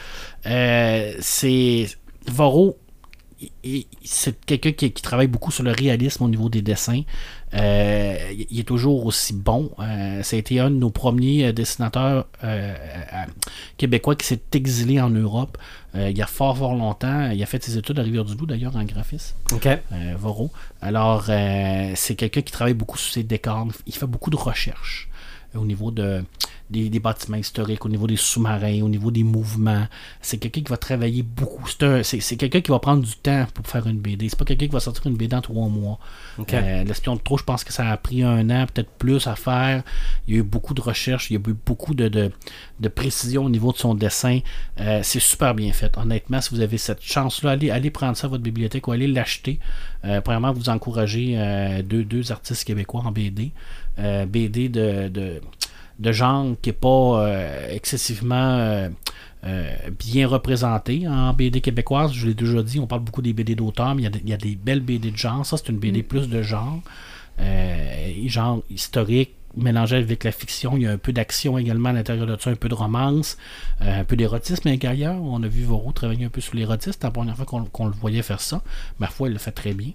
[0.46, 1.86] Euh, c'est.
[2.30, 2.78] Varro,
[4.04, 7.02] c'est quelqu'un qui, qui travaille beaucoup sur le réalisme au niveau des dessins.
[7.54, 8.16] Euh,
[8.50, 9.70] il est toujours aussi bon.
[9.78, 12.74] Euh, ça a été un de nos premiers euh, dessinateurs euh,
[13.76, 15.58] québécois qui s'est exilé en Europe
[15.94, 17.30] il y a fort, fort longtemps.
[17.32, 19.68] Il a fait ses études à Rivière-du-Loup, d'ailleurs, en graphisme, OK.
[20.16, 20.50] Varro.
[20.80, 23.68] Alors, c'est quelqu'un qui travaille beaucoup sur ses décors.
[23.86, 25.10] Il fait beaucoup de recherches
[25.54, 26.24] au niveau de,
[26.70, 29.86] des, des bâtiments historiques, au niveau des sous-marins, au niveau des mouvements.
[30.22, 31.66] C'est quelqu'un qui va travailler beaucoup.
[31.68, 34.28] C'est un- C'est c'est quelqu'un qui va prendre du temps pour faire une BD.
[34.28, 35.98] C'est pas quelqu'un qui va sortir une BD en trois mois.
[36.38, 36.54] OK.
[36.54, 39.36] Euh, L'espion de trop, je pense que ça a pris un an, peut-être plus à
[39.36, 39.82] faire.
[40.26, 42.30] Il y a eu beaucoup de recherches, il y a eu beaucoup de, de,
[42.80, 44.40] de précision au niveau de son dessin.
[44.80, 45.96] Euh, c'est super bien fait.
[45.98, 49.06] Honnêtement, si vous avez cette chance-là, allez, allez prendre ça à votre bibliothèque ou allez
[49.06, 49.58] l'acheter.
[50.04, 51.36] Euh, premièrement, vous encouragez
[51.84, 53.52] deux, deux artistes québécois en BD.
[53.98, 55.40] Euh, BD de, de,
[55.98, 56.88] de genre qui n'est pas
[57.26, 58.34] euh, excessivement
[59.44, 62.12] euh, bien représenté en BD québécoise.
[62.12, 64.20] Je l'ai déjà dit, on parle beaucoup des BD d'auteur, mais il y a des-
[64.24, 65.44] il y, a des belles BD de genre.
[65.44, 66.80] Ça, c'est une BD plus de genre.
[68.26, 70.76] Genre historique, mélangé avec la fiction.
[70.76, 73.36] Il y a un peu d'action également à l'intérieur de ça, un peu de romance,
[73.82, 75.20] euh, un peu d'érotisme également.
[75.34, 76.92] On a vu Voro travailler un peu sur l'érotisme.
[77.00, 78.62] C'est la première fois qu'on qu'on le voyait faire ça.
[78.98, 79.92] Ma foi, il le fait très bien.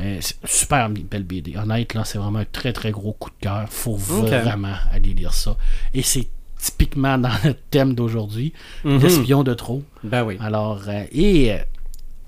[0.00, 1.56] Euh, super belle BD.
[1.56, 3.66] Honnête, là, c'est vraiment un très très gros coup de cœur.
[3.68, 5.56] Faut vraiment aller lire ça.
[5.94, 6.26] Et c'est
[6.58, 8.52] typiquement dans le thème d'aujourd'hui,
[8.84, 8.98] Mhm.
[9.00, 9.82] l'espion de trop.
[10.04, 10.36] Ben oui.
[10.40, 11.58] Alors, euh, et euh,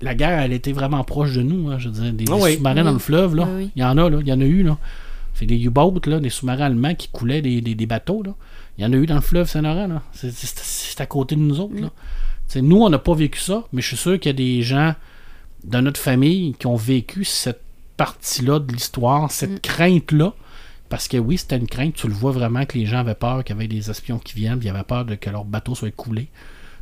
[0.01, 1.69] la guerre, elle était vraiment proche de nous.
[1.71, 2.55] hein, je veux dire, des, Ah des oui.
[2.55, 2.83] sous-marins Oui.
[2.85, 3.47] dans le fleuve, là.
[3.49, 3.71] Oui.
[3.75, 4.17] Il y en a, là.
[4.21, 4.77] Il y en a eu, là.
[5.35, 8.33] C'est des U-boats, là, des sous-marins allemands qui coulaient des, des- des bateaux, là.
[8.77, 10.01] Il y en a eu dans le fleuve Saint-Laurent, là.
[10.13, 11.89] C'est- à côté de nous autres, là.
[12.47, 14.61] T'sais, nous, on n'a pas vécu ça, mais je suis sûr qu'il y a des
[14.61, 14.93] gens
[15.63, 17.61] dans notre famille qui ont vécu cette
[17.97, 20.33] partie-là de l'histoire, cette crainte-là.
[20.89, 21.95] Parce que oui, c'était une crainte.
[21.95, 24.33] Tu le vois vraiment que les gens avaient peur qu'il y avait des espions qui
[24.35, 26.27] viennent, puis ils avaient peur de que leur bateau soit coulé.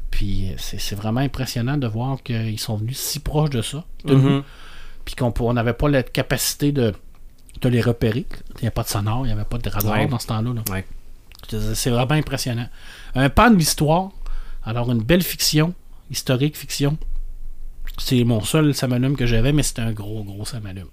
[0.09, 3.85] Puis euh, c'est c'est vraiment impressionnant de voir qu'ils sont venus si proches de ça,
[4.03, 4.43] de nous, Mhm.
[5.05, 6.93] puis qu'on on n'avait pas la capacité de,
[7.61, 8.25] de les repérer.
[8.57, 10.07] Il n'y a pas de sonore, il n'y avait pas de radar Ouais.
[10.07, 10.61] dans ce temps-là.
[10.71, 10.85] Ouais.
[11.73, 12.67] C'est vraiment impressionnant.
[13.15, 14.09] Un pan de l'histoire,
[14.65, 15.73] alors une belle fiction,
[16.09, 16.97] historique fiction.
[18.03, 20.87] C'est mon seul Samalume que j'avais, mais c'était un gros, gros Samalume.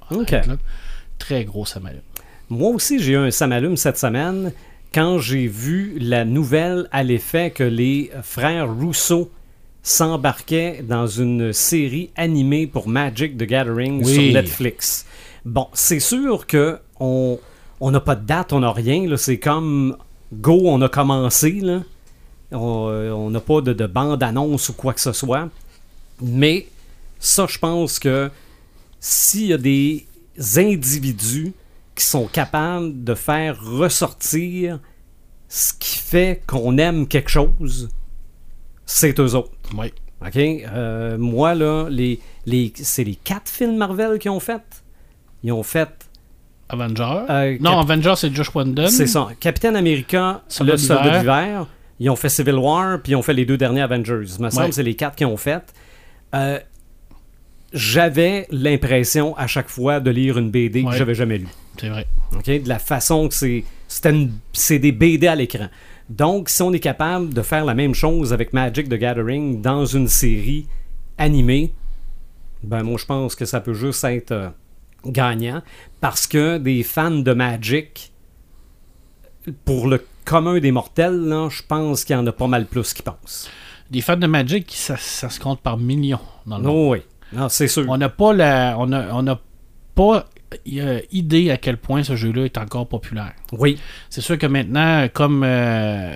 [1.19, 2.03] Très gros Samalume.
[2.51, 4.53] Moi aussi, j'ai eu un samalume cette semaine
[4.95, 9.31] quand j'ai vu la nouvelle à l'effet que les frères Rousseau
[9.83, 14.15] s'embarquaient dans une série animée pour Magic the Gathering Oui.
[14.15, 15.07] sur Netflix.
[15.45, 17.39] Bon, c'est sûr que on
[17.81, 19.17] on n'a pas de date, on n'a rien.
[19.17, 19.97] C'est comme
[20.33, 21.53] go, on a commencé.
[21.63, 21.83] Là.
[22.53, 25.49] On euh, on n'a pas de, de bande-annonce ou quoi que ce soit.
[26.23, 26.67] Mais
[27.19, 28.31] ça, je pense que
[29.01, 30.07] s'il y a des
[30.57, 31.53] individus
[31.95, 34.79] qui sont capables de faire ressortir
[35.49, 37.89] ce qui fait qu'on aime quelque chose,
[38.87, 39.51] c'est eux autres.
[39.77, 39.93] Oui.
[40.25, 40.37] OK?
[40.37, 44.63] Euh, moi, là, les, les, c'est les quatre films Marvel qu'ils ont fait.
[45.45, 45.89] Ils ont fait,
[46.69, 47.25] Avenger.
[47.31, 48.89] Euh, non, Cap- Avenger, c'est Josh Whedon.
[48.89, 51.21] c'est ça, Captain America, Soldat le soldat d'hiver.
[51.21, 51.67] d'hiver.
[52.01, 54.23] Ils ont fait Civil War, puis ils ont fait les deux derniers Avengers.
[54.39, 54.69] Il me semble Ouais.
[54.69, 55.63] que c'est les quatre qu'ils ont fait.
[56.35, 56.59] Euh,
[57.73, 60.97] j'avais l'impression à chaque fois de lire une BD que Ouais.
[60.97, 61.49] j'avais jamais lue.
[61.81, 62.07] C'est vrai.
[62.35, 62.47] OK?
[62.47, 63.65] De la façon que c'est.
[64.53, 65.69] C'est des BD à l'écran.
[66.11, 69.85] Donc, si on est capable de faire la même chose avec Magic the Gathering dans
[69.87, 70.67] une série
[71.17, 71.73] animée,
[72.63, 74.49] ben moi je pense que ça peut juste être euh,
[75.07, 75.63] gagnant.
[76.01, 78.13] Parce que des fans de Magic,
[79.65, 83.03] pour le commun des mortels, je pense qu'il y en a pas mal plus qui
[83.03, 83.51] pensent.
[83.91, 86.75] Des fans de Magic, ça, ça se compte par millions dans le monde.
[86.75, 86.99] Non, oui.
[87.33, 87.85] Non, c'est sûr.
[87.89, 88.77] On n'a pas la.
[88.79, 89.41] On a, on a
[89.95, 90.27] pas
[90.73, 93.33] euh, idée à quel point ce jeu-là est encore populaire.
[93.53, 93.79] Oui.
[94.11, 96.15] C'est sûr que maintenant, comme euh,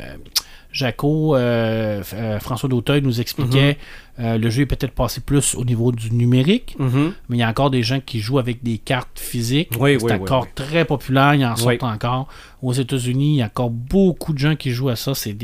[0.73, 3.77] Jaco, euh, euh, François Dauteuil nous expliquait
[4.21, 7.13] euh, le jeu est peut-être passé plus au niveau du numérique, Mhm.
[7.29, 9.71] mais il y a encore des gens qui jouent avec des cartes physiques.
[9.79, 10.49] Oui, c'est oui, encore oui.
[10.55, 12.29] très populaire, il en sort encore.
[12.63, 15.37] Aux États-Unis, il y a encore beaucoup de gens qui jouent à ça, c'est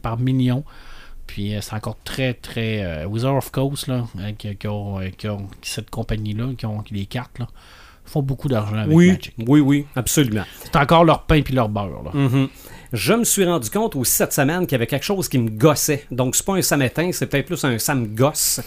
[0.00, 0.62] par millions.
[1.26, 2.82] Puis euh, c'est encore très, très.
[2.84, 6.66] euh, Wizard of Coast, là, euh, qui, qui ont, euh, qui ont cette compagnie-là, qui
[6.66, 7.46] ont les cartes, là,
[8.04, 9.34] font beaucoup d'argent avec Oui, Magic.
[9.46, 10.44] oui, oui, absolument.
[10.62, 12.02] C'est encore leur pain puis leur beurre.
[12.04, 12.10] Là.
[12.14, 12.48] Mhm.
[12.92, 15.50] Je me suis rendu compte aussi cette semaine qu'il y avait quelque chose qui me
[15.50, 16.06] gossait.
[16.12, 18.60] Donc, c'est pas un samétain, c'est peut-être plus un Sam gosse.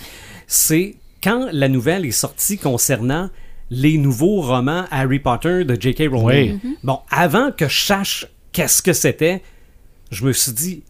[0.45, 3.29] C'est quand la nouvelle est sortie concernant
[3.69, 6.09] les nouveaux romans Harry Potter de J.K.
[6.11, 6.59] Rowling.
[6.83, 9.41] Bon, avant que je sache qu'est-ce que c'était,
[10.11, 10.83] je me suis dit,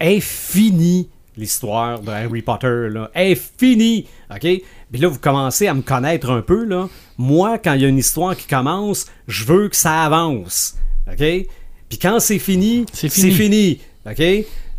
[0.00, 3.10] est finie l'histoire de Harry Potter, là.
[3.14, 4.40] est finie, OK?
[4.40, 6.88] Puis là, vous commencez à me connaître un peu, là.
[7.18, 10.76] Moi, quand il y a une histoire qui commence, je veux que ça avance,
[11.08, 11.18] OK?
[11.88, 13.32] Puis quand c'est fini, C'est fini.
[13.32, 14.22] fini, OK?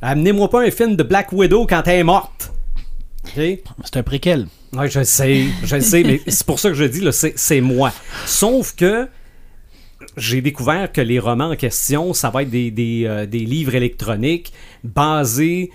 [0.02, 2.54] Amenez-moi pas un film de Black Widow quand elle est morte,
[3.26, 3.44] OK?
[3.84, 4.48] C'est un préquel.
[4.74, 7.02] Oui, je sais, je sais, mais c'est pour ça que je dis,
[7.36, 7.92] c'est moi.
[8.26, 9.08] Sauf que
[10.18, 13.76] j'ai découvert que les romans en question, ça va être des, des, euh, des livres
[13.76, 15.72] électroniques basés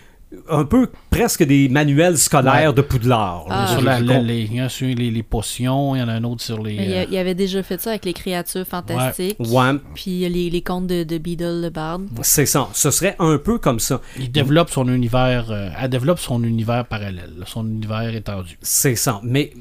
[0.49, 3.47] un peu presque des manuels scolaires de Poudlard.
[3.51, 3.67] Ah.
[3.67, 6.07] sur la- la- les, il y en a sur les, les potions, il y en
[6.09, 6.75] a un autre sur les.
[6.75, 9.37] Il, euh, a- il avait déjà fait ça avec les créatures fantastiques.
[9.41, 11.99] Ouais, Puis les, les contes de, de Beadle le Bard.
[12.23, 12.69] c'est ça.
[12.75, 14.01] Ce serait un peu comme ça.
[14.21, 15.51] il développe son univers.
[15.51, 18.57] euh, elle développe son univers parallèle, son univers étendu.
[18.63, 19.21] C'est ça.
[19.25, 19.53] Mais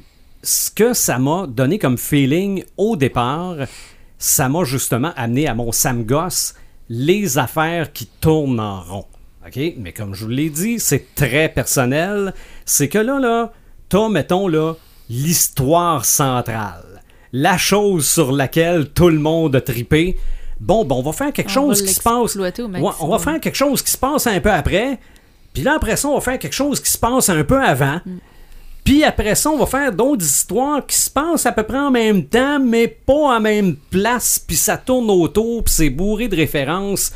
[0.44, 3.56] ce que ça m'a donné comme feeling au départ,
[4.20, 6.54] ça m'a justement amené à mon Sam Goss,
[6.90, 9.06] les affaires qui tournent en rond.
[9.46, 9.58] OK?
[9.78, 12.34] Mais comme je vous l'ai dit, c'est très personnel.
[12.66, 13.52] C'est que là, là,
[13.88, 14.74] t'as, mettons, là,
[15.08, 17.02] l'histoire centrale.
[17.32, 20.18] La chose sur laquelle tout le monde a tripé.
[20.60, 22.36] Bon, ben, on va faire quelque On chose qui se passe.
[22.36, 22.52] Ouais,
[23.00, 24.98] on va faire quelque chose qui se passe un peu après.
[25.54, 28.00] Puis là, après ça, on va faire quelque chose qui se passe un peu avant.
[28.84, 31.90] Puis après ça, on va faire d'autres histoires qui se passent à peu près en
[31.90, 34.38] même temps, mais pas en même place.
[34.38, 37.12] Puis ça tourne autour, puis c'est bourré de références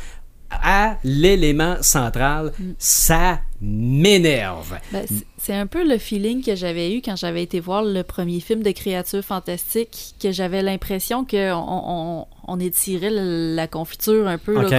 [0.51, 2.53] à l'élément central.
[2.77, 4.77] Ça m'énerve.
[4.91, 5.05] Ben,
[5.37, 8.63] c'est- un peu le feeling que j'avais eu quand j'avais été voir le premier film
[8.63, 14.53] de créatures fantastiques, que j'avais l'impression qu'on on, on étirait la confiture un peu.
[14.61, 14.69] là,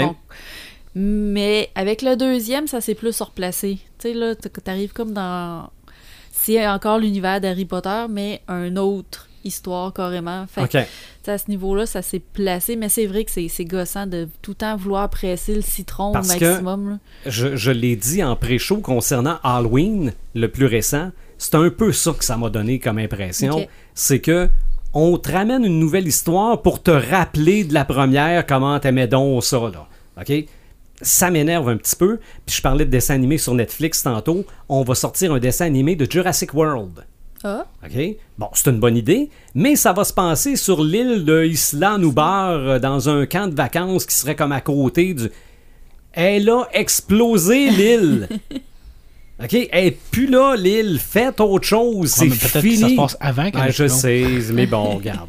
[0.95, 3.79] Mais avec le deuxième, ça s'est plus replacé.
[3.99, 5.69] Tu sais, là, t'arrives comme dans...
[6.47, 10.47] C'est encore l'univers d'Harry Potter, mais un autre histoire carrément.
[10.47, 14.07] Fait que, à ce niveau-là, ça s'est placé, mais c'est vrai que c'est c'est gossant
[14.07, 16.99] de tout le temps vouloir presser le citron Parce au maximum.
[17.27, 21.11] Je, je l'ai dit en pré-show concernant Halloween, le plus récent.
[21.37, 23.67] C'est un peu ça que ça m'a donné comme impression.
[23.95, 24.49] C'est que
[24.95, 29.43] on te ramène une nouvelle histoire pour te rappeler de la première comment t'aimais donc
[29.43, 29.89] ça, là.
[30.21, 30.47] OK?
[31.03, 32.19] Ça m'énerve un petit peu.
[32.47, 34.45] Puis je parlais de dessin animé sur Netflix tantôt.
[34.69, 37.05] On va sortir un dessin animé de Jurassic World.
[37.45, 38.17] Ah, OK?
[38.39, 42.51] Bon, c'est une bonne idée, mais ça va se passer sur l'île de Isla Nubar,
[42.53, 45.29] euh, dans un camp de vacances qui serait comme à côté du.
[46.13, 48.29] Elle a explosé l'île!
[49.43, 49.53] OK?
[49.71, 50.99] Elle est plus là, l'île.
[50.99, 52.11] Faites autre chose.
[52.15, 52.75] Ah, C'est mais peut-être fini.
[52.77, 54.25] que ça se passe avant qu'elle Ah, je sais,
[54.55, 55.29] mais bon, regarde.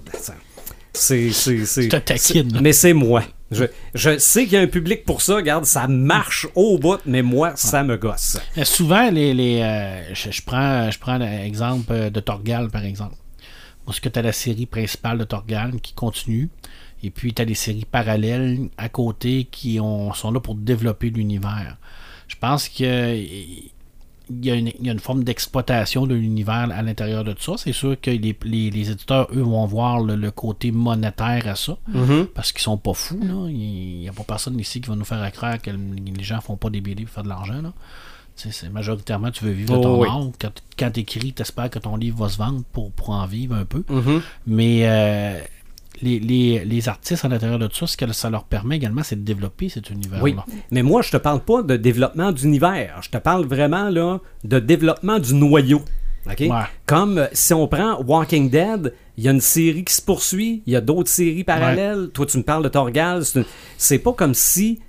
[0.94, 1.31] C'est.
[1.31, 2.57] c'est, c'est- Je te taquine.
[2.64, 3.22] Mais c'est moi.
[3.52, 7.22] Je, sais qu'il y a un public pour ça, regarde, ça marche au bout, mais
[7.22, 8.38] moi, ça me gosse.
[8.57, 13.15] Euh, Souvent, les, euh, je, prends, je prends l'exemple euh, de Torgal, par exemple.
[13.86, 16.49] Parce que tu as la série principale de Torgal qui continue,
[17.03, 21.10] et puis tu as des séries parallèles à côté qui ont, sont là pour développer
[21.10, 21.78] l'univers.
[22.28, 23.15] Je pense que
[24.30, 27.34] il y, a une, il y a une forme d'exploitation de l'univers à l'intérieur de
[27.34, 27.54] tout ça.
[27.58, 31.56] C'est sûr que les, les- les éditeurs, eux, vont voir le, le côté monétaire à
[31.56, 31.78] ça,
[32.36, 33.20] parce qu'ils sont pas fous.
[33.22, 33.48] là.
[33.49, 36.58] Il n'y a pas personne ici qui va nous faire croire que les gens font
[36.58, 37.62] pas des BD pour faire de l'argent.
[38.36, 40.08] c'est majoritairement, tu veux vivre de Oh, ton oui.
[40.10, 40.28] art.
[40.40, 43.26] Quand, quand tu écris, tu espères que ton livre va se vendre pour, pour en
[43.26, 43.84] vivre un peu.
[43.90, 44.22] Mhm.
[44.45, 45.40] Mais euh,
[46.02, 49.03] les, les- les artistes à l'intérieur de tout ça, ce que ça leur permet également,
[49.03, 50.24] c'est de développer cet univers-là.
[50.24, 50.36] Oui,
[50.72, 52.99] mais moi, je te parle pas de développement d'univers.
[53.02, 55.82] Je te parle vraiment là, de développement du noyau.
[56.49, 56.64] Ouais.
[56.86, 60.61] Comme euh, si on prend Walking Dead, il y a une série qui se poursuit,
[60.65, 62.10] il y a d'autres séries parallèles.
[62.14, 63.24] Toi, tu me parles de Torgal.
[63.24, 64.80] C'est une- pas comme si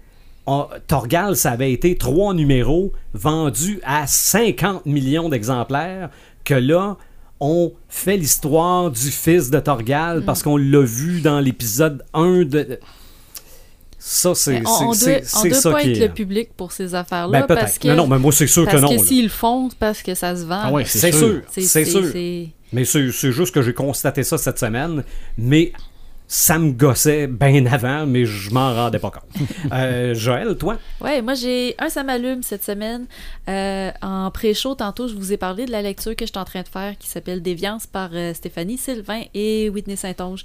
[0.47, 6.11] on- Torgal, ça avait été trois numéros vendus à 50 millions d'exemplaires,
[6.45, 6.97] que là,
[7.41, 12.79] on fait l'histoire du fils de Torgal parce qu'on l'a vu dans l'épisode 1 de.
[14.01, 15.21] Ça, c'est Mais on, c'est-
[15.51, 16.07] doit, ça pas être est.
[16.09, 17.41] le public pour ces affaires-là.
[17.41, 17.61] Ben, peut-être.
[17.61, 18.89] parce que, Non, non, mais moi, c'est sûr parce que non.
[18.91, 19.05] que là.
[19.05, 20.61] s'ils le font, c'est parce que ça se vend.
[20.65, 22.05] Ah ouais, C'est sûr, C'est- sûr.
[22.73, 25.03] Mais c'est c'est juste que j'ai constaté ça cette semaine.
[25.37, 25.73] Mais
[26.31, 29.25] ça me gossait bien avant, mais je m'en rendais pas compte.
[29.73, 30.79] Euh, Joël, toi?
[31.01, 33.07] Ouais, moi j'ai un ça m'allume cette semaine.
[33.49, 36.45] Euh, en pré-show, tantôt, je vous ai parlé de la lecture que je suis en
[36.45, 40.45] train de faire qui s'appelle Déviance par euh, Stéphanie Sylvain et Whitney Saint-Onge.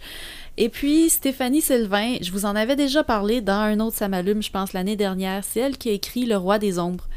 [0.57, 4.43] Et puis, Stéphanie Sylvain, je vous en avais déjà parlé dans un autre ça m'allume,
[4.43, 5.43] je pense, l'année dernière.
[5.43, 7.07] C'est elle qui a écrit Le Roi des Ombres,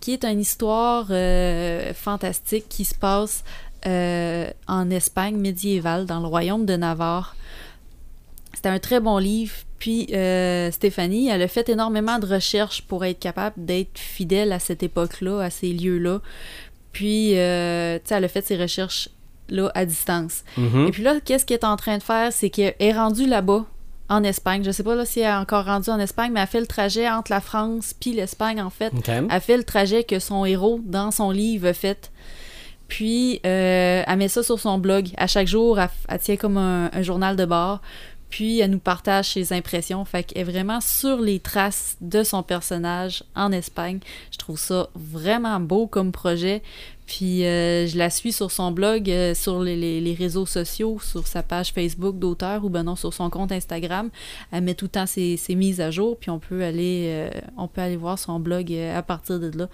[0.00, 3.44] qui est une histoire euh, fantastique qui se passe
[3.86, 7.34] euh, en Espagne médiévale, dans le royaume de Navarre.
[8.62, 9.54] C'était un très bon livre.
[9.80, 14.60] Puis euh, Stéphanie, elle a fait énormément de recherches pour être capable d'être fidèle à
[14.60, 16.20] cette époque-là, à ces lieux-là.
[16.92, 19.08] Puis, euh, tu sais, elle a fait ses recherches
[19.48, 20.44] là à distance.
[20.56, 20.86] Mhm.
[20.86, 23.66] Et puis là, qu'est-ce qu'elle est en train de faire, c'est qu'elle est rendue là-bas
[24.08, 24.62] en Espagne.
[24.62, 26.68] Je sais pas là si elle est encore rendue en Espagne, mais elle fait le
[26.68, 28.92] trajet entre la France puis l'Espagne en fait.
[28.96, 29.08] OK.
[29.08, 32.12] Elle fait le trajet que son héros dans son livre a fait.
[32.86, 35.08] Puis, euh, elle met ça sur son blog.
[35.16, 37.80] À chaque jour, elle, elle tient comme un, un journal de bord.
[38.32, 40.02] Puis, elle nous partage ses impressions.
[40.06, 43.98] Fait qu'elle est vraiment sur les traces de son personnage en Espagne.
[44.30, 46.62] Je trouve ça vraiment beau comme projet.
[47.04, 51.42] Puis, euh, je la suis sur son blog, euh, sur les, réseaux sociaux, sur sa
[51.42, 54.08] page Facebook d'auteur ou ben non, sur son compte Instagram.
[54.50, 56.16] Elle met tout le temps ses, ses mises à jour.
[56.16, 59.68] Puis, on peut aller, euh, on peut aller voir son blog à partir de là.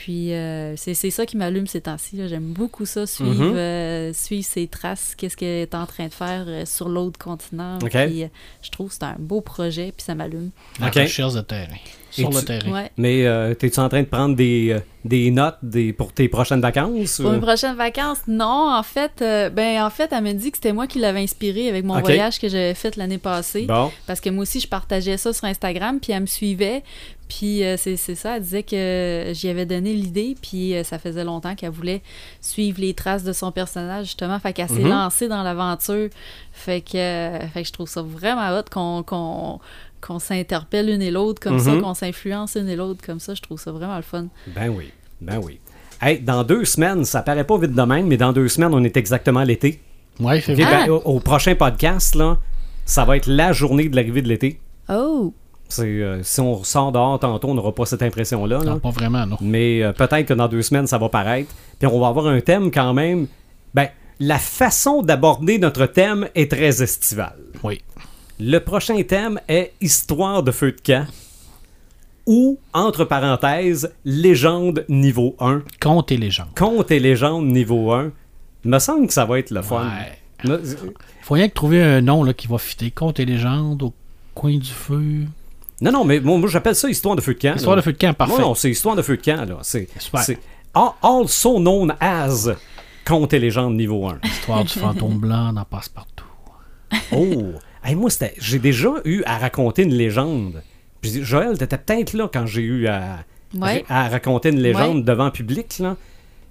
[0.00, 2.20] Puis euh, c'est c'est ça qui m'allume ces temps-ci.
[2.28, 3.56] J'aime beaucoup ça, suivre, Mhm.
[3.56, 7.78] euh, suivre ses traces, qu'est-ce qu'elle est en train de faire euh, sur l'autre continent.
[7.80, 8.28] Puis euh,
[8.62, 10.50] je trouve que c'est un beau projet, puis ça m'allume.
[10.78, 10.94] La Ok.
[10.94, 11.74] recherche de terrain.
[12.12, 12.70] Sur Et le tu- terrain.
[12.72, 12.90] Ouais.
[12.96, 17.16] Mais euh, t'es-tu en train de prendre des, des notes des, pour tes prochaines vacances?
[17.20, 20.50] Pour ou- mes prochaines vacances, non, en fait, euh, ben en fait, elle m'a dit
[20.52, 23.66] que c'était moi qui l'avais inspiré avec mon voyage que j'avais fait l'année passée.
[23.66, 26.82] Bon, Parce que moi aussi, je partageais ça sur Instagram, puis elle me suivait.
[27.28, 30.98] Puis euh, c'est c'est ça, elle disait que j'y avais donné l'idée, puis euh, ça
[30.98, 32.02] faisait longtemps qu'elle voulait
[32.40, 34.38] suivre les traces de son personnage, justement.
[34.38, 34.88] Fait qu'elle s'est Mhm.
[34.88, 36.08] lancée dans l'aventure.
[36.52, 39.60] Fait que, euh, fait que je trouve ça vraiment hot qu'on qu'on
[40.00, 41.82] qu'on s'interpelle l'une et l'autre comme ça, Mhm.
[41.82, 43.34] qu'on s'influence l'une et l'autre comme ça.
[43.34, 44.28] Je trouve ça vraiment le fun.
[44.46, 44.90] ben oui,
[45.20, 45.58] ben oui.
[46.00, 48.84] Hey, dans deux semaines, ça paraît pas vite de même, mais dans deux semaines, on
[48.84, 49.80] est exactement à l'été.
[50.20, 50.64] Ouais, c'est vrai.
[50.66, 50.84] Ah!
[50.86, 52.38] ben, au, au prochain podcast, là,
[52.84, 54.60] ça va être la journée de l'arrivée de l'été.
[54.88, 55.34] Oh!
[55.80, 58.58] Euh, si on sort dehors tantôt, on n'aura pas cette impression-là.
[58.58, 58.64] là.
[58.72, 59.36] Non, pas vraiment, non.
[59.40, 61.52] Mais euh, peut-être que dans deux semaines, ça va paraître.
[61.78, 63.26] Puis on va avoir un thème quand même.
[63.74, 63.88] Ben,
[64.20, 67.36] la façon d'aborder notre thème est très estivale.
[67.62, 67.82] Oui.
[68.40, 71.06] Le prochain thème est Histoire de feu de camp
[72.26, 75.62] ou, entre parenthèses, Légende niveau 1.
[75.80, 76.48] Conte et légende.
[76.56, 78.12] Conte et légende niveau 1.
[78.64, 79.86] Il me semble que ça va être le fun.
[80.44, 80.48] Ouais.
[80.50, 80.62] Me-
[81.22, 82.90] Faut rien que trouver un nom là, qui va fitter.
[82.90, 83.94] Conte et légende au
[84.34, 85.24] coin du feu.
[85.80, 87.54] Non, non, mais moi, moi, j'appelle ça Histoire de feu de camp.
[87.54, 87.82] Histoire là.
[87.82, 88.34] de feu de camp, parfait.
[88.40, 89.44] Non, non, c'est Histoire de feu de camp.
[89.48, 89.58] là.
[89.62, 90.22] C'est, Super.
[90.22, 90.38] c'est
[90.74, 92.48] al- also known as
[93.06, 94.18] Conte et légende niveau 1.
[94.24, 96.24] Histoire du fantôme blanc dans Passe-Partout.
[97.12, 97.52] Oh!
[97.84, 100.62] Hey, moi, c'était, j'ai déjà eu à raconter une légende.
[101.00, 103.18] Puis Joël, t'étais peut-être là quand j'ai eu à,
[103.54, 103.84] Ouais.
[103.88, 105.02] à raconter une légende Ouais.
[105.04, 105.78] devant public.
[105.78, 105.96] Là.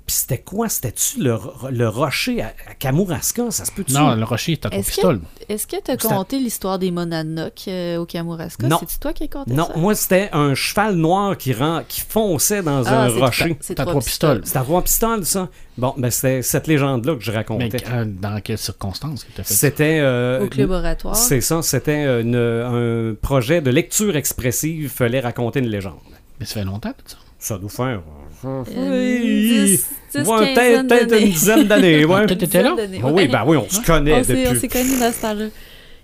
[0.08, 0.70] Puis c'était quoi?
[0.70, 1.38] C'était-tu le,
[1.70, 3.52] le rocher à, à Kamouraska?
[3.52, 3.92] Ça se peut-tu?
[3.92, 5.20] Non, le rocher est à ton Est-ce que- pistolet.
[5.50, 8.68] Est-ce que tu as conté l'histoire des Monadnock euh, au Kamouraska?
[8.68, 8.78] Non.
[8.80, 9.74] C'est-tu toi qui as conté Non, ça?
[9.76, 13.58] moi, c'était un cheval noir qui, ren- qui fonçait dans Ah, un rocher.
[13.60, 14.42] C'est T'as trois pistoles.
[14.46, 15.50] C'était à trois pistoles, ça?
[15.78, 17.78] Bon, ben c'était cette légende-là que je Mais racontais.
[17.92, 19.54] euh, dans quelles circonstances que tu as fait?
[19.54, 20.00] C'était...
[20.00, 21.18] euh, Au club oratoire.
[21.18, 24.84] C'est ça, c'était un projet de lecture expressive.
[24.84, 26.00] Il fallait raconter une légende.
[26.40, 27.18] Mais ça fait longtemps, ça.
[27.40, 28.02] Ça doit faire...
[28.44, 29.66] Une Oui.
[29.66, 31.22] dix- dix, Ouais, quinzaine peut-être peut-être d'années.
[31.26, 32.26] une dizaine d'années, ouais.
[32.26, 32.76] Peut-être t'étais là?
[33.04, 35.22] Ah oui, ben oui, on se connaît On s'est- on depuis, s'est connus dans ce
[35.22, 35.46] temps-là.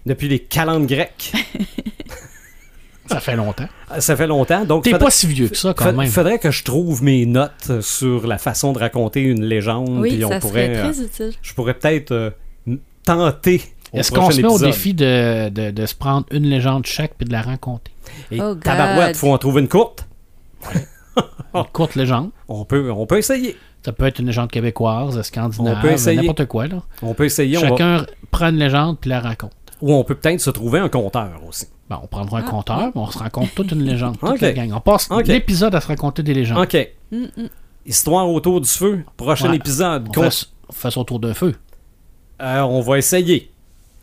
[0.05, 1.31] depuis les calendes grecques.
[3.05, 3.67] Ça fait longtemps.
[3.99, 4.85] Ça fait longtemps, donc...
[4.85, 6.07] T'es faudrait- pas si vieux que ça, quand fa- même.
[6.07, 10.25] Faudrait que je trouve mes notes sur la façon de raconter une légende, Oui, puis
[10.25, 10.73] on ça pourrait...
[10.73, 11.31] serait euh, très utile.
[11.41, 12.29] je pourrais peut-être euh,
[13.05, 13.61] tenter
[13.93, 17.27] Est-ce qu'on se met au défi de, de, de se prendre une légende chaque puis
[17.27, 17.91] de la raconter?
[18.31, 20.07] Et Oh, tabarouette, faut en trouver une courte.
[21.53, 22.31] Une courte légende.
[22.47, 23.55] On peut, on peut essayer.
[23.85, 26.17] Ça peut être une légende québécoise, scandinave, On peut essayer.
[26.21, 26.67] n'importe quoi.
[26.67, 26.81] Là.
[27.01, 27.57] On peut essayer.
[27.57, 29.51] on va- Chacun prend une légende puis la raconte.
[29.81, 31.67] Ou on peut peut-être se trouver un conteur aussi.
[31.89, 34.17] Bon, on prendra un Ah, compteur, mais on se raconte toute une légende.
[34.19, 34.41] Toute Ok.
[34.41, 34.71] la gang.
[34.73, 36.59] On passe l'épisode à se raconter des légendes.
[36.63, 36.89] OK.
[37.11, 37.49] Mm, mm.
[37.85, 39.03] Histoire autour du feu.
[39.17, 39.57] Prochain Ouais.
[39.57, 40.05] épisode.
[40.07, 41.53] On, Con- fait, on fait ça autour d'un feu.
[42.41, 43.51] Euh, on va essayer.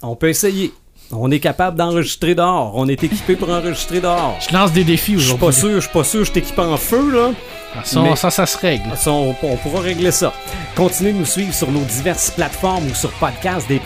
[0.03, 0.73] On peut essayer.
[1.12, 2.73] On est capable d'enregistrer dehors.
[2.77, 4.39] On est équipé pour enregistrer dehors.
[4.49, 5.61] Je lance des défis Je suis pas aujourd'hui.
[5.61, 7.31] sûr, je suis pas sûr, je t'équipe en feu, là.
[7.74, 8.85] Ah, Ça, mais- ça, ça se règle.
[9.07, 10.32] On, on pourra régler ça.
[10.77, 13.81] Continuez de nous suivre sur nos diverses plateformes ou sur podcast des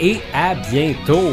[0.00, 1.32] et à bientôt.